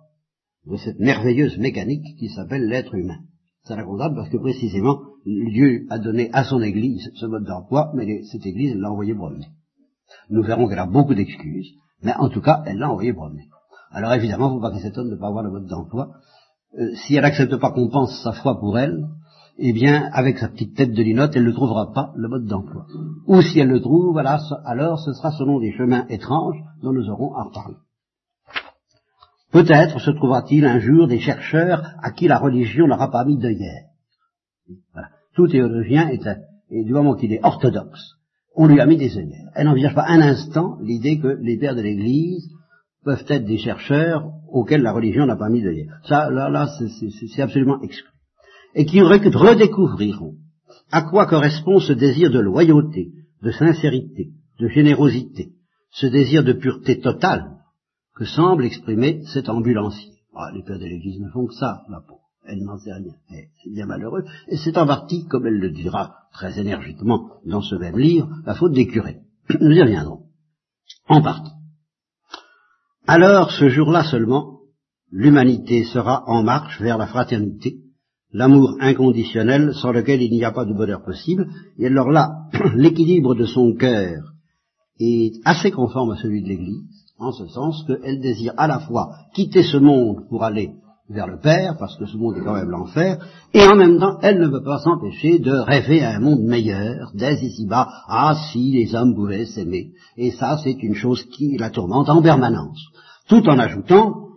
de 0.65 0.77
cette 0.79 0.99
merveilleuse 0.99 1.59
mécanique 1.59 2.17
qui 2.19 2.31
s'appelle 2.31 2.67
l'être 2.67 2.95
humain. 2.95 3.19
Ça 3.65 3.77
la 3.77 3.85
condamne 3.85 4.15
parce 4.15 4.31
que 4.31 4.39
précisément 4.39 4.99
Dieu 5.27 5.87
a 5.91 5.99
donné 5.99 6.31
à 6.33 6.45
son 6.45 6.63
Église 6.63 7.11
ce 7.17 7.27
mode 7.27 7.45
d'emploi, 7.45 7.93
mais 7.95 8.23
cette 8.33 8.47
Église 8.47 8.75
l'a 8.77 8.91
envoyé 8.91 9.15
promener. 9.15 9.45
Nous 10.31 10.43
verrons 10.43 10.69
qu'elle 10.69 10.79
a 10.79 10.87
beaucoup 10.87 11.15
d'excuses, 11.15 11.73
mais 12.03 12.15
en 12.15 12.29
tout 12.29 12.41
cas, 12.41 12.63
elle 12.67 12.79
l'a 12.79 12.91
envoyé 12.91 13.13
promener. 13.13 13.49
Alors 13.91 14.13
évidemment, 14.13 14.49
il 14.49 14.51
ne 14.51 14.55
faut 14.57 14.61
pas 14.61 14.71
qu'elle 14.71 14.83
s'étonne 14.83 15.09
de 15.09 15.15
ne 15.15 15.21
pas 15.21 15.29
avoir 15.29 15.45
le 15.45 15.51
mode 15.51 15.67
d'emploi. 15.67 16.11
Euh, 16.79 16.95
si 16.95 17.15
elle 17.15 17.23
n'accepte 17.23 17.57
pas 17.57 17.73
qu'on 17.73 17.89
pense 17.89 18.23
sa 18.23 18.33
foi 18.33 18.59
pour 18.61 18.79
elle, 18.79 19.07
eh 19.59 19.73
bien, 19.73 20.09
avec 20.13 20.39
sa 20.39 20.49
petite 20.49 20.77
tête 20.77 20.93
de 20.93 21.03
linotte, 21.03 21.35
elle 21.35 21.45
ne 21.45 21.53
trouvera 21.53 21.93
pas 21.93 22.13
le 22.15 22.29
mode 22.29 22.47
d'emploi. 22.47 22.87
Ou 23.27 23.43
si 23.43 23.59
elle 23.59 23.69
le 23.69 23.81
trouve, 23.81 24.17
alors 24.19 24.99
ce 25.01 25.13
sera 25.13 25.33
selon 25.33 25.59
des 25.59 25.73
chemins 25.73 26.07
étranges 26.09 26.63
dont 26.83 26.93
nous 26.93 27.09
aurons 27.09 27.35
à 27.35 27.45
reparler. 27.45 27.77
Peut-être 29.51 29.99
se 29.99 30.11
trouvera-t-il 30.11 30.65
un 30.65 30.79
jour 30.79 31.09
des 31.09 31.19
chercheurs 31.19 31.83
à 32.03 32.13
qui 32.13 32.29
la 32.29 32.39
religion 32.39 32.87
n'aura 32.87 33.11
pas 33.11 33.25
mis 33.25 33.39
d'œillère. 33.39 33.87
Voilà. 34.93 35.09
Tout 35.35 35.49
théologien 35.49 36.09
est, 36.09 36.29
et 36.71 36.85
du 36.85 36.93
moment 36.93 37.15
qu'il 37.15 37.33
est 37.33 37.45
orthodoxe, 37.45 38.18
on 38.61 38.67
lui 38.67 38.81
a 38.81 38.87
mis 38.87 38.97
des 38.97 39.17
œillères. 39.17 39.51
Elle 39.55 39.67
n'envisage 39.67 39.95
pas 39.95 40.09
un 40.09 40.21
instant 40.21 40.79
l'idée 40.83 41.21
que 41.21 41.39
les 41.41 41.57
pères 41.57 41.77
de 41.77 41.81
l'Église 41.81 42.49
peuvent 43.05 43.25
être 43.29 43.45
des 43.45 43.57
chercheurs 43.57 44.25
auxquels 44.51 44.83
la 44.83 44.93
religion 44.93 45.27
n'a 45.27 45.37
pas 45.37 45.49
mis 45.49 45.63
d'œillères. 45.63 46.01
Ça, 46.09 46.29
là, 46.29 46.51
là, 46.51 46.69
c'est 46.69 47.41
absolument 47.43 47.81
exclu. 47.83 48.11
Et 48.75 48.85
qui 48.85 49.01
redécouvriront 49.01 50.35
à 50.91 51.03
quoi 51.03 51.27
correspond 51.27 51.79
ce 51.79 51.93
désir 51.93 52.33
de 52.33 52.41
loyauté, 52.41 53.13
de 53.43 53.53
sincérité, 53.53 54.31
de 54.59 54.67
générosité, 54.67 55.53
ce 55.93 56.07
désir 56.07 56.43
de 56.43 56.53
pureté 56.53 56.99
totale 56.99 57.59
que 58.17 58.25
semble 58.25 58.65
exprimer 58.65 59.23
cet 59.33 59.49
ambulancier. 59.49 60.15
Ah, 60.35 60.51
les 60.53 60.65
pères 60.65 60.81
de 60.81 60.85
l'Église 60.85 61.21
ne 61.21 61.31
font 61.31 61.47
que 61.47 61.55
ça, 61.55 61.83
la 61.89 62.01
peau. 62.01 62.19
Elle 62.49 62.65
n'en 62.65 62.79
sait 62.79 62.95
rien. 62.95 63.13
C'est 63.29 63.71
bien 63.71 63.85
malheureux. 63.85 64.25
Et 64.49 64.57
c'est 64.57 64.79
en 64.79 64.87
partie, 64.87 65.27
comme 65.27 65.47
elle 65.47 65.59
le 65.59 65.71
dira 65.71 66.15
très 66.33 66.59
énergiquement 66.59 67.29
dans 67.45 67.61
ce 67.61 67.75
même 67.75 67.99
livre, 67.99 68.29
la 68.47 68.55
faute 68.55 68.73
des 68.73 68.87
curés. 68.87 69.19
Nous 69.61 69.73
y 69.73 69.83
reviendrons. 69.83 70.23
En 71.09 71.21
partie. 71.21 71.53
Alors, 73.07 73.51
ce 73.51 73.69
jour-là 73.69 74.05
seulement, 74.05 74.61
l'humanité 75.11 75.85
sera 75.85 76.25
en 76.27 76.43
marche 76.43 76.81
vers 76.81 76.97
la 76.97 77.07
fraternité, 77.07 77.77
l'amour 78.33 78.77
inconditionnel 78.81 79.75
sans 79.75 79.93
lequel 79.93 80.23
il 80.23 80.31
n'y 80.31 80.45
a 80.45 80.53
pas 80.53 80.65
de 80.65 80.73
bonheur 80.73 81.03
possible, 81.03 81.49
et 81.79 81.87
alors 81.87 82.11
là, 82.11 82.49
l'équilibre 82.77 83.35
de 83.35 83.45
son 83.45 83.75
cœur 83.75 84.33
est 84.99 85.35
assez 85.45 85.71
conforme 85.71 86.13
à 86.13 86.17
celui 86.17 86.43
de 86.43 86.49
l'Église, 86.49 87.05
en 87.19 87.33
ce 87.33 87.47
sens 87.49 87.85
qu'elle 87.87 88.21
désire 88.21 88.55
à 88.57 88.67
la 88.67 88.81
fois 88.81 89.17
quitter 89.35 89.63
ce 89.63 89.77
monde 89.77 90.27
pour 90.29 90.45
aller 90.45 90.73
vers 91.09 91.27
le 91.27 91.39
Père, 91.39 91.77
parce 91.79 91.97
que 91.97 92.07
ce 92.07 92.17
monde 92.17 92.37
est 92.37 92.45
quand 92.45 92.55
même 92.55 92.71
l'enfer, 92.71 93.19
et 93.55 93.67
en 93.67 93.77
même 93.77 93.99
temps, 93.99 94.19
elle 94.21 94.39
ne 94.39 94.49
peut 94.49 94.63
pas 94.63 94.79
s'empêcher 94.79 95.39
de 95.39 95.53
rêver 95.53 96.05
à 96.05 96.17
un 96.17 96.21
monde 96.21 96.43
meilleur, 96.43 97.11
dès 97.15 97.35
ici-bas, 97.35 97.89
ah 98.09 98.35
si 98.51 98.73
les 98.73 98.95
hommes 98.95 99.15
pouvaient 99.15 99.47
s'aimer. 99.47 99.93
Et 100.17 100.31
ça, 100.33 100.59
c'est 100.63 100.83
une 100.83 100.95
chose 100.95 101.25
qui 101.25 101.57
la 101.57 101.71
tourmente 101.71 102.11
en 102.11 102.21
permanence. 102.21 102.81
Tout 103.29 103.49
en 103.49 103.59
ajoutant, 103.59 104.29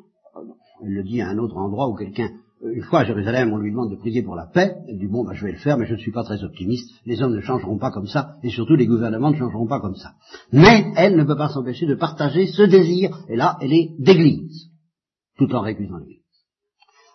elle 0.83 0.93
le 0.93 1.03
dit 1.03 1.21
à 1.21 1.29
un 1.29 1.37
autre 1.37 1.57
endroit 1.57 1.89
où 1.89 1.95
quelqu'un, 1.95 2.29
une 2.63 2.83
fois 2.83 2.99
à 2.99 3.05
Jérusalem, 3.05 3.51
on 3.51 3.57
lui 3.57 3.71
demande 3.71 3.91
de 3.91 3.97
prier 3.97 4.21
pour 4.23 4.35
la 4.35 4.45
paix, 4.45 4.75
elle 4.87 4.97
dit 4.97 5.07
bon, 5.07 5.25
bah, 5.25 5.33
je 5.33 5.45
vais 5.45 5.51
le 5.51 5.57
faire, 5.57 5.77
mais 5.77 5.87
je 5.87 5.93
ne 5.93 5.99
suis 5.99 6.11
pas 6.11 6.23
très 6.23 6.43
optimiste, 6.43 6.89
les 7.05 7.21
hommes 7.21 7.35
ne 7.35 7.41
changeront 7.41 7.79
pas 7.79 7.91
comme 7.91 8.07
ça, 8.07 8.35
et 8.43 8.49
surtout 8.49 8.75
les 8.75 8.87
gouvernements 8.87 9.31
ne 9.31 9.37
changeront 9.37 9.67
pas 9.67 9.81
comme 9.81 9.95
ça. 9.95 10.11
Mais 10.53 10.91
elle 10.95 11.17
ne 11.17 11.23
peut 11.23 11.37
pas 11.37 11.49
s'empêcher 11.49 11.85
de 11.85 11.95
partager 11.95 12.47
ce 12.47 12.63
désir, 12.63 13.17
et 13.27 13.35
là, 13.35 13.57
elle 13.61 13.73
est 13.73 13.89
d'église, 13.99 14.69
tout 15.37 15.53
en 15.53 15.61
récusant 15.61 15.97
l'église. 15.97 16.20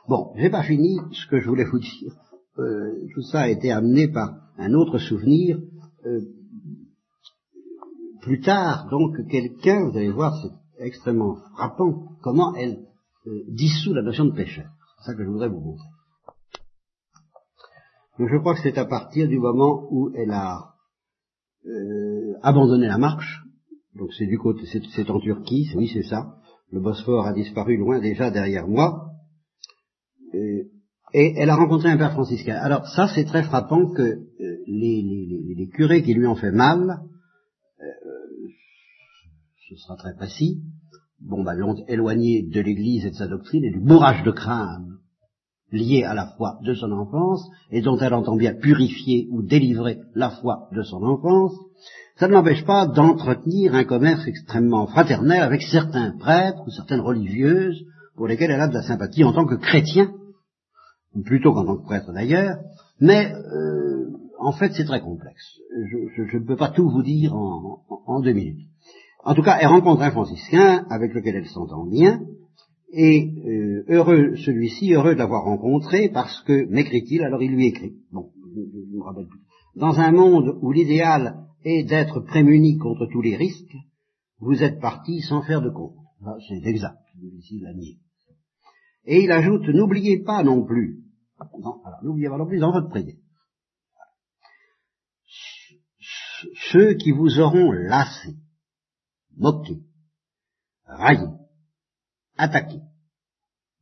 Bon, 0.08 0.32
j'ai 0.36 0.50
pas 0.50 0.62
fini 0.62 0.98
ce 1.10 1.26
que 1.26 1.40
je 1.40 1.48
voulais 1.48 1.64
vous 1.64 1.80
dire. 1.80 2.12
Euh, 2.58 3.08
tout 3.12 3.22
ça 3.22 3.40
a 3.40 3.48
été 3.48 3.72
amené 3.72 4.06
par 4.06 4.36
un 4.56 4.72
autre 4.74 4.98
souvenir. 4.98 5.58
Euh, 6.04 6.20
plus 8.22 8.40
tard, 8.40 8.88
donc, 8.88 9.16
quelqu'un, 9.28 9.88
vous 9.88 9.96
allez 9.96 10.10
voir, 10.10 10.32
c'est 10.40 10.84
extrêmement 10.84 11.36
frappant, 11.54 12.16
comment 12.22 12.54
elle 12.54 12.86
euh, 13.26 13.42
dissout 13.48 13.94
la 13.94 14.02
notion 14.02 14.26
de 14.26 14.32
pécheur. 14.32 14.68
C'est 14.98 15.10
ça 15.10 15.16
que 15.16 15.24
je 15.24 15.28
voudrais 15.28 15.48
vous 15.48 15.60
montrer. 15.60 15.88
Donc, 18.18 18.28
je 18.30 18.38
crois 18.38 18.54
que 18.54 18.62
c'est 18.62 18.78
à 18.78 18.84
partir 18.84 19.26
du 19.26 19.38
moment 19.38 19.88
où 19.90 20.10
elle 20.14 20.30
a 20.30 20.72
abandonné 22.42 22.86
la 22.86 22.96
marche, 22.96 23.42
donc 23.96 24.12
c'est 24.16 24.26
du 24.26 24.38
côté, 24.38 24.66
c'est 24.94 25.10
en 25.10 25.18
Turquie, 25.18 25.68
oui 25.74 25.90
c'est 25.92 26.04
ça, 26.04 26.36
le 26.70 26.78
Bosphore 26.80 27.26
a 27.26 27.32
disparu 27.32 27.76
loin 27.76 27.98
déjà 27.98 28.30
derrière 28.30 28.68
moi, 28.68 29.05
et 30.32 31.34
elle 31.36 31.50
a 31.50 31.56
rencontré 31.56 31.88
un 31.90 31.96
père 31.96 32.12
franciscain. 32.12 32.56
Alors 32.56 32.86
ça, 32.88 33.08
c'est 33.14 33.24
très 33.24 33.42
frappant 33.42 33.90
que 33.90 34.02
euh, 34.02 34.26
les, 34.66 35.02
les, 35.56 35.68
curés 35.68 36.02
qui 36.02 36.14
lui 36.14 36.26
ont 36.26 36.34
fait 36.34 36.50
mal, 36.50 37.00
euh, 37.80 38.48
ce 39.68 39.76
sera 39.76 39.96
très 39.96 40.14
précis, 40.14 40.62
bon, 41.20 41.42
bah, 41.42 41.54
l'ont 41.54 41.76
éloigné 41.88 42.42
de 42.42 42.60
l'Église 42.60 43.06
et 43.06 43.10
de 43.10 43.14
sa 43.14 43.28
doctrine 43.28 43.64
et 43.64 43.70
du 43.70 43.80
bourrage 43.80 44.22
de 44.24 44.30
crâne 44.30 44.98
lié 45.72 46.04
à 46.04 46.14
la 46.14 46.28
foi 46.36 46.58
de 46.62 46.74
son 46.74 46.92
enfance 46.92 47.48
et 47.70 47.82
dont 47.82 47.98
elle 47.98 48.14
entend 48.14 48.36
bien 48.36 48.54
purifier 48.54 49.28
ou 49.30 49.42
délivrer 49.42 49.98
la 50.14 50.30
foi 50.30 50.68
de 50.72 50.82
son 50.82 51.02
enfance, 51.02 51.52
ça 52.18 52.28
ne 52.28 52.32
l'empêche 52.32 52.64
pas 52.64 52.86
d'entretenir 52.86 53.74
un 53.74 53.84
commerce 53.84 54.26
extrêmement 54.26 54.86
fraternel 54.86 55.42
avec 55.42 55.62
certains 55.62 56.12
prêtres 56.18 56.62
ou 56.66 56.70
certaines 56.70 57.00
religieuses 57.00 57.84
pour 58.16 58.28
lesquelles 58.28 58.50
elle 58.50 58.60
a 58.60 58.68
de 58.68 58.74
la 58.74 58.82
sympathie 58.82 59.24
en 59.24 59.32
tant 59.32 59.44
que 59.44 59.56
chrétien 59.56 60.10
plutôt 61.24 61.52
qu'en 61.52 61.64
tant 61.64 61.76
que 61.76 61.84
prêtre 61.84 62.12
d'ailleurs, 62.12 62.58
mais 63.00 63.32
euh, 63.32 64.10
en 64.38 64.52
fait 64.52 64.72
c'est 64.72 64.84
très 64.84 65.00
complexe. 65.00 65.60
Je, 65.90 66.36
ne 66.38 66.46
peux 66.46 66.56
pas 66.56 66.70
tout 66.70 66.88
vous 66.88 67.02
dire 67.02 67.34
en, 67.34 68.20
deux 68.20 68.32
minutes. 68.32 68.66
En 69.24 69.34
tout 69.34 69.42
cas, 69.42 69.58
elle 69.60 69.68
rencontre 69.68 70.02
un 70.02 70.10
franciscain 70.12 70.86
avec 70.88 71.12
lequel 71.12 71.36
elle 71.36 71.46
s'entend 71.46 71.84
bien, 71.86 72.20
et 72.92 73.32
euh, 73.44 73.84
heureux 73.88 74.36
celui-ci, 74.36 74.94
heureux 74.94 75.14
de 75.14 75.18
l'avoir 75.18 75.44
rencontré, 75.44 76.08
parce 76.08 76.40
que, 76.42 76.66
m'écrit-il, 76.70 77.22
alors 77.22 77.42
il 77.42 77.52
lui 77.52 77.66
écrit. 77.66 77.96
Bon, 78.12 78.30
je, 78.54 78.96
me 78.96 79.02
rappelle 79.02 79.26
plus. 79.26 79.40
Dans 79.74 79.98
un 79.98 80.12
monde 80.12 80.56
où 80.62 80.72
l'idéal 80.72 81.46
est 81.64 81.84
d'être 81.84 82.20
prémuni 82.20 82.78
contre 82.78 83.06
tous 83.12 83.20
les 83.20 83.36
risques, 83.36 83.76
vous 84.38 84.62
êtes 84.62 84.80
parti 84.80 85.20
sans 85.20 85.42
faire 85.42 85.60
de 85.60 85.70
compte. 85.70 85.96
C'est 86.48 86.66
exact, 86.68 86.98
difficile 87.20 87.66
à 87.66 87.74
nier. 87.74 87.98
Et 89.04 89.22
il 89.22 89.30
ajoute, 89.30 89.68
n'oubliez 89.68 90.22
pas 90.22 90.42
non 90.42 90.64
plus 90.64 91.05
non, 91.58 91.82
alors 91.84 92.02
n'oubliez 92.02 92.28
pas 92.28 92.38
non 92.38 92.46
plus 92.46 92.58
dans 92.58 92.72
votre 92.72 92.88
prière. 92.88 93.16
Ceux 96.70 96.94
qui 96.94 97.12
vous 97.12 97.40
auront 97.40 97.72
lassé, 97.72 98.36
moqué, 99.36 99.82
raillé, 100.84 101.28
attaqué, 102.36 102.80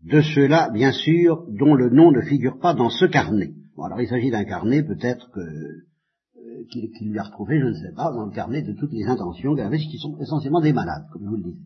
de 0.02 0.20
ceux-là, 0.20 0.70
bien 0.70 0.92
sûr, 0.92 1.46
dont 1.48 1.74
le 1.74 1.90
nom 1.90 2.12
ne 2.12 2.20
figure 2.22 2.58
pas 2.58 2.74
dans 2.74 2.90
ce 2.90 3.06
carnet. 3.06 3.54
Bon, 3.76 3.84
alors 3.84 4.00
il 4.00 4.08
s'agit 4.08 4.30
d'un 4.30 4.44
carnet 4.44 4.82
peut-être 4.82 5.30
que 5.32 5.40
euh, 5.40 6.64
qu'il 6.70 7.10
lui 7.10 7.18
a 7.18 7.24
retrouvé, 7.24 7.58
je 7.58 7.66
ne 7.66 7.74
sais 7.74 7.92
pas, 7.94 8.12
dans 8.12 8.26
le 8.26 8.32
carnet 8.32 8.62
de 8.62 8.72
toutes 8.72 8.92
les 8.92 9.06
intentions 9.06 9.56
avait, 9.56 9.78
qui 9.78 9.98
sont 9.98 10.16
essentiellement 10.20 10.60
des 10.60 10.72
malades, 10.72 11.06
comme 11.12 11.22
je 11.24 11.28
vous 11.28 11.36
le 11.36 11.42
disais. 11.42 11.64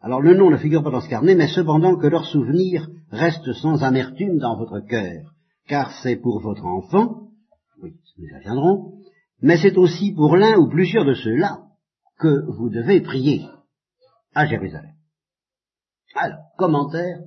Alors 0.00 0.20
le 0.20 0.34
nom 0.34 0.50
ne 0.50 0.56
figure 0.56 0.82
pas 0.82 0.90
dans 0.90 1.00
ce 1.00 1.08
carnet, 1.08 1.34
mais 1.34 1.48
cependant 1.48 1.96
que 1.96 2.06
leur 2.06 2.26
souvenir 2.26 2.88
reste 3.12 3.52
sans 3.52 3.82
amertume 3.82 4.38
dans 4.38 4.56
votre 4.56 4.80
cœur, 4.80 5.34
car 5.68 5.92
c'est 6.02 6.16
pour 6.16 6.40
votre 6.40 6.64
enfant, 6.64 7.28
oui, 7.80 7.94
nous 8.18 8.24
y 8.24 8.34
reviendrons, 8.34 8.98
mais 9.40 9.58
c'est 9.58 9.76
aussi 9.76 10.12
pour 10.12 10.36
l'un 10.36 10.56
ou 10.58 10.68
plusieurs 10.68 11.04
de 11.04 11.14
ceux-là 11.14 11.66
que 12.18 12.50
vous 12.52 12.70
devez 12.70 13.00
prier 13.00 13.46
à 14.34 14.46
Jérusalem. 14.46 14.94
Alors, 16.14 16.38
commentaire, 16.58 17.20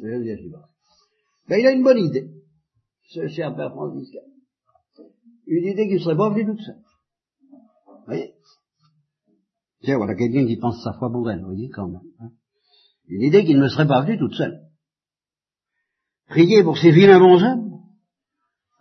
ben, 0.00 1.58
il 1.58 1.66
a 1.66 1.72
une 1.72 1.82
bonne 1.82 1.98
idée, 1.98 2.30
ce 3.08 3.28
cher 3.28 3.54
Père 3.54 3.70
franciscain. 3.70 4.20
Une 5.46 5.66
idée 5.66 5.88
qui 5.88 5.94
ne 5.94 5.98
serait 5.98 6.16
pas 6.16 6.30
venue 6.30 6.46
toute 6.46 6.60
seule. 6.60 6.82
Vous 7.86 8.04
voyez? 8.06 8.34
Tiens, 9.82 9.96
voilà 9.96 10.14
quelqu'un 10.14 10.46
qui 10.46 10.56
pense 10.56 10.82
sa 10.82 10.92
foi 10.94 11.10
pour 11.10 11.30
elle, 11.30 11.40
vous 11.40 11.46
voyez, 11.46 11.68
quand 11.70 11.88
même. 11.88 12.02
Hein. 12.20 12.30
Une 13.06 13.22
idée 13.22 13.44
qui 13.44 13.54
ne 13.54 13.60
me 13.60 13.68
serait 13.68 13.86
pas 13.86 14.02
venue 14.02 14.18
toute 14.18 14.34
seule. 14.34 14.67
Prier 16.28 16.62
pour 16.62 16.76
ces 16.76 16.90
vilains 16.90 17.20
bons 17.20 17.42
hommes 17.42 17.80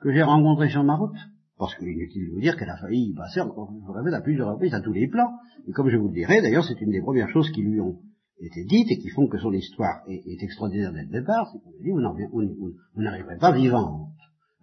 que 0.01 0.11
j'ai 0.11 0.23
rencontrés 0.23 0.69
sur 0.69 0.83
ma 0.83 0.95
route, 0.95 1.15
parce 1.57 1.75
qu'il 1.75 1.87
est 1.87 1.93
inutile 1.93 2.27
de 2.27 2.33
vous 2.33 2.41
dire 2.41 2.55
qu'elle 2.57 2.69
a 2.69 2.77
failli 2.77 3.11
y 3.11 3.13
passer 3.15 3.41
encore, 3.41 3.71
je 3.85 3.91
répète, 3.91 4.13
à 4.13 4.21
plusieurs 4.21 4.49
reprises, 4.49 4.73
à 4.73 4.81
tous 4.81 4.93
les 4.93 5.07
plans. 5.07 5.31
Et 5.67 5.71
comme 5.71 5.89
je 5.89 5.97
vous 5.97 6.09
le 6.09 6.13
dirai, 6.13 6.41
d'ailleurs, 6.41 6.65
c'est 6.65 6.79
une 6.81 6.91
des 6.91 7.01
premières 7.01 7.29
choses 7.29 7.49
qui 7.51 7.61
lui 7.61 7.79
ont 7.79 7.99
été 8.39 8.63
dites 8.65 8.91
et 8.91 8.99
qui 8.99 9.09
font 9.09 9.27
que 9.27 9.39
son 9.39 9.51
histoire 9.51 10.03
est, 10.07 10.43
extraordinaire 10.43 10.91
dès 10.93 11.03
le 11.03 11.09
départ, 11.09 11.49
c'est 11.51 11.59
qu'on 11.59 11.71
lui 11.71 11.83
dit, 11.83 11.91
vous 11.91 13.01
n'arriverez 13.01 13.37
pas 13.37 13.51
vivante. 13.51 14.11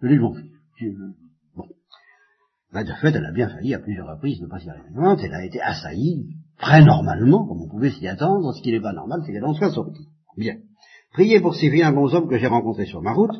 Je 0.01 0.07
lui 0.07 0.15
dis, 0.15 0.21
bon. 0.21 0.35
Ben, 2.71 2.83
de 2.83 2.91
fait, 2.93 3.15
elle 3.15 3.25
a 3.25 3.31
bien 3.31 3.49
failli 3.49 3.73
à 3.73 3.79
plusieurs 3.79 4.07
reprises 4.07 4.41
ne 4.41 4.47
pas 4.47 4.59
s'y 4.59 4.69
arriver 4.69 4.89
vivante, 4.89 5.19
elle 5.23 5.33
a 5.33 5.45
été 5.45 5.61
assaillie 5.61 6.35
très 6.57 6.83
normalement, 6.83 7.45
comme 7.47 7.61
on 7.61 7.69
pouvait 7.69 7.91
s'y 7.91 8.07
attendre, 8.07 8.53
ce 8.53 8.61
qui 8.61 8.71
n'est 8.71 8.81
pas 8.81 8.93
normal, 8.93 9.21
c'est 9.25 9.33
qu'elle 9.33 9.45
en 9.45 9.53
soit 9.53 9.71
sortie. 9.71 10.07
Bien. 10.37 10.55
Priez 11.15 11.39
pour 11.39 11.55
ces 11.55 11.69
vilains 11.69 11.93
bons 11.93 12.13
hommes 12.13 12.27
que 12.27 12.37
j'ai 12.37 12.47
rencontrés 12.47 12.85
sur 12.85 13.01
ma 13.01 13.13
route, 13.13 13.31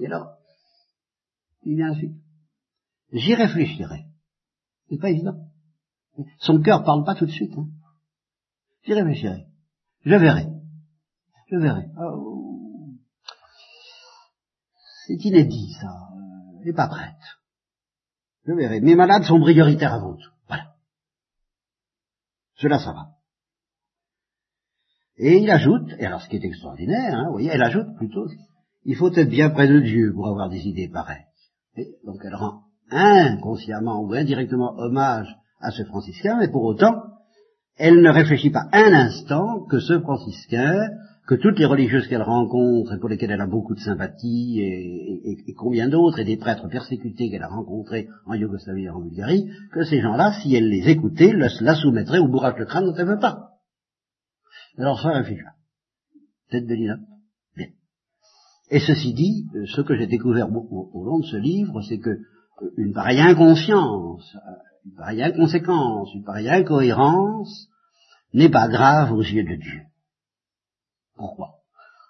et 0.00 0.06
alors, 0.06 0.36
il 1.64 1.74
vient 1.74 1.90
ensuite. 1.90 2.14
J'y 3.12 3.34
réfléchirai. 3.34 4.04
C'est 4.88 5.00
pas 5.00 5.10
évident. 5.10 5.34
Son 6.38 6.62
cœur 6.62 6.84
parle 6.84 7.04
pas 7.04 7.16
tout 7.16 7.26
de 7.26 7.32
suite. 7.32 7.52
Hein. 7.58 7.66
J'y 8.84 8.94
réfléchirai. 8.94 9.44
Je 10.04 10.14
verrai. 10.14 10.46
Je 11.50 11.56
verrai. 11.56 11.88
Oh. 11.98 12.94
C'est 15.08 15.24
inédit, 15.24 15.72
ça. 15.80 15.88
Elle 16.60 16.66
n'est 16.66 16.72
pas 16.72 16.86
prête. 16.86 17.16
Je 18.46 18.52
verrai. 18.52 18.80
Mes 18.80 18.94
malades 18.94 19.24
sont 19.24 19.40
prioritaires 19.40 19.94
avant 19.94 20.14
tout. 20.14 20.30
Cela, 22.54 22.78
ça 22.78 22.92
va. 22.92 23.19
Et 25.22 25.36
il 25.36 25.50
ajoute, 25.50 25.92
et 25.98 26.06
alors 26.06 26.22
ce 26.22 26.30
qui 26.30 26.36
est 26.36 26.44
extraordinaire, 26.44 27.14
hein, 27.14 27.26
vous 27.26 27.32
voyez, 27.32 27.50
elle 27.52 27.62
ajoute 27.62 27.94
plutôt, 27.98 28.26
il 28.84 28.96
faut 28.96 29.12
être 29.12 29.28
bien 29.28 29.50
près 29.50 29.68
de 29.68 29.78
Dieu 29.80 30.14
pour 30.14 30.26
avoir 30.26 30.48
des 30.48 30.66
idées 30.66 30.88
pareilles. 30.88 31.26
Donc 32.06 32.20
elle 32.24 32.34
rend 32.34 32.62
inconsciemment 32.90 34.00
ou 34.02 34.14
indirectement 34.14 34.72
hommage 34.78 35.28
à 35.60 35.72
ce 35.72 35.84
franciscain, 35.84 36.38
mais 36.40 36.48
pour 36.48 36.64
autant, 36.64 36.94
elle 37.76 38.00
ne 38.00 38.10
réfléchit 38.10 38.48
pas 38.48 38.68
un 38.72 38.94
instant 38.94 39.66
que 39.68 39.78
ce 39.78 40.00
franciscain 40.00 40.88
que 41.28 41.34
toutes 41.34 41.58
les 41.58 41.66
religieuses 41.66 42.08
qu'elle 42.08 42.22
rencontre 42.22 42.94
et 42.94 42.98
pour 42.98 43.10
lesquelles 43.10 43.30
elle 43.30 43.42
a 43.42 43.46
beaucoup 43.46 43.74
de 43.74 43.80
sympathie 43.80 44.58
et, 44.58 45.54
combien 45.58 45.90
d'autres 45.90 46.18
et 46.20 46.24
des 46.24 46.38
prêtres 46.38 46.66
persécutés 46.68 47.30
qu'elle 47.30 47.42
a 47.42 47.48
rencontrés 47.48 48.08
en 48.26 48.32
Yougoslavie 48.34 48.84
et 48.84 48.90
en 48.90 49.00
Bulgarie, 49.00 49.50
que 49.70 49.84
ces 49.84 50.00
gens-là, 50.00 50.32
si 50.42 50.56
elle 50.56 50.70
les 50.70 50.88
écoutait, 50.88 51.34
la 51.34 51.74
soumettraient 51.74 52.18
au 52.18 52.28
bourrage 52.28 52.58
de 52.58 52.64
crâne 52.64 52.86
dont 52.86 52.94
elle 52.96 53.06
veut 53.06 53.18
pas. 53.18 53.50
Alors 54.80 54.98
ça, 54.98 55.10
réfléchis. 55.10 55.42
Tête 56.50 56.66
de 56.66 56.74
Lina. 56.74 56.96
Bien. 57.54 57.66
Et 58.70 58.80
ceci 58.80 59.12
dit, 59.12 59.46
euh, 59.54 59.66
ce 59.66 59.82
que 59.82 59.94
j'ai 59.94 60.06
découvert 60.06 60.48
au, 60.50 61.04
long 61.04 61.18
de 61.18 61.26
ce 61.26 61.36
livre, 61.36 61.82
c'est 61.82 61.98
que 61.98 62.10
euh, 62.10 62.70
une 62.78 62.94
pareille 62.94 63.20
inconscience, 63.20 64.34
euh, 64.36 64.54
une 64.86 64.94
pareille 64.94 65.22
inconséquence, 65.22 66.14
une 66.14 66.24
pareille 66.24 66.48
incohérence 66.48 67.68
n'est 68.32 68.48
pas 68.48 68.68
grave 68.68 69.12
aux 69.12 69.22
yeux 69.22 69.44
de 69.44 69.56
Dieu. 69.56 69.82
Pourquoi? 71.14 71.56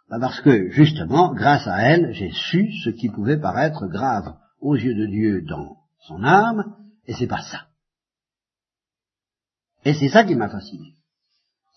Ben 0.09 0.21
Parce 0.21 0.41
que, 0.41 0.71
justement, 0.71 1.35
grâce 1.35 1.67
à 1.67 1.83
elle, 1.83 2.13
j'ai 2.13 2.31
su 2.31 2.71
ce 2.85 2.91
qui 2.91 3.09
pouvait 3.09 3.41
paraître 3.41 3.89
grave 3.89 4.37
aux 4.61 4.77
yeux 4.77 4.95
de 4.95 5.07
Dieu 5.07 5.43
dans 5.43 5.79
son 6.07 6.23
âme, 6.23 6.77
et 7.07 7.15
c'est 7.15 7.27
pas 7.27 7.43
ça. 7.43 7.67
Et 9.85 9.95
c'est 9.95 10.09
ça 10.09 10.23
qui 10.23 10.37
m'a 10.37 10.49
fasciné. 10.49 11.00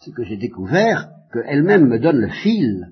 C'est 0.03 0.11
que 0.11 0.23
j'ai 0.23 0.37
découvert 0.37 1.09
qu'elle-même 1.31 1.87
me 1.87 1.99
donne 1.99 2.17
le 2.17 2.29
fil 2.29 2.89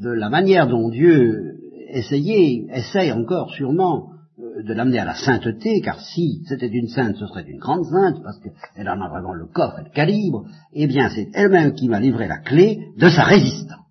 de 0.00 0.10
la 0.10 0.28
manière 0.28 0.68
dont 0.68 0.88
Dieu 0.90 1.58
essayait, 1.88 2.66
essaye 2.70 3.12
encore 3.12 3.50
sûrement 3.50 4.10
euh, 4.38 4.62
de 4.62 4.72
l'amener 4.72 4.98
à 4.98 5.04
la 5.04 5.14
sainteté, 5.14 5.80
car 5.80 6.00
si 6.00 6.42
c'était 6.46 6.68
une 6.68 6.88
sainte, 6.88 7.16
ce 7.16 7.26
serait 7.26 7.44
une 7.48 7.58
grande 7.58 7.84
sainte, 7.84 8.22
parce 8.22 8.38
qu'elle 8.40 8.88
en 8.88 9.00
a 9.00 9.08
vraiment 9.08 9.34
le 9.34 9.46
coffre 9.46 9.80
et 9.80 9.84
le 9.84 9.90
calibre, 9.90 10.46
eh 10.72 10.86
bien 10.86 11.10
c'est 11.10 11.30
elle-même 11.34 11.74
qui 11.74 11.88
m'a 11.88 12.00
livré 12.00 12.28
la 12.28 12.38
clé 12.38 12.78
de 12.96 13.08
sa 13.08 13.24
résistance, 13.24 13.86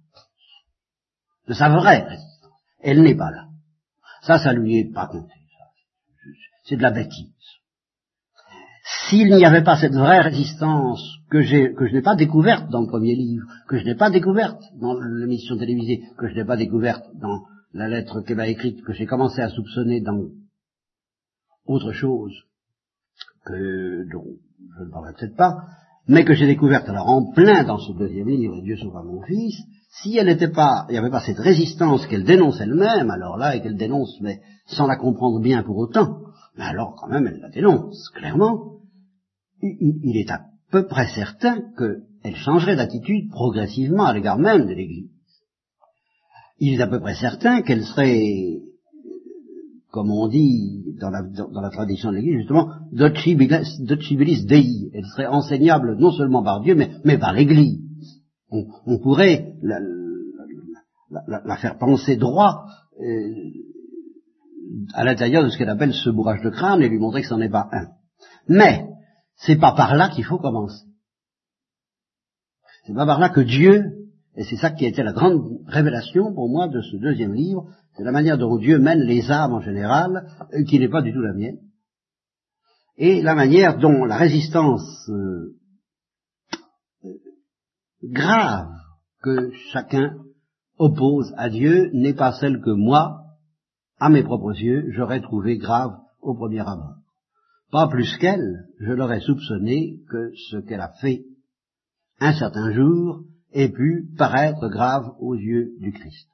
de 1.47 1.53
sa 1.53 1.69
vraie 1.69 2.03
résistance. 2.03 2.51
Elle 2.81 3.01
n'est 3.01 3.15
pas 3.15 3.31
là. 3.31 3.45
Ça, 4.23 4.39
ça 4.39 4.53
lui 4.53 4.77
est 4.77 4.93
pas 4.93 5.07
compté. 5.07 5.33
C'est 6.63 6.77
de 6.77 6.81
la 6.81 6.91
bêtise. 6.91 7.27
S'il 8.83 9.27
n'y 9.27 9.45
avait 9.45 9.63
pas 9.63 9.77
cette 9.77 9.93
vraie 9.93 10.21
résistance 10.21 11.01
que, 11.29 11.41
je 11.41 11.93
n'ai 11.93 12.01
pas 12.01 12.15
découverte 12.15 12.69
dans 12.71 12.81
le 12.81 12.87
premier 12.87 13.15
livre, 13.15 13.45
que 13.67 13.77
je 13.77 13.85
n'ai 13.85 13.95
pas 13.95 14.09
découverte 14.09 14.61
dans 14.79 14.99
l'émission 14.99 15.57
télévisée, 15.57 16.01
que 16.17 16.27
je 16.27 16.35
n'ai 16.35 16.45
pas 16.45 16.57
découverte 16.57 17.05
dans 17.21 17.43
la 17.73 17.87
lettre 17.87 18.21
qu'elle 18.21 18.37
m'a 18.37 18.47
écrite, 18.47 18.83
que 18.83 18.93
j'ai 18.93 19.05
commencé 19.05 19.41
à 19.41 19.49
soupçonner 19.49 20.01
dans 20.01 20.25
autre 21.65 21.91
chose 21.91 22.33
que 23.45 24.11
dont 24.11 24.25
je 24.77 24.83
ne 24.83 24.89
parlerai 24.91 25.13
peut-être 25.13 25.35
pas, 25.35 25.57
mais 26.07 26.25
que 26.25 26.33
j'ai 26.33 26.47
découverte 26.47 26.89
alors 26.89 27.09
en 27.09 27.31
plein 27.31 27.63
dans 27.63 27.77
ce 27.77 27.93
deuxième 27.93 28.29
livre, 28.29 28.61
Dieu 28.63 28.77
sauva 28.77 29.03
mon 29.03 29.21
fils, 29.21 29.55
si 29.89 30.17
elle 30.17 30.27
n'était 30.27 30.51
pas, 30.51 30.85
il 30.89 30.93
n'y 30.93 30.97
avait 30.97 31.09
pas 31.09 31.21
cette 31.21 31.39
résistance 31.39 32.07
qu'elle 32.07 32.23
dénonce 32.23 32.59
elle-même, 32.61 33.11
alors 33.11 33.37
là, 33.37 33.55
et 33.55 33.61
qu'elle 33.61 33.77
dénonce, 33.77 34.17
mais 34.21 34.41
sans 34.65 34.87
la 34.87 34.95
comprendre 34.95 35.39
bien 35.39 35.63
pour 35.63 35.77
autant, 35.77 36.17
mais 36.57 36.65
alors 36.65 36.95
quand 36.95 37.07
même 37.07 37.27
elle 37.27 37.39
la 37.39 37.49
dénonce, 37.49 38.09
clairement, 38.15 38.79
il, 39.61 40.17
est 40.17 40.31
à 40.31 40.41
peu 40.71 40.87
près 40.87 41.07
certain 41.07 41.61
qu'elle 41.77 42.35
changerait 42.35 42.75
d'attitude 42.75 43.29
progressivement 43.29 44.05
à 44.05 44.13
l'égard 44.13 44.39
même 44.39 44.65
de 44.65 44.73
l'Église 44.73 45.11
il 46.61 46.75
est 46.75 46.81
à 46.81 46.87
peu 46.87 46.99
près 46.99 47.15
certain 47.15 47.63
qu'elle 47.63 47.83
serait, 47.83 48.61
comme 49.89 50.11
on 50.11 50.27
dit 50.27 50.85
dans 50.99 51.09
la, 51.09 51.69
tradition 51.71 52.11
de 52.11 52.17
l'Église, 52.17 52.37
justement, 52.41 52.69
doctibilis 52.91 54.45
dei. 54.45 54.91
Elle 54.93 55.05
serait 55.05 55.25
enseignable 55.25 55.97
non 55.97 56.11
seulement 56.11 56.43
par 56.43 56.61
Dieu, 56.61 56.75
mais, 56.75 57.17
par 57.17 57.33
l'Église. 57.33 57.79
On, 58.51 58.99
pourrait 58.99 59.53
la, 59.63 59.79
la, 61.09 61.41
la, 61.45 61.57
faire 61.57 61.79
penser 61.79 62.15
droit 62.15 62.65
euh, 62.99 63.33
à 64.93 65.03
l'intérieur 65.03 65.43
de 65.43 65.49
ce 65.49 65.57
qu'elle 65.57 65.69
appelle 65.69 65.93
ce 65.93 66.09
bourrage 66.09 66.41
de 66.41 66.49
crâne 66.49 66.81
et 66.81 66.89
lui 66.89 66.99
montrer 66.99 67.21
que 67.21 67.27
ce 67.27 67.33
n'en 67.33 67.41
est 67.41 67.49
pas 67.49 67.69
un. 67.71 67.87
Mais, 68.47 68.87
c'est 69.35 69.59
pas 69.59 69.73
par 69.73 69.95
là 69.95 70.09
qu'il 70.09 70.25
faut 70.25 70.37
commencer. 70.37 70.85
C'est 72.85 72.93
pas 72.93 73.05
par 73.05 73.19
là 73.19 73.29
que 73.29 73.41
Dieu 73.41 74.01
et 74.35 74.43
c'est 74.43 74.57
ça 74.57 74.71
qui 74.71 74.85
a 74.85 74.89
été 74.89 75.03
la 75.03 75.11
grande 75.11 75.59
révélation 75.67 76.33
pour 76.33 76.49
moi 76.49 76.67
de 76.67 76.81
ce 76.81 76.97
deuxième 76.97 77.33
livre, 77.33 77.67
c'est 77.95 78.03
la 78.03 78.11
manière 78.11 78.37
dont 78.37 78.57
Dieu 78.57 78.79
mène 78.79 79.01
les 79.01 79.29
âmes 79.29 79.53
en 79.53 79.61
général, 79.61 80.25
euh, 80.53 80.63
qui 80.63 80.79
n'est 80.79 80.89
pas 80.89 81.01
du 81.01 81.11
tout 81.11 81.21
la 81.21 81.33
mienne, 81.33 81.59
et 82.97 83.21
la 83.21 83.35
manière 83.35 83.77
dont 83.77 84.05
la 84.05 84.15
résistance 84.15 85.09
euh, 85.09 85.57
euh, 87.03 87.13
grave 88.03 88.69
que 89.21 89.51
chacun 89.73 90.15
oppose 90.77 91.33
à 91.35 91.49
Dieu 91.49 91.89
n'est 91.93 92.13
pas 92.13 92.31
celle 92.33 92.61
que 92.61 92.71
moi, 92.71 93.20
à 94.01 94.09
mes 94.09 94.23
propres 94.23 94.59
yeux, 94.59 94.87
j'aurais 94.89 95.21
trouvé 95.21 95.57
grave 95.57 95.95
au 96.21 96.33
premier 96.33 96.61
abord. 96.61 96.95
Pas 97.71 97.87
plus 97.87 98.17
qu'elle, 98.17 98.65
je 98.79 98.91
l'aurais 98.91 99.19
soupçonné 99.19 99.99
que 100.09 100.31
ce 100.49 100.57
qu'elle 100.57 100.81
a 100.81 100.93
fait 100.99 101.23
un 102.19 102.33
certain 102.33 102.73
jour 102.73 103.23
ait 103.51 103.69
pu 103.69 104.09
paraître 104.17 104.67
grave 104.69 105.13
aux 105.19 105.35
yeux 105.35 105.73
du 105.79 105.91
Christ. 105.91 106.27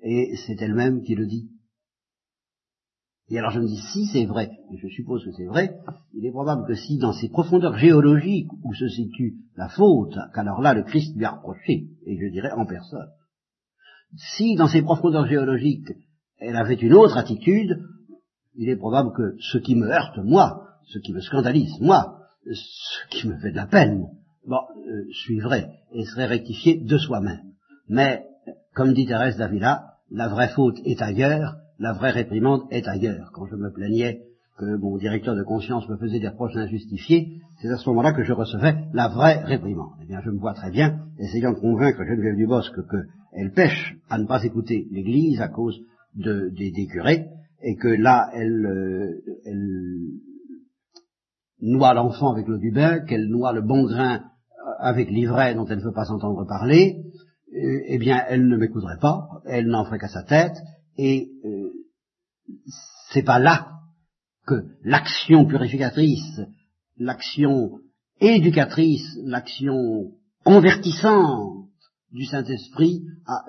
Et 0.00 0.36
c'est 0.46 0.60
elle-même 0.60 1.02
qui 1.04 1.14
le 1.14 1.26
dit. 1.26 1.48
Et 3.30 3.38
alors 3.38 3.50
je 3.50 3.60
me 3.60 3.66
dis, 3.66 3.80
si 3.94 4.04
c'est 4.12 4.26
vrai, 4.26 4.50
et 4.70 4.76
je 4.76 4.88
suppose 4.88 5.24
que 5.24 5.32
c'est 5.32 5.46
vrai, 5.46 5.74
il 6.12 6.26
est 6.26 6.30
probable 6.30 6.66
que 6.66 6.74
si 6.74 6.98
dans 6.98 7.14
ces 7.14 7.30
profondeurs 7.30 7.78
géologiques 7.78 8.52
où 8.62 8.74
se 8.74 8.88
situe 8.88 9.38
la 9.56 9.70
faute, 9.70 10.18
qu'alors 10.34 10.60
là 10.60 10.74
le 10.74 10.82
Christ 10.82 11.16
lui 11.16 11.24
a 11.24 11.30
reproché, 11.30 11.88
et 12.04 12.18
je 12.18 12.30
dirais 12.30 12.52
en 12.52 12.66
personne, 12.66 13.08
si 14.16 14.54
dans 14.54 14.68
ces 14.68 14.82
profondeurs 14.82 15.26
géologiques 15.26 15.92
elle 16.38 16.56
avait 16.56 16.74
une 16.74 16.94
autre 16.94 17.16
attitude, 17.16 17.78
il 18.56 18.68
est 18.68 18.76
probable 18.76 19.12
que 19.12 19.36
ce 19.40 19.58
qui 19.58 19.74
me 19.74 19.88
heurte, 19.88 20.18
moi, 20.18 20.68
ce 20.86 20.98
qui 20.98 21.12
me 21.12 21.20
scandalise, 21.20 21.80
moi, 21.80 22.18
ce 22.50 23.08
qui 23.10 23.28
me 23.28 23.36
fait 23.38 23.50
de 23.50 23.56
la 23.56 23.66
peine, 23.66 24.06
bon, 24.46 24.56
euh, 24.56 25.04
suivrait 25.12 25.70
et 25.92 26.04
serait 26.04 26.26
rectifié 26.26 26.80
de 26.80 26.98
soi-même. 26.98 27.52
Mais, 27.88 28.24
comme 28.74 28.92
dit 28.92 29.06
Thérèse 29.06 29.36
d'Avila, 29.36 29.94
la 30.10 30.28
vraie 30.28 30.48
faute 30.48 30.78
est 30.84 31.02
ailleurs, 31.02 31.56
la 31.78 31.92
vraie 31.92 32.10
réprimande 32.10 32.62
est 32.70 32.86
ailleurs. 32.86 33.30
Quand 33.32 33.46
je 33.46 33.56
me 33.56 33.72
plaignais 33.72 34.22
que 34.58 34.76
mon 34.76 34.96
directeur 34.96 35.34
de 35.34 35.42
conscience 35.42 35.88
me 35.88 35.96
faisait 35.96 36.20
des 36.20 36.28
reproches 36.28 36.56
injustifiés, 36.56 37.40
c'est 37.60 37.68
à 37.68 37.76
ce 37.76 37.88
moment-là 37.90 38.12
que 38.12 38.22
je 38.22 38.32
recevais 38.32 38.76
la 38.94 39.08
vraie 39.08 39.42
réprimande. 39.44 39.92
Eh 40.02 40.06
bien, 40.06 40.20
je 40.24 40.30
me 40.30 40.38
vois 40.38 40.54
très 40.54 40.70
bien, 40.70 41.00
essayant 41.18 41.52
de 41.52 41.58
convaincre 41.58 42.04
Geneviève 42.04 42.36
Dubosc 42.36 42.72
qu'elle 42.74 43.52
pêche 43.52 43.96
à 44.08 44.18
ne 44.18 44.26
pas 44.26 44.42
écouter 44.44 44.86
l'Église 44.90 45.40
à 45.40 45.48
cause 45.48 45.78
de, 46.16 46.50
des, 46.50 46.86
curés, 46.86 47.26
et 47.62 47.76
que 47.76 47.88
là, 47.88 48.30
elle, 48.32 48.66
euh, 48.66 49.38
elle 49.44 49.68
noie 51.60 51.94
l'enfant 51.94 52.32
avec 52.32 52.46
l'eau 52.46 52.58
du 52.58 52.72
bain, 52.72 53.00
qu'elle 53.00 53.28
noie 53.28 53.52
le 53.52 53.62
bon 53.62 53.84
grain 53.84 54.24
avec 54.78 55.10
l'ivraie 55.10 55.54
dont 55.54 55.66
elle 55.66 55.78
ne 55.78 55.84
veut 55.84 55.92
pas 55.92 56.04
s'entendre 56.04 56.46
parler, 56.46 57.02
euh, 57.54 57.80
eh 57.86 57.98
bien, 57.98 58.22
elle 58.28 58.46
ne 58.48 58.56
m'écouterait 58.56 58.98
pas, 59.00 59.28
elle 59.44 59.66
n'en 59.66 59.84
ferait 59.84 59.98
qu'à 59.98 60.08
sa 60.08 60.22
tête, 60.22 60.56
et 60.96 61.30
euh, 61.44 61.72
c'est 63.10 63.24
pas 63.24 63.38
là 63.38 63.72
que 64.46 64.54
l'action 64.82 65.46
purificatrice, 65.46 66.40
l'action 66.98 67.80
éducatrice, 68.20 69.18
l'action 69.24 70.12
convertissante 70.44 71.68
du 72.12 72.24
Saint-Esprit 72.24 73.02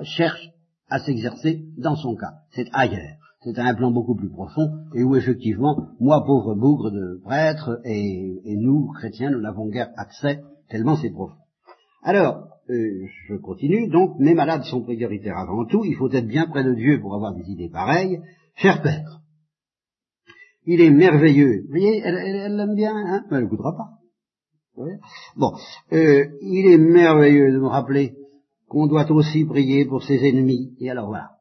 cherche 0.03 0.49
à 0.89 0.99
s'exercer 0.99 1.63
dans 1.77 1.95
son 1.95 2.15
cas. 2.15 2.33
C'est 2.51 2.67
ailleurs. 2.73 3.17
C'est 3.43 3.59
un 3.59 3.75
plan 3.75 3.91
beaucoup 3.91 4.15
plus 4.15 4.29
profond 4.29 4.67
et 4.95 5.03
où 5.03 5.15
effectivement, 5.15 5.89
moi, 5.99 6.23
pauvre 6.25 6.55
bougre 6.55 6.91
de 6.91 7.21
prêtre, 7.23 7.79
et, 7.85 8.41
et 8.43 8.55
nous, 8.57 8.91
chrétiens, 8.93 9.29
nous 9.31 9.41
n'avons 9.41 9.69
guère 9.69 9.91
accès 9.95 10.41
tellement 10.69 10.95
c'est 10.97 11.11
profond. 11.11 11.37
Alors, 12.03 12.47
euh, 12.69 13.05
je 13.27 13.35
continue, 13.35 13.87
donc, 13.87 14.19
mes 14.19 14.33
malades 14.33 14.63
sont 14.63 14.81
prioritaires 14.81 15.37
avant 15.37 15.65
tout, 15.65 15.85
il 15.85 15.95
faut 15.95 16.11
être 16.11 16.27
bien 16.27 16.47
près 16.47 16.63
de 16.63 16.73
Dieu 16.73 16.99
pour 16.99 17.15
avoir 17.15 17.33
des 17.33 17.49
idées 17.49 17.69
pareilles. 17.69 18.19
Cher 18.55 18.81
Père, 18.81 19.21
il 20.65 20.81
est 20.81 20.91
merveilleux. 20.91 21.61
Vous 21.63 21.69
voyez, 21.69 22.01
elle 22.03 22.55
l'aime 22.57 22.75
bien, 22.75 22.93
hein? 22.95 23.23
Elle 23.31 23.43
ne 23.43 23.45
goûtera 23.45 23.75
pas. 23.77 23.89
Bon, 25.35 25.53
euh, 25.93 26.25
il 26.41 26.71
est 26.71 26.77
merveilleux 26.77 27.51
de 27.51 27.59
me 27.59 27.67
rappeler 27.67 28.15
qu'on 28.67 28.87
doit 28.87 29.09
aussi 29.11 29.45
prier 29.45 29.85
pour 29.85 30.03
ses 30.03 30.17
ennemis. 30.27 30.75
Et 30.79 30.89
alors 30.89 31.07
voilà. 31.07 31.31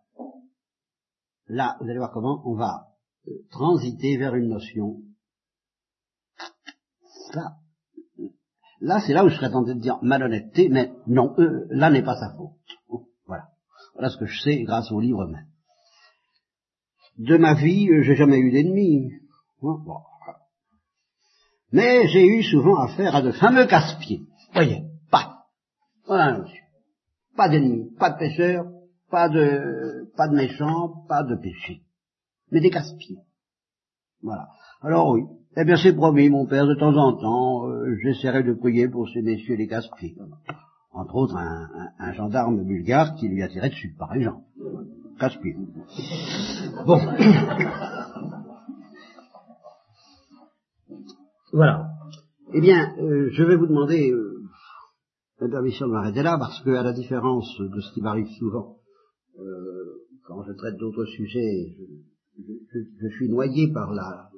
Là, 1.49 1.77
vous 1.81 1.89
allez 1.89 1.99
voir 1.99 2.13
comment 2.13 2.43
on 2.45 2.55
va 2.55 2.89
euh, 3.29 3.33
transiter 3.51 4.17
vers 4.17 4.35
une 4.35 4.49
notion. 4.49 4.97
Ça, 7.33 7.57
Là, 8.81 9.01
c'est 9.01 9.15
là 9.15 9.25
où 9.25 9.29
je 9.29 9.37
serais 9.37 9.51
tenté 9.51 9.75
de 9.75 9.81
dire 9.81 9.99
malhonnêteté, 10.03 10.69
mais 10.69 10.93
non, 11.07 11.35
euh, 11.39 11.67
là 11.71 11.91
n'est 11.91 12.03
pas 12.03 12.17
sa 12.17 12.35
faute. 12.37 13.05
Voilà. 13.27 13.45
Voilà 13.95 14.11
ce 14.11 14.19
que 14.19 14.27
je 14.27 14.41
sais 14.43 14.63
grâce 14.63 14.93
au 14.93 15.01
livre 15.01 15.27
même. 15.27 15.47
De 17.19 17.39
ma 17.39 17.55
vie, 17.55 17.89
euh, 17.91 18.03
j'ai 18.03 18.15
jamais 18.15 18.39
eu 18.39 18.51
d'ennemis. 18.53 19.13
Mais 21.73 22.07
j'ai 22.09 22.27
eu 22.27 22.43
souvent 22.43 22.77
affaire 22.77 23.17
à 23.17 23.23
de 23.23 23.33
fameux 23.33 23.67
casse-pieds. 23.67 24.23
Voyez, 24.53 24.83
pas. 25.11 25.47
Voilà. 26.07 26.45
Pas 27.37 27.49
d'ennemis, 27.49 27.91
pas 27.99 28.11
de 28.11 28.19
pêcheurs, 28.19 28.65
pas 29.11 29.29
de, 29.29 30.11
pas 30.17 30.29
de 30.29 30.35
méchants, 30.35 31.05
pas 31.09 31.23
de 31.23 31.37
péchés. 31.37 31.83
Mais 32.51 32.61
des 32.61 32.71
casse-pieds. 32.71 33.19
Voilà. 34.23 34.49
Alors 34.83 35.11
oui, 35.11 35.23
eh 35.57 35.65
bien, 35.65 35.77
c'est 35.77 35.95
promis, 35.95 36.29
mon 36.29 36.47
père, 36.47 36.67
de 36.67 36.75
temps 36.75 36.97
en 36.97 37.17
temps, 37.17 37.69
euh, 37.69 37.97
j'essaierai 38.03 38.43
de 38.43 38.53
prier 38.53 38.89
pour 38.89 39.09
ces 39.09 39.23
messieurs 39.23 39.57
les 39.57 39.67
casse 39.67 39.89
entre 40.93 41.17
autres 41.17 41.37
un, 41.37 42.13
gendarme 42.15 42.65
bulgare 42.65 43.15
qui 43.17 43.29
lui 43.29 43.43
a 43.43 43.49
tiré 43.49 43.69
dessus, 43.69 43.95
par 43.99 44.15
exemple. 44.15 44.45
Casse-pied. 45.19 45.57
Bon. 46.87 46.99
voilà. 51.53 51.89
Eh 52.55 52.61
bien, 52.61 52.95
euh, 52.99 53.29
je 53.33 53.43
vais 53.43 53.57
vous 53.57 53.67
demander 53.67 54.11
euh, 54.11 54.36
l'intermission 55.41 55.87
de 55.87 55.93
m'arrêter 55.93 56.23
là, 56.23 56.39
parce 56.39 56.63
que, 56.63 56.71
à 56.71 56.83
la 56.83 56.93
différence 56.93 57.49
de 57.59 57.81
ce 57.81 57.93
qui 57.93 58.01
m'arrive 58.01 58.29
souvent, 58.39 58.79
euh, 59.39 60.07
quand 60.27 60.43
je 60.45 60.53
traite 60.53 60.77
d'autres 60.77 61.05
sujets, 61.05 61.77
je, 62.39 62.53
je, 62.73 62.79
je, 63.01 63.17
suis 63.17 63.29
noyé 63.29 63.73
par 63.73 63.93
la 63.93 64.31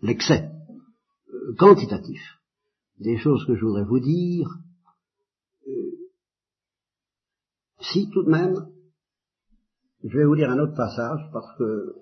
l'excès 0.00 0.50
euh, 1.32 1.54
quantitatif. 1.58 2.20
Des 2.98 3.18
choses 3.18 3.44
que 3.46 3.54
je 3.54 3.64
voudrais 3.64 3.84
vous 3.84 4.00
dire, 4.00 4.48
euh, 5.66 5.72
si 7.80 8.08
tout 8.10 8.24
de 8.24 8.30
même, 8.30 8.54
je 10.04 10.16
vais 10.16 10.24
vous 10.24 10.34
lire 10.34 10.50
un 10.50 10.58
autre 10.58 10.76
passage 10.76 11.20
parce 11.32 11.56
que 11.58 11.94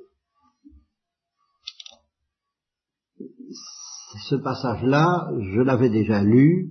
ce 4.28 4.36
passage-là, 4.36 5.30
je 5.38 5.61
l'avais 5.61 5.90
déjà 5.90 6.22
lu 6.22 6.70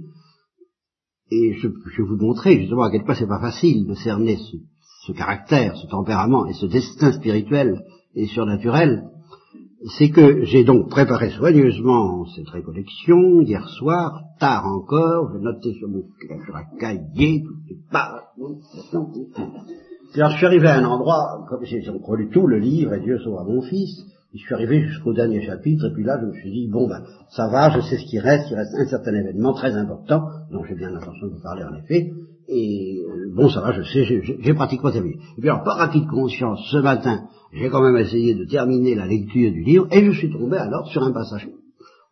et 1.32 1.54
je, 1.54 1.68
je, 1.68 2.02
vais 2.02 2.08
vous 2.08 2.18
montrer 2.18 2.60
justement 2.60 2.84
à 2.84 2.92
quel 2.92 3.04
point 3.04 3.16
c'est 3.16 3.28
pas 3.28 3.40
facile 3.40 3.88
de 3.88 3.96
cerner 3.96 4.38
ce, 5.06 5.12
caractère, 5.12 5.76
ce 5.78 5.88
tempérament 5.88 6.46
et 6.46 6.54
ce 6.54 6.66
destin 6.66 7.12
spirituel 7.12 7.84
et 8.16 8.28
surnaturel 8.28 9.04
c'est 9.98 10.10
que 10.10 10.44
j'ai 10.46 10.64
donc 10.64 10.90
préparé 10.90 11.30
soigneusement 11.30 12.26
cette 12.36 12.50
récollection 12.50 13.42
hier 13.42 13.68
soir, 13.70 14.22
tard 14.40 14.66
encore, 14.66 15.32
j'ai 15.34 15.40
noté 15.40 15.74
sur 15.74 15.88
mon 15.90 16.04
sur 16.44 16.56
un 16.56 16.64
cahier, 16.80 17.44
tout 17.44 17.56
les 17.70 17.78
pages. 17.92 18.22
Alors 20.16 20.32
je 20.32 20.38
suis 20.38 20.46
arrivé 20.46 20.68
à 20.68 20.78
un 20.78 20.86
endroit, 20.86 21.46
comme 21.50 21.64
j'ai 21.64 21.84
relu 21.88 22.30
tout 22.30 22.48
le 22.48 22.58
livre, 22.58 22.94
et 22.94 23.02
Dieu 23.02 23.20
sauva 23.20 23.44
mon 23.44 23.62
fils, 23.62 24.06
je 24.38 24.46
suis 24.46 24.54
arrivé 24.54 24.82
jusqu'au 24.82 25.14
dernier 25.14 25.46
chapitre, 25.46 25.86
et 25.86 25.94
puis 25.94 26.04
là 26.04 26.20
je 26.22 26.28
me 26.28 26.34
suis 26.34 26.52
dit, 26.52 26.68
bon 26.68 26.88
ben, 26.88 27.02
ça 27.30 27.48
va, 27.48 27.70
je 27.70 27.82
sais 27.82 27.98
ce 27.98 28.06
qui 28.06 28.20
reste, 28.20 28.50
il 28.52 28.56
reste 28.56 28.76
un 28.78 28.86
certain 28.86 29.14
événement 29.14 29.54
très 29.54 29.74
important, 29.74 30.24
dont 30.52 30.64
j'ai 30.66 30.76
bien 30.76 30.90
l'intention 30.90 31.28
de 31.28 31.34
vous 31.34 31.42
parler 31.42 31.64
en 31.64 31.76
effet, 31.76 32.12
et 32.48 33.02
euh, 33.08 33.34
bon, 33.34 33.50
ça 33.50 33.62
va, 33.62 33.72
je 33.72 33.82
sais, 33.82 34.22
j'ai 34.40 34.54
pratiquement 34.54 34.92
terminé. 34.92 35.16
Et 35.38 35.42
puis 35.42 35.50
alors, 35.50 35.64
par 35.64 35.82
acquis 35.82 36.02
de 36.02 36.10
conscience, 36.10 36.60
ce 36.72 36.78
matin, 36.78 37.24
j'ai 37.54 37.70
quand 37.70 37.82
même 37.82 37.98
essayé 37.98 38.36
de 38.36 38.46
terminer 38.46 38.94
la 38.94 39.08
lecture 39.08 39.52
du 39.52 39.64
livre, 39.64 39.88
et 39.92 40.04
je 40.06 40.12
suis 40.12 40.32
tombé 40.32 40.58
alors 40.58 40.88
sur 40.88 41.04
un 41.04 41.12
passage 41.12 41.48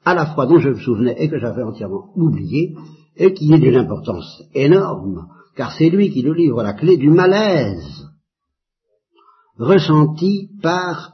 à 0.05 0.13
la 0.13 0.25
fois 0.27 0.45
dont 0.47 0.59
je 0.59 0.69
me 0.69 0.79
souvenais 0.79 1.15
et 1.17 1.29
que 1.29 1.39
j'avais 1.39 1.63
entièrement 1.63 2.09
oublié, 2.15 2.75
et 3.15 3.33
qui 3.33 3.53
est 3.53 3.59
d'une 3.59 3.75
importance 3.75 4.43
énorme, 4.53 5.27
car 5.55 5.71
c'est 5.71 5.89
lui 5.89 6.09
qui 6.09 6.23
nous 6.23 6.33
livre 6.33 6.63
la 6.63 6.73
clé 6.73 6.97
du 6.97 7.09
malaise 7.09 8.07
ressenti 9.57 10.49
par 10.61 11.13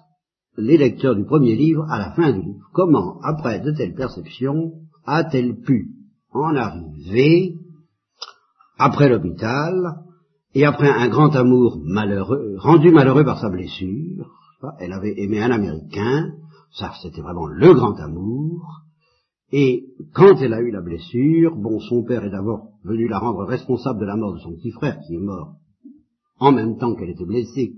les 0.60 0.78
lecteurs 0.78 1.16
du 1.16 1.26
premier 1.26 1.56
livre 1.56 1.86
à 1.90 1.98
la 1.98 2.12
fin 2.12 2.32
du 2.32 2.42
livre. 2.42 2.70
Comment, 2.74 3.20
après 3.22 3.60
de 3.60 3.72
telles 3.72 3.96
perceptions, 3.96 4.74
a-t-elle 5.06 5.60
pu 5.62 5.90
en 6.32 6.56
arriver 6.56 7.56
après 8.78 9.10
l'hôpital, 9.10 9.74
et 10.56 10.66
après 10.66 10.90
un 10.90 11.10
grand 11.10 11.36
amour 11.36 11.80
malheureux, 11.84 12.56
rendu 12.58 12.92
malheureux 12.92 13.26
par 13.26 13.40
sa 13.40 13.50
blessure, 13.50 14.32
elle 14.80 14.94
avait 14.94 15.20
aimé 15.20 15.42
un 15.42 15.52
Américain, 15.52 16.34
ça 16.72 16.92
c'était 17.02 17.22
vraiment 17.22 17.48
le 17.48 17.74
grand 17.74 18.00
amour, 18.00 18.82
et 19.52 19.86
quand 20.14 20.38
elle 20.42 20.54
a 20.54 20.62
eu 20.62 20.72
la 20.72 20.82
blessure, 20.82 21.56
bon, 21.56 21.80
son 21.80 22.04
père 22.04 22.24
est 22.24 22.30
d'abord 22.30 22.70
venu 22.84 23.08
la 23.08 23.20
rendre 23.20 23.44
responsable 23.46 24.00
de 24.00 24.06
la 24.06 24.16
mort 24.16 24.34
de 24.34 24.40
son 24.40 24.54
petit 24.54 24.72
frère, 24.72 25.00
qui 25.06 25.16
est 25.16 25.20
mort 25.20 25.56
en 26.40 26.52
même 26.52 26.78
temps 26.78 26.96
qu'elle 26.96 27.10
était 27.10 27.26
blessée, 27.26 27.74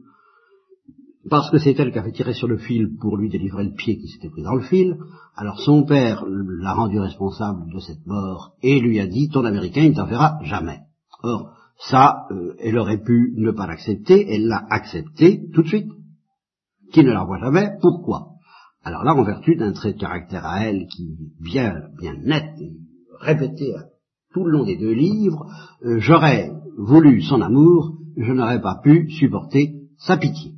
parce 1.29 1.51
que 1.51 1.59
c'est 1.59 1.79
elle 1.79 1.91
qui 1.91 1.99
avait 1.99 2.11
tiré 2.11 2.33
sur 2.33 2.47
le 2.47 2.57
fil 2.57 2.95
pour 2.99 3.17
lui 3.17 3.29
délivrer 3.29 3.63
le 3.63 3.73
pied 3.73 3.97
qui 3.97 4.07
s'était 4.07 4.29
pris 4.29 4.43
dans 4.43 4.55
le 4.55 4.63
fil, 4.63 4.97
alors 5.35 5.59
son 5.59 5.83
père 5.83 6.25
l'a 6.27 6.73
rendu 6.73 6.99
responsable 6.99 7.71
de 7.73 7.79
cette 7.79 8.05
mort 8.05 8.53
et 8.63 8.79
lui 8.79 8.99
a 8.99 9.07
dit, 9.07 9.29
ton 9.29 9.45
Américain, 9.45 9.83
il 9.83 9.93
t'en 9.93 10.07
fera 10.07 10.39
jamais. 10.43 10.79
Or, 11.23 11.53
ça, 11.89 12.25
euh, 12.31 12.55
elle 12.59 12.77
aurait 12.77 13.01
pu 13.01 13.33
ne 13.37 13.51
pas 13.51 13.67
l'accepter, 13.67 14.33
elle 14.33 14.47
l'a 14.47 14.65
accepté 14.69 15.49
tout 15.53 15.61
de 15.63 15.67
suite. 15.67 15.91
Qui 16.91 17.03
ne 17.03 17.11
la 17.11 17.23
voit 17.23 17.39
jamais, 17.39 17.71
pourquoi? 17.81 18.31
Alors 18.83 19.03
là, 19.03 19.13
en 19.13 19.23
vertu 19.23 19.55
d'un 19.55 19.71
trait 19.73 19.93
de 19.93 19.99
caractère 19.99 20.45
à 20.45 20.65
elle 20.65 20.87
qui 20.87 21.15
bien, 21.39 21.75
bien 21.99 22.15
net 22.17 22.45
et 22.59 22.73
répété 23.19 23.73
tout 24.33 24.43
le 24.43 24.51
long 24.51 24.65
des 24.65 24.77
deux 24.77 24.93
livres, 24.93 25.45
euh, 25.85 25.99
j'aurais 25.99 26.51
voulu 26.77 27.21
son 27.21 27.41
amour, 27.41 27.97
je 28.17 28.31
n'aurais 28.31 28.61
pas 28.61 28.79
pu 28.83 29.09
supporter 29.11 29.75
sa 29.97 30.17
pitié. 30.17 30.53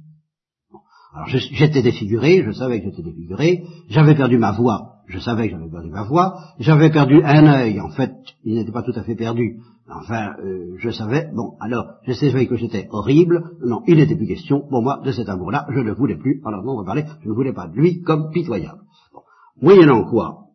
Alors 1.13 1.27
j'étais 1.27 1.81
défiguré, 1.81 2.43
je 2.43 2.51
savais 2.51 2.81
que 2.81 2.89
j'étais 2.89 3.03
défiguré, 3.03 3.63
j'avais 3.87 4.15
perdu 4.15 4.37
ma 4.37 4.51
voix, 4.51 4.95
je 5.07 5.19
savais 5.19 5.47
que 5.47 5.55
j'avais 5.55 5.69
perdu 5.69 5.89
ma 5.89 6.03
voix, 6.03 6.39
j'avais 6.59 6.89
perdu 6.89 7.21
un 7.23 7.45
œil, 7.45 7.79
en 7.79 7.89
fait, 7.89 8.13
il 8.43 8.55
n'était 8.55 8.71
pas 8.71 8.81
tout 8.81 8.93
à 8.95 9.03
fait 9.03 9.15
perdu, 9.15 9.59
Enfin, 9.89 10.35
euh, 10.39 10.75
je 10.77 10.89
savais, 10.91 11.29
bon, 11.33 11.57
alors, 11.59 11.85
je 12.03 12.13
savais 12.13 12.47
que 12.47 12.55
j'étais 12.55 12.87
horrible, 12.89 13.57
non, 13.65 13.81
il 13.85 13.97
n'était 13.97 14.15
plus 14.15 14.27
question, 14.27 14.61
pour 14.61 14.81
moi, 14.81 15.01
de 15.03 15.11
cet 15.11 15.27
amour-là, 15.27 15.67
je 15.69 15.79
ne 15.79 15.91
voulais 15.91 16.15
plus, 16.15 16.41
alors 16.45 16.63
non, 16.63 16.73
on 16.73 16.79
va 16.79 16.85
parler, 16.85 17.05
je 17.21 17.27
ne 17.27 17.33
voulais 17.33 17.51
pas 17.51 17.67
de 17.67 17.75
lui 17.75 18.01
comme 18.01 18.31
pitoyable. 18.31 18.79
Bon. 19.13 19.21
Moyennant 19.61 20.05
quoi, 20.05 20.45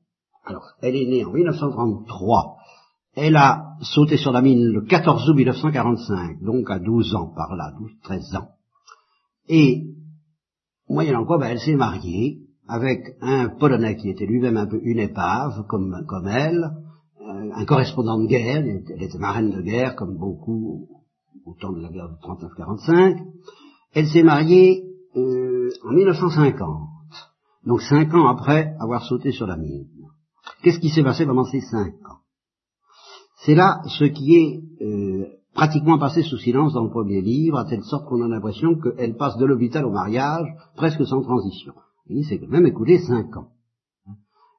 alors, 0.46 0.64
elle 0.80 0.96
est 0.96 1.06
née 1.06 1.24
en 1.26 1.32
1933, 1.32 2.56
elle 3.16 3.36
a 3.36 3.74
sauté 3.82 4.16
sur 4.16 4.32
la 4.32 4.40
mine 4.40 4.64
le 4.64 4.80
14 4.82 5.28
août 5.28 5.36
1945, 5.36 6.42
donc 6.42 6.70
à 6.70 6.78
12 6.78 7.14
ans 7.14 7.30
par 7.36 7.54
là, 7.54 7.72
12, 7.78 7.90
13 8.04 8.34
ans. 8.36 8.48
Et, 9.50 9.88
moyennant 10.88 11.24
quoi, 11.24 11.38
ben, 11.38 11.48
elle 11.48 11.60
s'est 11.60 11.76
mariée 11.76 12.40
avec 12.66 13.16
un 13.20 13.48
Polonais 13.48 13.96
qui 13.96 14.10
était 14.10 14.26
lui-même 14.26 14.56
un 14.56 14.66
peu 14.66 14.80
une 14.82 14.98
épave, 14.98 15.64
comme, 15.68 16.04
comme 16.06 16.28
elle, 16.28 16.70
un 17.54 17.64
correspondant 17.64 18.18
de 18.18 18.26
guerre, 18.26 18.64
elle 18.64 19.02
était 19.02 19.18
marraine 19.18 19.50
de 19.50 19.60
guerre, 19.60 19.96
comme 19.96 20.16
beaucoup 20.16 20.88
au 21.44 21.54
temps 21.54 21.72
de 21.72 21.80
la 21.80 21.88
guerre 21.88 22.08
de 22.08 22.16
39-45. 22.16 23.24
Elle 23.94 24.06
s'est 24.06 24.22
mariée 24.22 24.84
euh, 25.16 25.70
en 25.84 25.92
1950, 25.92 26.88
donc 27.66 27.80
cinq 27.82 28.12
ans 28.14 28.28
après 28.28 28.74
avoir 28.78 29.04
sauté 29.04 29.32
sur 29.32 29.46
la 29.46 29.56
mine. 29.56 29.88
Qu'est-ce 30.62 30.78
qui 30.78 30.90
s'est 30.90 31.02
passé 31.02 31.26
pendant 31.26 31.44
ces 31.44 31.60
cinq 31.60 31.94
ans? 32.06 32.20
C'est 33.44 33.54
là 33.54 33.80
ce 33.86 34.04
qui 34.04 34.36
est 34.36 34.84
euh, 34.84 35.26
pratiquement 35.58 35.98
passé 35.98 36.22
sous 36.22 36.38
silence 36.38 36.74
dans 36.74 36.84
le 36.84 36.90
premier 36.90 37.20
livre, 37.20 37.58
à 37.58 37.64
telle 37.64 37.82
sorte 37.82 38.06
qu'on 38.06 38.22
a 38.22 38.28
l'impression 38.28 38.78
qu'elle 38.78 39.16
passe 39.16 39.36
de 39.38 39.44
l'hôpital 39.44 39.84
au 39.84 39.90
mariage 39.90 40.46
presque 40.76 41.04
sans 41.04 41.20
transition. 41.20 41.74
Il 42.06 42.24
s'est 42.24 42.38
quand 42.38 42.46
même 42.46 42.66
écoulé 42.66 43.00
cinq 43.00 43.36
ans. 43.36 43.48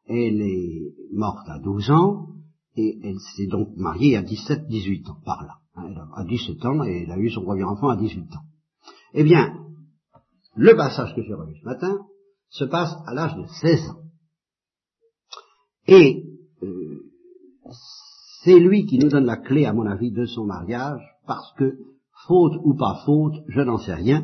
Elle 0.08 0.42
est 0.42 0.94
morte 1.14 1.48
à 1.48 1.58
12 1.60 1.90
ans, 1.92 2.28
et 2.76 3.00
elle 3.02 3.18
s'est 3.34 3.48
donc 3.48 3.70
mariée 3.78 4.18
à 4.18 4.24
17-18 4.24 5.10
ans, 5.10 5.22
par 5.24 5.42
là. 5.44 5.54
Elle 5.78 5.98
a 6.16 6.26
17 6.26 6.66
ans 6.66 6.84
et 6.84 7.04
elle 7.04 7.12
a 7.12 7.18
eu 7.18 7.30
son 7.30 7.44
premier 7.44 7.64
enfant 7.64 7.88
à 7.88 7.96
18 7.96 8.36
ans. 8.36 8.44
Eh 9.14 9.24
bien, 9.24 9.54
le 10.56 10.76
passage 10.76 11.16
que 11.16 11.22
j'ai 11.22 11.34
relu 11.34 11.56
ce 11.62 11.66
matin 11.66 11.98
se 12.50 12.66
passe 12.66 12.94
à 13.06 13.14
l'âge 13.14 13.38
de 13.38 13.46
16 13.46 13.90
ans. 13.92 14.02
Et 15.88 16.29
c'est 18.50 18.60
lui 18.60 18.86
qui 18.86 18.98
nous 18.98 19.10
donne 19.10 19.26
la 19.26 19.38
clé, 19.38 19.66
à 19.66 19.74
mon 19.74 19.86
avis, 19.86 20.12
de 20.12 20.26
son 20.26 20.46
mariage, 20.46 21.02
parce 21.28 21.54
que, 21.58 21.74
faute 22.28 22.54
ou 22.64 22.76
pas 22.76 23.02
faute, 23.06 23.36
je 23.48 23.62
n'en 23.62 23.78
sais 23.78 23.94
rien, 23.94 24.24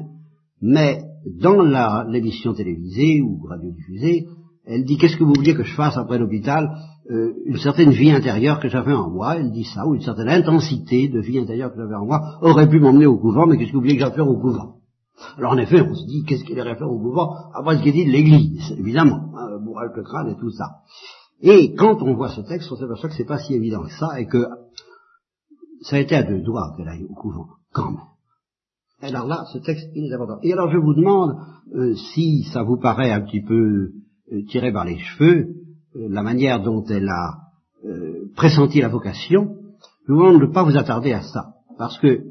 mais 0.61 1.03
dans 1.39 1.61
l'émission 2.09 2.53
télévisée 2.53 3.21
ou 3.21 3.39
radiodiffusée, 3.47 4.25
elle 4.65 4.83
dit 4.83 4.97
qu'est-ce 4.97 5.17
que 5.17 5.23
vous 5.23 5.33
vouliez 5.35 5.53
que 5.53 5.63
je 5.63 5.75
fasse 5.75 5.95
après 5.95 6.17
l'hôpital? 6.17 6.67
Euh, 7.11 7.33
une 7.45 7.57
certaine 7.57 7.91
vie 7.91 8.09
intérieure 8.09 8.59
que 8.59 8.67
j'avais 8.67 8.93
en 8.93 9.11
moi, 9.11 9.35
elle 9.37 9.51
dit 9.51 9.63
ça, 9.63 9.85
ou 9.85 9.93
une 9.93 10.01
certaine 10.01 10.29
intensité 10.29 11.07
de 11.07 11.19
vie 11.19 11.37
intérieure 11.37 11.71
que 11.71 11.77
j'avais 11.77 11.95
en 11.95 12.05
moi, 12.05 12.39
aurait 12.41 12.67
pu 12.67 12.79
m'emmener 12.79 13.05
au 13.05 13.17
couvent, 13.17 13.45
mais 13.45 13.57
qu'est-ce 13.57 13.69
que 13.69 13.75
vous 13.75 13.81
voulez 13.81 13.95
que 13.95 14.01
j'aille 14.01 14.15
faire 14.15 14.27
au 14.27 14.39
couvent? 14.39 14.77
Alors 15.37 15.51
en 15.51 15.57
effet, 15.57 15.81
on 15.81 15.93
se 15.93 16.05
dit, 16.07 16.23
qu'est-ce 16.25 16.43
qu'il 16.43 16.57
irait 16.57 16.75
faire 16.75 16.91
au 16.91 16.97
couvent 16.99 17.31
Après 17.53 17.77
ce 17.77 17.83
qu'il 17.83 17.93
dit 17.93 18.05
de 18.05 18.11
l'Église, 18.11 18.75
évidemment, 18.79 19.29
hein, 19.37 19.59
bourrage 19.63 19.91
le 19.95 20.03
crâne 20.03 20.29
et 20.29 20.35
tout 20.35 20.49
ça. 20.49 20.65
Et 21.41 21.75
quand 21.75 22.01
on 22.01 22.15
voit 22.15 22.29
ce 22.29 22.41
texte, 22.41 22.71
on 22.71 22.75
s'aperçoit 22.75 23.09
que 23.09 23.15
c'est 23.15 23.25
pas 23.25 23.39
si 23.39 23.53
évident 23.53 23.83
que 23.83 23.91
ça, 23.91 24.19
et 24.19 24.25
que 24.25 24.47
ça 25.81 25.97
a 25.97 25.99
été 25.99 26.15
à 26.15 26.23
deux 26.23 26.41
doigts 26.41 26.73
qu'elle 26.75 26.87
aille 26.87 27.05
au 27.05 27.13
couvent, 27.13 27.47
quand 27.73 27.91
même. 27.91 27.99
Alors 29.01 29.27
là, 29.27 29.45
ce 29.51 29.59
texte, 29.59 29.89
il 29.93 30.05
est 30.05 30.13
important. 30.13 30.39
Et 30.41 30.53
alors 30.53 30.71
je 30.71 30.77
vous 30.77 30.93
demande 30.93 31.37
euh, 31.75 31.95
si 31.95 32.43
ça 32.53 32.63
vous 32.63 32.77
paraît 32.77 33.11
un 33.11 33.21
petit 33.21 33.41
peu 33.41 33.91
euh, 34.31 34.41
tiré 34.49 34.71
par 34.71 34.85
les 34.85 34.97
cheveux, 34.97 35.55
euh, 35.95 36.07
la 36.09 36.23
manière 36.23 36.61
dont 36.61 36.83
elle 36.85 37.09
a 37.09 37.41
pressenti 38.35 38.81
la 38.81 38.87
vocation, 38.87 39.57
je 40.07 40.11
vous 40.11 40.17
demande 40.17 40.41
de 40.41 40.47
ne 40.47 40.51
pas 40.51 40.63
vous 40.63 40.75
attarder 40.75 41.13
à 41.13 41.21
ça, 41.21 41.53
parce 41.77 41.99
que 41.99 42.23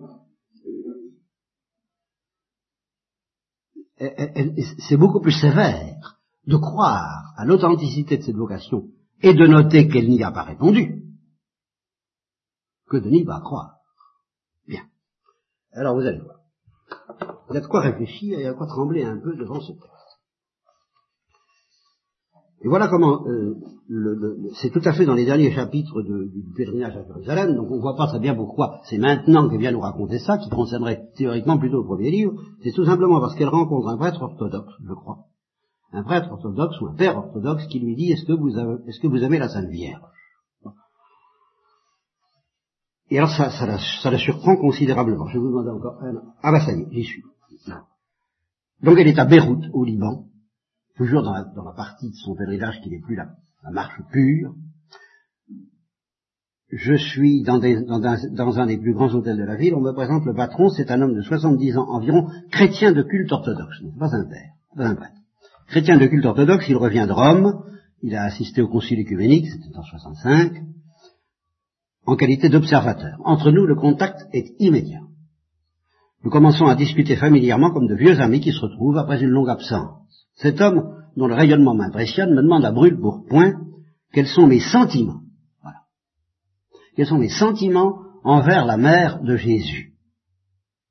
c'est 4.88 4.96
beaucoup 4.96 5.20
plus 5.20 5.30
sévère 5.30 6.18
de 6.48 6.56
croire 6.56 7.32
à 7.36 7.44
l'authenticité 7.44 8.16
de 8.16 8.22
cette 8.22 8.34
vocation 8.34 8.88
et 9.24 9.32
de 9.32 9.46
noter 9.46 9.88
qu'elle 9.88 10.08
n'y 10.08 10.22
a 10.22 10.30
pas 10.30 10.42
répondu, 10.42 11.02
que 12.88 12.98
de 12.98 13.08
n'y 13.08 13.24
pas 13.24 13.40
croire. 13.40 13.76
Bien. 14.68 14.82
Alors 15.72 15.94
vous 15.94 16.06
allez 16.06 16.20
voir. 16.20 16.40
Il 17.48 17.54
y 17.54 17.56
a 17.56 17.62
de 17.62 17.66
quoi 17.66 17.80
réfléchir 17.80 18.38
et 18.38 18.44
de 18.44 18.52
quoi 18.52 18.66
trembler 18.66 19.02
un 19.02 19.18
peu 19.18 19.34
devant 19.36 19.60
ce 19.60 19.72
texte. 19.72 19.90
Et 22.60 22.68
voilà 22.68 22.88
comment 22.88 23.26
euh, 23.26 23.54
c'est 24.60 24.70
tout 24.70 24.82
à 24.84 24.92
fait 24.92 25.06
dans 25.06 25.14
les 25.14 25.24
derniers 25.24 25.52
chapitres 25.52 26.02
du 26.02 26.44
pèlerinage 26.54 26.96
à 26.96 27.04
Jérusalem, 27.04 27.56
donc 27.56 27.70
on 27.70 27.76
ne 27.76 27.80
voit 27.80 27.96
pas 27.96 28.06
très 28.06 28.20
bien 28.20 28.34
pourquoi 28.34 28.80
c'est 28.84 28.98
maintenant 28.98 29.48
qu'elle 29.48 29.60
vient 29.60 29.72
nous 29.72 29.80
raconter 29.80 30.18
ça, 30.18 30.36
qui 30.38 30.50
concernerait 30.50 31.08
théoriquement 31.16 31.58
plutôt 31.58 31.78
le 31.78 31.86
premier 31.86 32.10
livre, 32.10 32.34
c'est 32.62 32.72
tout 32.72 32.84
simplement 32.84 33.20
parce 33.20 33.34
qu'elle 33.36 33.48
rencontre 33.48 33.88
un 33.88 33.96
prêtre 33.96 34.22
orthodoxe, 34.22 34.72
je 34.82 34.94
crois. 34.94 35.26
Un 35.94 36.02
prêtre 36.02 36.32
orthodoxe 36.32 36.80
ou 36.80 36.88
un 36.88 36.94
père 36.94 37.16
orthodoxe 37.16 37.66
qui 37.68 37.78
lui 37.78 37.94
dit 37.94 38.10
est-ce 38.10 38.24
que 38.24 38.32
vous 38.32 38.58
avez, 38.58 39.24
aimez 39.24 39.38
la 39.38 39.48
Sainte 39.48 39.68
Vierge? 39.68 40.02
Et 43.10 43.18
alors 43.18 43.30
ça, 43.30 43.48
la, 44.10 44.18
surprend 44.18 44.56
considérablement. 44.56 45.28
Je 45.28 45.38
vous 45.38 45.50
demander 45.50 45.70
encore 45.70 46.02
un. 46.02 46.14
Ah 46.42 46.50
bah 46.50 46.60
ça 46.64 46.72
y 46.72 46.80
est, 46.80 46.88
j'y 46.90 47.04
suis. 47.04 47.22
Donc 48.82 48.98
elle 48.98 49.06
est 49.06 49.18
à 49.20 49.24
Beyrouth, 49.24 49.66
au 49.72 49.84
Liban, 49.84 50.24
toujours 50.96 51.22
dans 51.22 51.32
la, 51.32 51.72
partie 51.76 52.10
de 52.10 52.16
son 52.16 52.34
pèlerinage 52.34 52.80
qui 52.82 52.90
n'est 52.90 53.00
plus 53.00 53.14
la, 53.14 53.28
marche 53.70 54.00
pure. 54.10 54.52
Je 56.72 56.94
suis 56.94 57.44
dans, 57.44 57.62
un, 57.62 58.66
des 58.66 58.78
plus 58.78 58.94
grands 58.94 59.14
hôtels 59.14 59.36
de 59.36 59.44
la 59.44 59.54
ville, 59.54 59.74
on 59.74 59.80
me 59.80 59.92
présente 59.92 60.24
le 60.24 60.34
patron, 60.34 60.70
c'est 60.70 60.90
un 60.90 61.00
homme 61.02 61.14
de 61.14 61.22
70 61.22 61.78
ans 61.78 61.88
environ, 61.88 62.28
chrétien 62.50 62.90
de 62.90 63.02
culte 63.02 63.30
orthodoxe, 63.30 63.80
pas 63.96 64.12
un 64.12 64.24
père, 64.24 64.50
pas 64.76 64.86
un 64.86 64.96
prêtre. 64.96 65.23
Chrétien 65.68 65.98
de 65.98 66.06
culte 66.06 66.26
orthodoxe, 66.26 66.68
il 66.68 66.76
revient 66.76 67.06
de 67.08 67.12
Rome, 67.12 67.64
il 68.02 68.14
a 68.14 68.24
assisté 68.24 68.62
au 68.62 68.68
concile 68.68 69.00
écuménique, 69.00 69.46
c'était 69.46 69.76
en 69.76 69.82
65, 69.82 70.52
en 72.06 72.16
qualité 72.16 72.48
d'observateur. 72.48 73.18
Entre 73.24 73.50
nous, 73.50 73.66
le 73.66 73.74
contact 73.74 74.26
est 74.32 74.54
immédiat. 74.58 75.00
Nous 76.22 76.30
commençons 76.30 76.66
à 76.66 76.74
discuter 76.74 77.16
familièrement 77.16 77.70
comme 77.70 77.86
de 77.86 77.94
vieux 77.94 78.20
amis 78.20 78.40
qui 78.40 78.52
se 78.52 78.60
retrouvent 78.60 78.98
après 78.98 79.22
une 79.22 79.30
longue 79.30 79.50
absence. 79.50 80.26
Cet 80.36 80.60
homme, 80.60 80.96
dont 81.16 81.26
le 81.26 81.34
rayonnement 81.34 81.74
m'impressionne, 81.74 82.34
me 82.34 82.42
demande 82.42 82.64
à 82.64 82.72
brûle 82.72 82.98
pour 82.98 83.24
point 83.26 83.54
quels 84.12 84.26
sont 84.26 84.46
mes 84.46 84.60
sentiments. 84.60 85.20
Voilà. 85.62 85.78
Quels 86.96 87.06
sont 87.06 87.18
mes 87.18 87.28
sentiments 87.28 87.98
envers 88.24 88.64
la 88.64 88.76
mère 88.76 89.22
de 89.22 89.36
Jésus. 89.36 89.92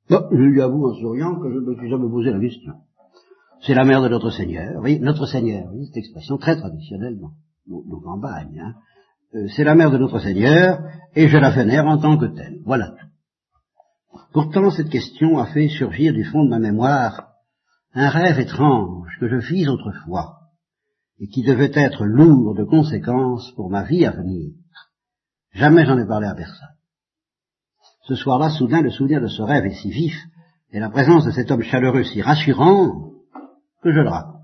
Bon, 0.09 0.21
je 0.31 0.37
lui 0.37 0.61
avoue 0.61 0.87
en 0.87 0.93
souriant 0.93 1.39
que 1.39 1.49
je 1.49 1.57
ne 1.57 1.65
me 1.65 1.75
suis 1.75 1.89
jamais 1.89 2.09
posé 2.09 2.31
la 2.31 2.39
question. 2.39 2.73
C'est 3.65 3.73
la 3.73 3.85
mère 3.85 4.01
de 4.01 4.09
notre 4.09 4.29
Seigneur, 4.29 4.81
oui, 4.81 4.99
notre 4.99 5.25
Seigneur, 5.25 5.69
oui, 5.73 5.85
cette 5.85 5.97
expression 5.97 6.37
très 6.37 6.57
traditionnelle 6.57 7.17
dans 7.17 7.31
nos 7.67 8.01
campagnes. 8.01 8.59
Hein. 8.59 8.73
Euh, 9.35 9.47
c'est 9.55 9.63
la 9.63 9.73
mère 9.73 9.89
de 9.89 9.97
notre 9.97 10.19
Seigneur, 10.19 10.79
et 11.15 11.29
je 11.29 11.37
la 11.37 11.49
vénère 11.49 11.87
en 11.87 11.97
tant 11.97 12.17
que 12.17 12.25
telle. 12.25 12.59
Voilà 12.65 12.89
tout. 12.89 14.19
Pourtant, 14.33 14.69
cette 14.69 14.89
question 14.89 15.37
a 15.37 15.45
fait 15.45 15.69
surgir 15.69 16.13
du 16.13 16.25
fond 16.25 16.43
de 16.43 16.49
ma 16.49 16.59
mémoire 16.59 17.29
un 17.93 18.09
rêve 18.09 18.39
étrange 18.39 19.15
que 19.19 19.29
je 19.29 19.39
fis 19.39 19.67
autrefois, 19.67 20.39
et 21.19 21.27
qui 21.27 21.43
devait 21.43 21.71
être 21.73 22.05
lourd 22.05 22.55
de 22.55 22.65
conséquences 22.65 23.51
pour 23.55 23.69
ma 23.69 23.83
vie 23.83 24.05
à 24.05 24.11
venir. 24.11 24.51
Jamais 25.53 25.85
j'en 25.85 25.97
ai 25.97 26.07
parlé 26.07 26.27
à 26.27 26.35
personne. 26.35 26.67
Ce 28.07 28.15
soir-là, 28.15 28.49
soudain, 28.49 28.81
le 28.81 28.89
souvenir 28.89 29.21
de 29.21 29.27
ce 29.27 29.41
rêve 29.41 29.65
est 29.65 29.75
si 29.75 29.89
vif, 29.89 30.15
et 30.71 30.79
la 30.81 30.89
présence 30.89 31.23
de 31.23 31.31
cet 31.31 31.49
homme 31.49 31.61
chaleureux 31.61 32.03
si 32.03 32.21
rassurant, 32.21 33.12
que 33.83 33.91
je 33.91 33.99
le 33.99 34.09
raconte. 34.09 34.41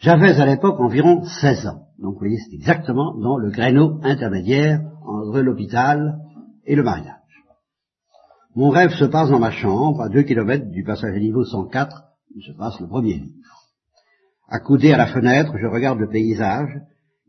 J'avais 0.00 0.40
à 0.40 0.46
l'époque 0.46 0.80
environ 0.80 1.24
16 1.24 1.66
ans. 1.66 1.82
Donc 1.98 2.14
vous 2.14 2.20
voyez, 2.20 2.38
c'est 2.38 2.54
exactement 2.54 3.14
dans 3.18 3.36
le 3.36 3.50
créneau 3.50 4.00
intermédiaire 4.02 4.80
entre 5.04 5.40
l'hôpital 5.40 6.18
et 6.64 6.76
le 6.76 6.82
mariage. 6.82 7.14
Mon 8.54 8.70
rêve 8.70 8.90
se 8.90 9.04
passe 9.04 9.30
dans 9.30 9.38
ma 9.38 9.50
chambre, 9.50 10.00
à 10.02 10.08
deux 10.08 10.22
kilomètres 10.22 10.70
du 10.70 10.84
passage 10.84 11.14
à 11.14 11.18
niveau 11.18 11.44
104, 11.44 12.04
où 12.34 12.40
se 12.40 12.52
passe 12.52 12.80
le 12.80 12.86
premier 12.86 13.14
livre. 13.14 13.34
Accoudé 14.48 14.92
à 14.92 14.96
la 14.96 15.06
fenêtre, 15.08 15.52
je 15.58 15.66
regarde 15.66 15.98
le 15.98 16.08
paysage. 16.08 16.80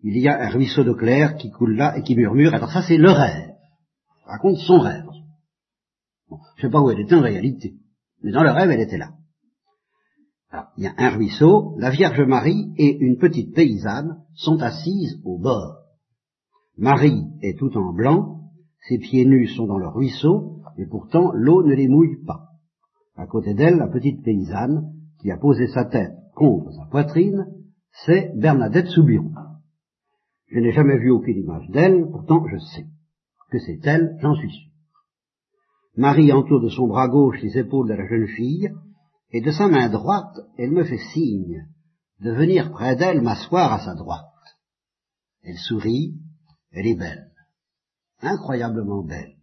Il 0.03 0.17
y 0.17 0.29
a 0.29 0.39
un 0.41 0.49
ruisseau 0.49 0.83
d'eau 0.83 0.95
claire 0.95 1.35
qui 1.35 1.51
coule 1.51 1.75
là 1.75 1.97
et 1.97 2.03
qui 2.03 2.15
murmure. 2.15 2.53
Alors 2.53 2.71
ça, 2.71 2.81
c'est 2.81 2.97
le 2.97 3.11
rêve. 3.11 3.51
raconte 4.25 4.57
son 4.57 4.79
rêve. 4.79 5.05
Bon, 6.29 6.37
je 6.55 6.65
ne 6.65 6.69
sais 6.69 6.71
pas 6.71 6.81
où 6.81 6.89
elle 6.89 7.01
était 7.01 7.15
en 7.15 7.21
réalité, 7.21 7.73
mais 8.21 8.31
dans 8.31 8.43
le 8.43 8.51
rêve, 8.51 8.69
elle 8.69 8.81
était 8.81 8.97
là. 8.97 9.09
Il 10.77 10.83
y 10.83 10.87
a 10.87 10.93
un 10.97 11.09
ruisseau, 11.09 11.75
la 11.77 11.91
Vierge 11.91 12.21
Marie 12.21 12.73
et 12.77 12.97
une 12.97 13.17
petite 13.17 13.53
paysanne 13.53 14.23
sont 14.33 14.57
assises 14.61 15.21
au 15.23 15.37
bord. 15.37 15.83
Marie 16.77 17.23
est 17.41 17.57
tout 17.57 17.77
en 17.77 17.93
blanc, 17.93 18.39
ses 18.87 18.97
pieds 18.97 19.25
nus 19.25 19.47
sont 19.49 19.67
dans 19.67 19.77
le 19.77 19.87
ruisseau, 19.87 20.61
et 20.77 20.87
pourtant 20.87 21.31
l'eau 21.33 21.63
ne 21.63 21.73
les 21.73 21.87
mouille 21.87 22.23
pas. 22.25 22.47
À 23.15 23.27
côté 23.27 23.53
d'elle, 23.53 23.75
la 23.75 23.89
petite 23.89 24.23
paysanne, 24.23 24.93
qui 25.21 25.29
a 25.29 25.37
posé 25.37 25.67
sa 25.67 25.85
tête 25.85 26.15
contre 26.35 26.71
sa 26.71 26.85
poitrine, 26.85 27.45
c'est 28.05 28.31
Bernadette 28.35 28.87
Soubirou. 28.87 29.33
Je 30.47 30.59
n'ai 30.59 30.71
jamais 30.71 30.97
vu 30.97 31.11
aucune 31.11 31.37
image 31.37 31.67
d'elle, 31.69 32.07
pourtant 32.09 32.47
je 32.47 32.57
sais 32.57 32.87
que 33.51 33.59
c'est 33.59 33.85
elle, 33.85 34.15
j'en 34.21 34.35
suis 34.35 34.49
sûr. 34.49 34.71
Marie 35.95 36.31
entoure 36.31 36.61
de 36.61 36.69
son 36.69 36.87
bras 36.87 37.07
gauche 37.07 37.41
les 37.41 37.57
épaules 37.57 37.89
de 37.89 37.95
la 37.95 38.07
jeune 38.07 38.27
fille, 38.27 38.71
et 39.31 39.41
de 39.41 39.51
sa 39.51 39.67
main 39.67 39.89
droite, 39.89 40.37
elle 40.57 40.71
me 40.71 40.83
fait 40.83 41.03
signe 41.13 41.67
de 42.19 42.31
venir 42.31 42.71
près 42.71 42.95
d'elle 42.95 43.21
m'asseoir 43.21 43.73
à 43.73 43.85
sa 43.85 43.93
droite. 43.95 44.25
Elle 45.43 45.57
sourit, 45.57 46.15
elle 46.71 46.87
est 46.87 46.95
belle, 46.95 47.31
incroyablement 48.21 49.03
belle. 49.03 49.35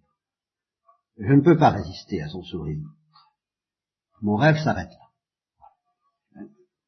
Je 1.18 1.32
ne 1.32 1.40
peux 1.40 1.56
pas 1.56 1.70
résister 1.70 2.20
à 2.20 2.28
son 2.28 2.42
sourire. 2.42 2.84
Mon 4.20 4.36
rêve 4.36 4.58
s'arrête 4.58 4.90
là. 4.90 6.42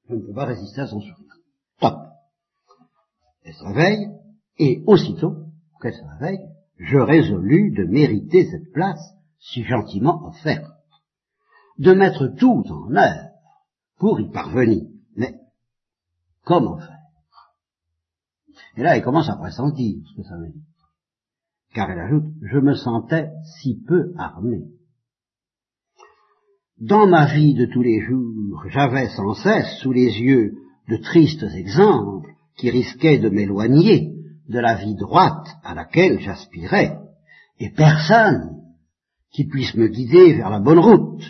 Je 0.08 0.14
ne 0.14 0.20
peux 0.20 0.34
pas 0.34 0.46
résister 0.46 0.80
à 0.80 0.86
son 0.86 1.00
sourire. 1.00 1.34
Top. 1.80 1.96
Elle 3.44 3.54
se 3.54 3.64
réveille, 3.64 4.08
et 4.58 4.82
aussitôt 4.86 5.36
qu'elle 5.80 5.94
se 5.94 6.04
réveille, 6.18 6.40
je 6.78 6.98
résolus 6.98 7.72
de 7.72 7.84
mériter 7.84 8.48
cette 8.50 8.72
place 8.72 9.00
si 9.38 9.64
gentiment 9.64 10.26
offerte, 10.26 10.66
de 11.78 11.92
mettre 11.92 12.28
tout 12.38 12.64
en 12.70 12.94
œuvre 12.94 13.30
pour 13.98 14.20
y 14.20 14.30
parvenir. 14.30 14.84
Mais 15.16 15.34
comment 16.44 16.78
faire? 16.78 16.96
Et 18.76 18.82
là, 18.82 18.96
elle 18.96 19.04
commence 19.04 19.28
à 19.28 19.36
pressentir 19.36 20.02
ce 20.08 20.16
que 20.16 20.22
ça 20.22 20.36
veut 20.36 20.50
dire 20.50 20.62
car 21.74 21.90
elle 21.90 22.00
ajoute, 22.00 22.32
je 22.42 22.58
me 22.58 22.74
sentais 22.74 23.28
si 23.60 23.80
peu 23.86 24.12
armé. 24.16 24.64
Dans 26.80 27.06
ma 27.06 27.32
vie 27.32 27.54
de 27.54 27.66
tous 27.66 27.82
les 27.82 28.00
jours, 28.00 28.64
j'avais 28.68 29.08
sans 29.10 29.34
cesse 29.34 29.78
sous 29.80 29.92
les 29.92 30.20
yeux 30.20 30.54
de 30.88 30.96
tristes 30.96 31.44
exemples 31.54 32.30
qui 32.56 32.70
risquaient 32.70 33.18
de 33.18 33.28
m'éloigner 33.28 34.12
de 34.48 34.58
la 34.58 34.76
vie 34.76 34.94
droite 34.94 35.46
à 35.62 35.74
laquelle 35.74 36.20
j'aspirais, 36.20 36.98
et 37.58 37.70
personne 37.70 38.62
qui 39.30 39.44
puisse 39.44 39.74
me 39.74 39.88
guider 39.88 40.34
vers 40.34 40.50
la 40.50 40.60
bonne 40.60 40.78
route, 40.78 41.22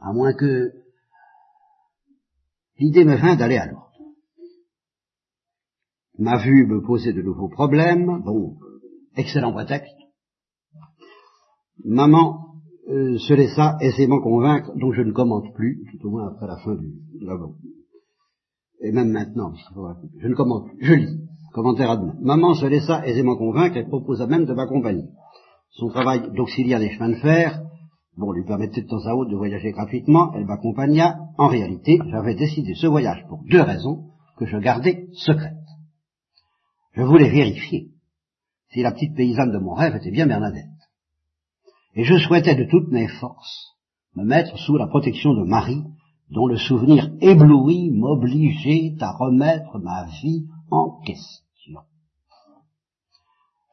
à 0.00 0.12
moins 0.12 0.32
que 0.32 0.72
l'idée 2.78 3.04
me 3.04 3.16
vint 3.16 3.36
d'aller 3.36 3.56
à 3.56 3.66
l'ordre. 3.66 3.90
Ma 6.18 6.36
vue 6.42 6.66
me 6.66 6.82
posait 6.82 7.12
de 7.12 7.22
nouveaux 7.22 7.48
problèmes, 7.48 8.22
bon, 8.22 8.56
Excellent 9.16 9.52
prétexte. 9.52 9.96
Maman 11.84 12.54
euh, 12.88 13.18
se 13.18 13.34
laissa 13.34 13.76
aisément 13.80 14.20
convaincre, 14.20 14.72
donc 14.76 14.94
je 14.94 15.02
ne 15.02 15.12
commente 15.12 15.52
plus, 15.54 15.84
tout 15.90 16.06
au 16.06 16.10
moins 16.10 16.28
après 16.28 16.46
la 16.46 16.56
fin 16.58 16.74
du. 16.76 16.92
Et 18.82 18.92
même 18.92 19.10
maintenant, 19.10 19.52
je 20.18 20.28
ne 20.28 20.34
commente 20.34 20.68
je 20.80 20.94
lis. 20.94 21.20
Commentaire 21.52 21.90
à 21.90 21.96
demain. 21.96 22.14
Maman 22.20 22.54
se 22.54 22.66
laissa 22.66 23.04
aisément 23.06 23.36
convaincre 23.36 23.76
et 23.76 23.84
proposa 23.84 24.26
même 24.26 24.44
de 24.44 24.54
m'accompagner. 24.54 25.08
Son 25.70 25.88
travail 25.88 26.30
d'auxiliaire 26.32 26.78
des 26.78 26.90
chemins 26.90 27.10
de 27.10 27.16
fer, 27.16 27.60
bon, 28.20 28.32
lui 28.32 28.44
permettait 28.44 28.82
de 28.82 28.86
temps 28.86 29.06
à 29.06 29.14
autre 29.14 29.30
de 29.30 29.36
voyager 29.36 29.72
gratuitement, 29.72 30.32
elle 30.34 30.44
m'accompagna. 30.44 31.18
En 31.38 31.48
réalité, 31.48 31.98
j'avais 32.10 32.34
décidé 32.34 32.74
ce 32.74 32.86
voyage 32.86 33.24
pour 33.28 33.42
deux 33.50 33.62
raisons 33.62 34.10
que 34.36 34.46
je 34.46 34.58
gardais 34.58 35.08
secrètes. 35.12 35.56
Je 36.92 37.02
voulais 37.02 37.30
vérifier 37.30 37.88
si 38.72 38.82
la 38.82 38.92
petite 38.92 39.16
paysanne 39.16 39.52
de 39.52 39.58
mon 39.58 39.74
rêve 39.74 39.96
était 39.96 40.12
bien 40.12 40.26
Bernadette. 40.26 40.66
Et 41.94 42.04
je 42.04 42.18
souhaitais 42.18 42.54
de 42.54 42.64
toutes 42.70 42.92
mes 42.92 43.08
forces 43.08 43.70
me 44.16 44.24
mettre 44.24 44.56
sous 44.58 44.76
la 44.76 44.86
protection 44.86 45.34
de 45.34 45.44
Marie, 45.44 45.82
dont 46.30 46.46
le 46.46 46.56
souvenir 46.56 47.10
ébloui 47.20 47.90
m'obligeait 47.90 48.96
à 49.00 49.12
remettre 49.12 49.78
ma 49.78 50.06
vie 50.22 50.46
en 50.70 51.00
question. 51.02 51.80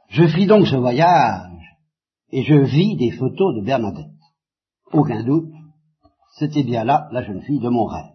Je 0.10 0.28
fis 0.28 0.48
donc 0.48 0.68
ce 0.68 0.76
voyage, 0.76 1.78
et 2.32 2.44
je 2.44 2.56
vis 2.56 2.96
des 2.96 3.12
photos 3.12 3.56
de 3.56 3.62
Bernadette. 3.62 4.17
Aucun 4.94 5.24
doute, 5.24 5.52
c'était 6.38 6.64
bien 6.64 6.84
là 6.84 7.08
la 7.12 7.24
jeune 7.24 7.42
fille 7.42 7.60
de 7.60 7.70
mon 7.70 7.86
rêve. 7.86 8.14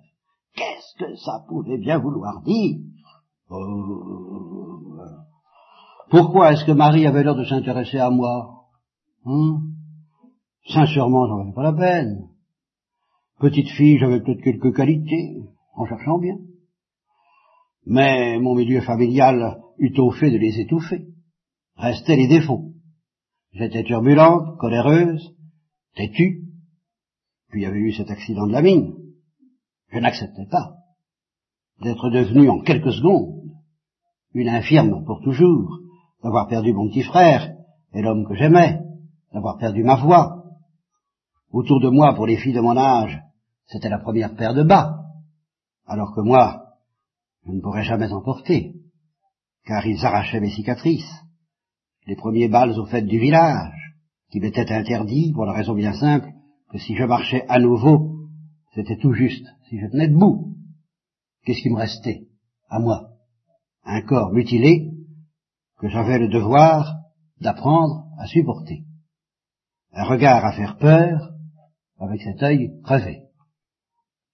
Qu'est-ce 0.54 0.98
que 0.98 1.16
ça 1.16 1.44
pouvait 1.48 1.78
bien 1.78 1.98
vouloir 1.98 2.42
dire? 2.42 2.78
Oh, 3.50 4.96
Pourquoi 6.10 6.52
est-ce 6.52 6.64
que 6.64 6.72
Marie 6.72 7.06
avait 7.06 7.24
l'air 7.24 7.34
de 7.34 7.44
s'intéresser 7.44 7.98
à 7.98 8.10
moi? 8.10 8.66
Hein? 9.26 9.60
Sincèrement, 10.68 11.26
j'en 11.26 11.40
avais 11.40 11.52
pas 11.52 11.62
la 11.62 11.72
peine. 11.72 12.28
Petite 13.38 13.68
fille, 13.70 13.98
j'avais 13.98 14.20
peut-être 14.20 14.42
quelques 14.42 14.74
qualités, 14.74 15.42
en 15.74 15.86
cherchant 15.86 16.18
bien. 16.18 16.36
Mais 17.84 18.38
mon 18.38 18.54
milieu 18.54 18.80
familial 18.80 19.60
eut 19.78 19.98
au 19.98 20.10
fait 20.12 20.30
de 20.30 20.38
les 20.38 20.60
étouffer. 20.60 21.08
Restaient 21.76 22.16
les 22.16 22.28
défauts. 22.28 22.70
J'étais 23.52 23.82
turbulente, 23.82 24.56
coléreuse, 24.58 25.34
têtue. 25.96 26.51
Puis 27.52 27.60
il 27.60 27.64
y 27.64 27.66
avait 27.66 27.78
eu 27.78 27.92
cet 27.92 28.10
accident 28.10 28.46
de 28.46 28.52
la 28.52 28.62
mine. 28.62 28.94
Je 29.90 29.98
n'acceptais 29.98 30.46
pas 30.46 30.78
d'être 31.82 32.08
devenue 32.08 32.48
en 32.48 32.60
quelques 32.60 32.92
secondes 32.92 33.42
une 34.32 34.48
infirme 34.48 35.04
pour 35.04 35.20
toujours, 35.20 35.80
d'avoir 36.22 36.48
perdu 36.48 36.72
mon 36.72 36.88
petit 36.88 37.02
frère 37.02 37.52
et 37.92 38.00
l'homme 38.00 38.26
que 38.26 38.34
j'aimais, 38.34 38.80
d'avoir 39.34 39.58
perdu 39.58 39.84
ma 39.84 39.96
voix. 39.96 40.44
Autour 41.50 41.80
de 41.80 41.90
moi, 41.90 42.14
pour 42.14 42.26
les 42.26 42.38
filles 42.38 42.54
de 42.54 42.60
mon 42.60 42.78
âge, 42.78 43.20
c'était 43.66 43.90
la 43.90 43.98
première 43.98 44.34
paire 44.34 44.54
de 44.54 44.62
bas, 44.62 45.02
alors 45.86 46.14
que 46.14 46.22
moi, 46.22 46.64
je 47.44 47.52
ne 47.52 47.60
pourrais 47.60 47.84
jamais 47.84 48.10
en 48.12 48.22
porter, 48.22 48.76
car 49.66 49.86
ils 49.86 50.02
arrachaient 50.06 50.40
mes 50.40 50.50
cicatrices, 50.50 51.20
les 52.06 52.16
premiers 52.16 52.48
balles 52.48 52.78
aux 52.78 52.86
fêtes 52.86 53.06
du 53.06 53.18
village, 53.18 53.94
qui 54.30 54.40
m'étaient 54.40 54.72
interdits 54.72 55.32
pour 55.34 55.44
la 55.44 55.52
raison 55.52 55.74
bien 55.74 55.92
simple 55.92 56.32
que 56.72 56.78
si 56.78 56.96
je 56.96 57.04
marchais 57.04 57.44
à 57.48 57.58
nouveau, 57.58 58.28
c'était 58.74 58.96
tout 58.96 59.12
juste 59.12 59.46
si 59.68 59.78
je 59.78 59.86
tenais 59.88 60.08
debout. 60.08 60.56
Qu'est-ce 61.44 61.60
qui 61.60 61.68
me 61.68 61.76
restait 61.76 62.28
à 62.70 62.78
moi? 62.78 63.10
Un 63.84 64.00
corps 64.00 64.32
mutilé 64.32 64.90
que 65.78 65.88
j'avais 65.88 66.18
le 66.18 66.28
devoir 66.28 67.00
d'apprendre 67.40 68.06
à 68.18 68.26
supporter. 68.26 68.84
Un 69.92 70.04
regard 70.04 70.44
à 70.46 70.52
faire 70.52 70.78
peur 70.78 71.32
avec 71.98 72.22
cet 72.22 72.42
œil 72.42 72.80
crevé. 72.82 73.24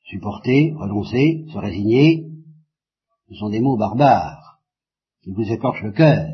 Supporter, 0.05 0.73
renoncer, 0.77 1.45
se 1.53 1.59
résigner, 1.59 2.31
ce 3.29 3.35
sont 3.35 3.51
des 3.51 3.61
mots 3.61 3.77
barbares 3.77 4.61
qui 5.23 5.33
vous 5.33 5.51
écorchent 5.51 5.83
le 5.83 5.93
cœur 5.93 6.29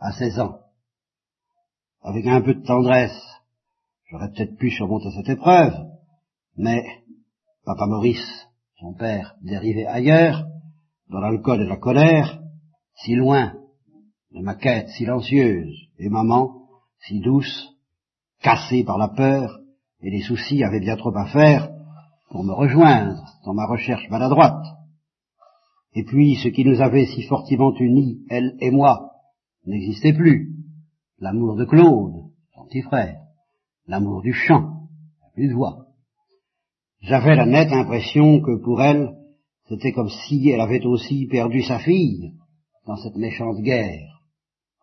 à 0.00 0.12
16 0.12 0.40
ans. 0.40 0.58
Avec 2.02 2.26
un 2.26 2.40
peu 2.40 2.54
de 2.54 2.64
tendresse, 2.64 3.37
j'aurais 4.08 4.30
peut-être 4.30 4.56
pu 4.56 4.70
surmonter 4.70 5.10
cette 5.10 5.28
épreuve, 5.28 5.74
mais 6.56 6.84
papa 7.64 7.86
Maurice, 7.86 8.48
son 8.80 8.94
père, 8.94 9.34
dérivé 9.42 9.86
ailleurs, 9.86 10.46
dans 11.10 11.20
l'alcool 11.20 11.62
et 11.62 11.68
la 11.68 11.76
colère, 11.76 12.40
si 12.96 13.14
loin 13.14 13.54
de 14.32 14.40
ma 14.40 14.54
quête 14.54 14.88
silencieuse, 14.90 15.74
et 15.98 16.08
maman, 16.08 16.68
si 17.06 17.20
douce, 17.20 17.74
cassée 18.40 18.84
par 18.84 18.98
la 18.98 19.08
peur, 19.08 19.58
et 20.00 20.10
les 20.10 20.22
soucis 20.22 20.62
avaient 20.62 20.80
bien 20.80 20.96
trop 20.96 21.16
à 21.16 21.26
faire 21.26 21.70
pour 22.30 22.44
me 22.44 22.52
rejoindre 22.52 23.24
dans 23.44 23.54
ma 23.54 23.66
recherche 23.66 24.08
maladroite. 24.10 24.64
Et 25.94 26.04
puis 26.04 26.36
ce 26.36 26.48
qui 26.48 26.64
nous 26.64 26.80
avait 26.80 27.06
si 27.06 27.22
fortement 27.22 27.74
unis, 27.74 28.20
elle 28.28 28.56
et 28.60 28.70
moi, 28.70 29.12
n'existait 29.66 30.12
plus. 30.12 30.54
L'amour 31.18 31.56
de 31.56 31.64
Claude, 31.64 32.30
son 32.54 32.66
petit 32.66 32.82
frère, 32.82 33.18
l'amour 33.88 34.22
du 34.22 34.32
chant, 34.32 34.88
plus 35.34 35.48
de 35.48 35.54
voix. 35.54 35.86
J'avais 37.00 37.34
la 37.34 37.46
nette 37.46 37.72
impression 37.72 38.40
que 38.40 38.62
pour 38.62 38.82
elle, 38.82 39.16
c'était 39.68 39.92
comme 39.92 40.10
si 40.10 40.48
elle 40.50 40.60
avait 40.60 40.84
aussi 40.84 41.26
perdu 41.26 41.62
sa 41.62 41.78
fille 41.78 42.34
dans 42.86 42.96
cette 42.96 43.16
méchante 43.16 43.60
guerre. 43.62 44.22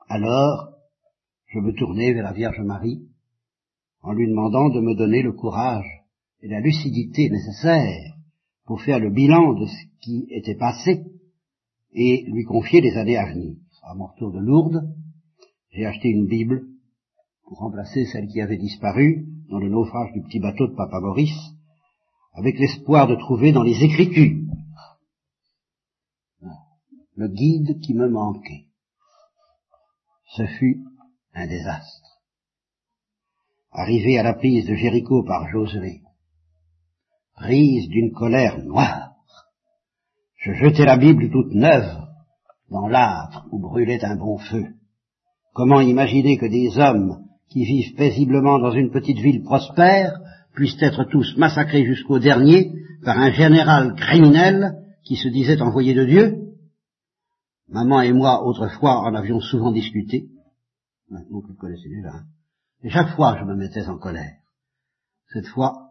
Alors, 0.10 0.70
je 1.47 1.60
me 1.60 1.74
tournai 1.74 2.14
vers 2.14 2.24
la 2.24 2.34
Vierge 2.34 2.60
Marie 2.60 3.08
en 4.01 4.14
lui 4.14 4.28
demandant 4.28 4.70
de 4.70 4.82
me 4.82 4.95
donner 4.95 5.22
le 5.22 5.34
courage 5.34 5.88
et 6.41 6.47
la 6.47 6.60
lucidité 6.60 7.30
nécessaires 7.30 8.14
pour 8.66 8.82
faire 8.82 8.99
le 8.99 9.12
bilan 9.12 9.53
de 9.53 9.66
ce 9.66 9.86
qui 10.01 10.28
était 10.30 10.56
passé 10.56 11.03
et 11.93 12.24
lui 12.28 12.43
confier 12.43 12.82
les 12.82 12.97
années 12.97 13.18
à 13.18 13.32
venir. 13.32 13.56
À 13.84 13.93
mon 13.93 14.08
retour 14.08 14.32
de 14.32 14.39
Lourdes, 14.39 14.82
j'ai 15.72 15.86
acheté 15.86 16.10
une 16.10 16.28
Bible 16.28 16.66
pour 17.46 17.60
remplacer 17.60 18.06
celle 18.06 18.28
qui 18.28 18.41
avait 18.41 18.58
disparu 18.58 19.26
dans 19.50 19.60
le 19.60 19.70
naufrage 19.70 20.12
du 20.14 20.22
petit 20.22 20.39
bateau 20.39 20.68
de 20.68 20.76
Papa 20.76 21.00
Maurice, 21.00 21.54
avec 22.34 22.58
l'espoir 22.60 23.08
de 23.08 23.16
trouver 23.16 23.52
dans 23.52 23.64
les 23.64 23.84
Écritures 23.84 24.46
le 27.16 27.30
guide 27.30 27.80
qui 27.80 27.93
me 27.93 28.10
manquait. 28.10 28.66
Ce 30.36 30.46
fut 30.46 30.84
un 31.34 31.48
désastre. 31.48 32.22
Arrivé 33.72 34.18
à 34.18 34.24
la 34.24 34.34
prise 34.34 34.66
de 34.66 34.76
Jéricho 34.76 35.24
par 35.24 35.48
Josué, 35.50 36.02
prise 37.36 37.88
d'une 37.89 38.12
colère 38.12 38.64
noire. 38.64 39.14
Je 40.38 40.54
jetai 40.54 40.86
la 40.86 40.98
Bible 40.98 41.30
toute 41.32 41.54
neuve 41.54 42.06
dans 42.70 42.88
l'âtre 42.88 43.48
où 43.52 43.60
brûlait 43.60 44.04
un 44.04 44.16
bon 44.16 44.38
feu. 44.38 44.76
Comment 45.54 45.82
imaginer 45.82 46.38
que 46.38 46.46
des 46.46 46.78
hommes 46.78 47.25
qui 47.50 47.66
vivent 47.66 47.96
paisiblement 47.96 48.60
dans 48.60 48.72
une 48.72 48.91
petite 48.91 49.20
ville 49.20 49.43
prospère 49.43 50.20
puissent 50.54 50.82
être 50.82 51.04
tous 51.06 51.36
massacrés 51.38 51.86
jusqu'au 51.86 52.20
dernier 52.20 52.74
par 53.04 53.18
un 53.18 53.32
général 53.32 53.96
criminel 53.96 54.74
qui 55.04 55.16
se 55.16 55.28
disait 55.28 55.62
envoyé 55.62 55.93
de 55.93 56.06
Dieu 56.06 56.46
Maman 57.68 58.02
et 58.02 58.14
moi, 58.14 58.46
autrefois, 58.46 59.02
en 59.02 59.16
avions 59.16 59.39
souvent 59.39 59.72
discuté. 59.72 60.30
Donc, 61.10 61.46
vous 61.48 61.56
connaissez 61.56 61.89
déjà. 61.89 62.10
Hein. 62.10 62.26
Chaque 62.88 63.16
fois, 63.16 63.38
je 63.39 63.46
me 63.46 63.56
mettais 63.56 63.88
en 63.88 63.98
colère. 63.98 64.38
Cette 65.34 65.48
fois, 65.48 65.89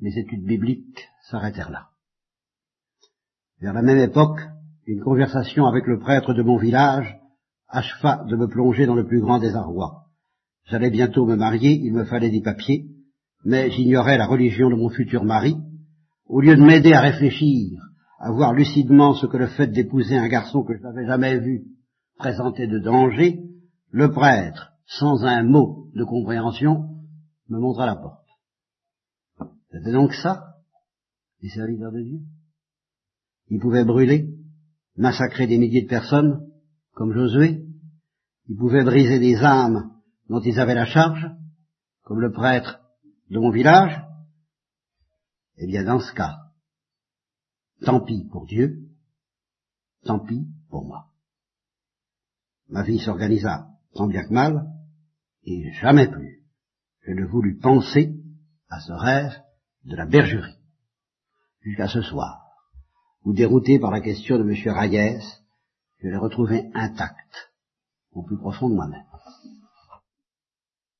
mes 0.00 0.16
études 0.16 0.44
bibliques 0.44 1.08
s'arrêtèrent 1.28 1.70
là. 1.70 1.88
Vers 3.60 3.72
la 3.72 3.82
même 3.82 3.98
époque, 3.98 4.40
une 4.86 5.02
conversation 5.02 5.66
avec 5.66 5.86
le 5.86 5.98
prêtre 5.98 6.32
de 6.32 6.42
mon 6.42 6.58
village 6.58 7.18
acheva 7.68 8.24
de 8.28 8.36
me 8.36 8.46
plonger 8.46 8.86
dans 8.86 8.94
le 8.94 9.06
plus 9.06 9.20
grand 9.20 9.38
désarroi. 9.38 10.05
J'allais 10.68 10.90
bientôt 10.90 11.26
me 11.26 11.36
marier, 11.36 11.72
il 11.72 11.92
me 11.92 12.04
fallait 12.04 12.30
des 12.30 12.40
papiers, 12.40 12.86
mais 13.44 13.70
j'ignorais 13.70 14.18
la 14.18 14.26
religion 14.26 14.68
de 14.68 14.74
mon 14.74 14.88
futur 14.88 15.22
mari. 15.22 15.56
Au 16.26 16.40
lieu 16.40 16.56
de 16.56 16.62
m'aider 16.62 16.92
à 16.92 17.00
réfléchir, 17.00 17.80
à 18.18 18.32
voir 18.32 18.52
lucidement 18.52 19.14
ce 19.14 19.26
que 19.26 19.36
le 19.36 19.46
fait 19.46 19.68
d'épouser 19.68 20.16
un 20.16 20.26
garçon 20.26 20.64
que 20.64 20.76
je 20.76 20.82
n'avais 20.82 21.06
jamais 21.06 21.38
vu 21.38 21.66
présentait 22.18 22.66
de 22.66 22.80
danger, 22.80 23.38
le 23.90 24.10
prêtre, 24.10 24.72
sans 24.86 25.24
un 25.24 25.44
mot 25.44 25.88
de 25.94 26.02
compréhension, 26.02 26.88
me 27.48 27.60
montra 27.60 27.86
la 27.86 27.94
porte. 27.94 28.26
C'était 29.70 29.92
donc 29.92 30.14
ça, 30.14 30.56
les 31.42 31.50
serviteurs 31.50 31.92
de 31.92 32.02
Dieu. 32.02 32.18
Ils 33.50 33.60
pouvaient 33.60 33.84
brûler, 33.84 34.30
massacrer 34.96 35.46
des 35.46 35.58
milliers 35.58 35.82
de 35.82 35.88
personnes, 35.88 36.48
comme 36.92 37.12
Josué. 37.12 37.64
Ils 38.48 38.56
pouvaient 38.56 38.84
briser 38.84 39.20
des 39.20 39.36
âmes 39.36 39.95
dont 40.28 40.40
ils 40.40 40.58
avaient 40.58 40.74
la 40.74 40.86
charge, 40.86 41.26
comme 42.02 42.20
le 42.20 42.32
prêtre 42.32 42.80
de 43.30 43.38
mon 43.38 43.50
village. 43.50 44.02
Eh 45.56 45.66
bien, 45.66 45.84
dans 45.84 46.00
ce 46.00 46.12
cas, 46.12 46.36
tant 47.84 48.00
pis 48.00 48.28
pour 48.30 48.46
Dieu, 48.46 48.88
tant 50.04 50.20
pis 50.20 50.46
pour 50.68 50.84
moi. 50.84 51.10
Ma 52.68 52.82
vie 52.82 52.98
s'organisa 52.98 53.68
tant 53.94 54.06
bien 54.06 54.24
que 54.24 54.32
mal, 54.32 54.66
et 55.44 55.72
jamais 55.80 56.08
plus 56.08 56.36
je 57.06 57.12
ne 57.12 57.24
voulus 57.24 57.58
penser 57.58 58.14
à 58.68 58.80
ce 58.80 58.92
rêve 58.92 59.32
de 59.84 59.94
la 59.94 60.06
bergerie, 60.06 60.58
jusqu'à 61.60 61.88
ce 61.88 62.02
soir, 62.02 62.42
où 63.22 63.32
dérouté 63.32 63.78
par 63.78 63.92
la 63.92 64.00
question 64.00 64.38
de 64.38 64.42
M. 64.42 64.76
Rayès, 64.76 65.22
je 65.98 66.08
l'ai 66.08 66.16
retrouvé 66.16 66.68
intact, 66.74 67.52
au 68.10 68.24
plus 68.24 68.36
profond 68.36 68.68
de 68.68 68.74
moi-même. 68.74 69.04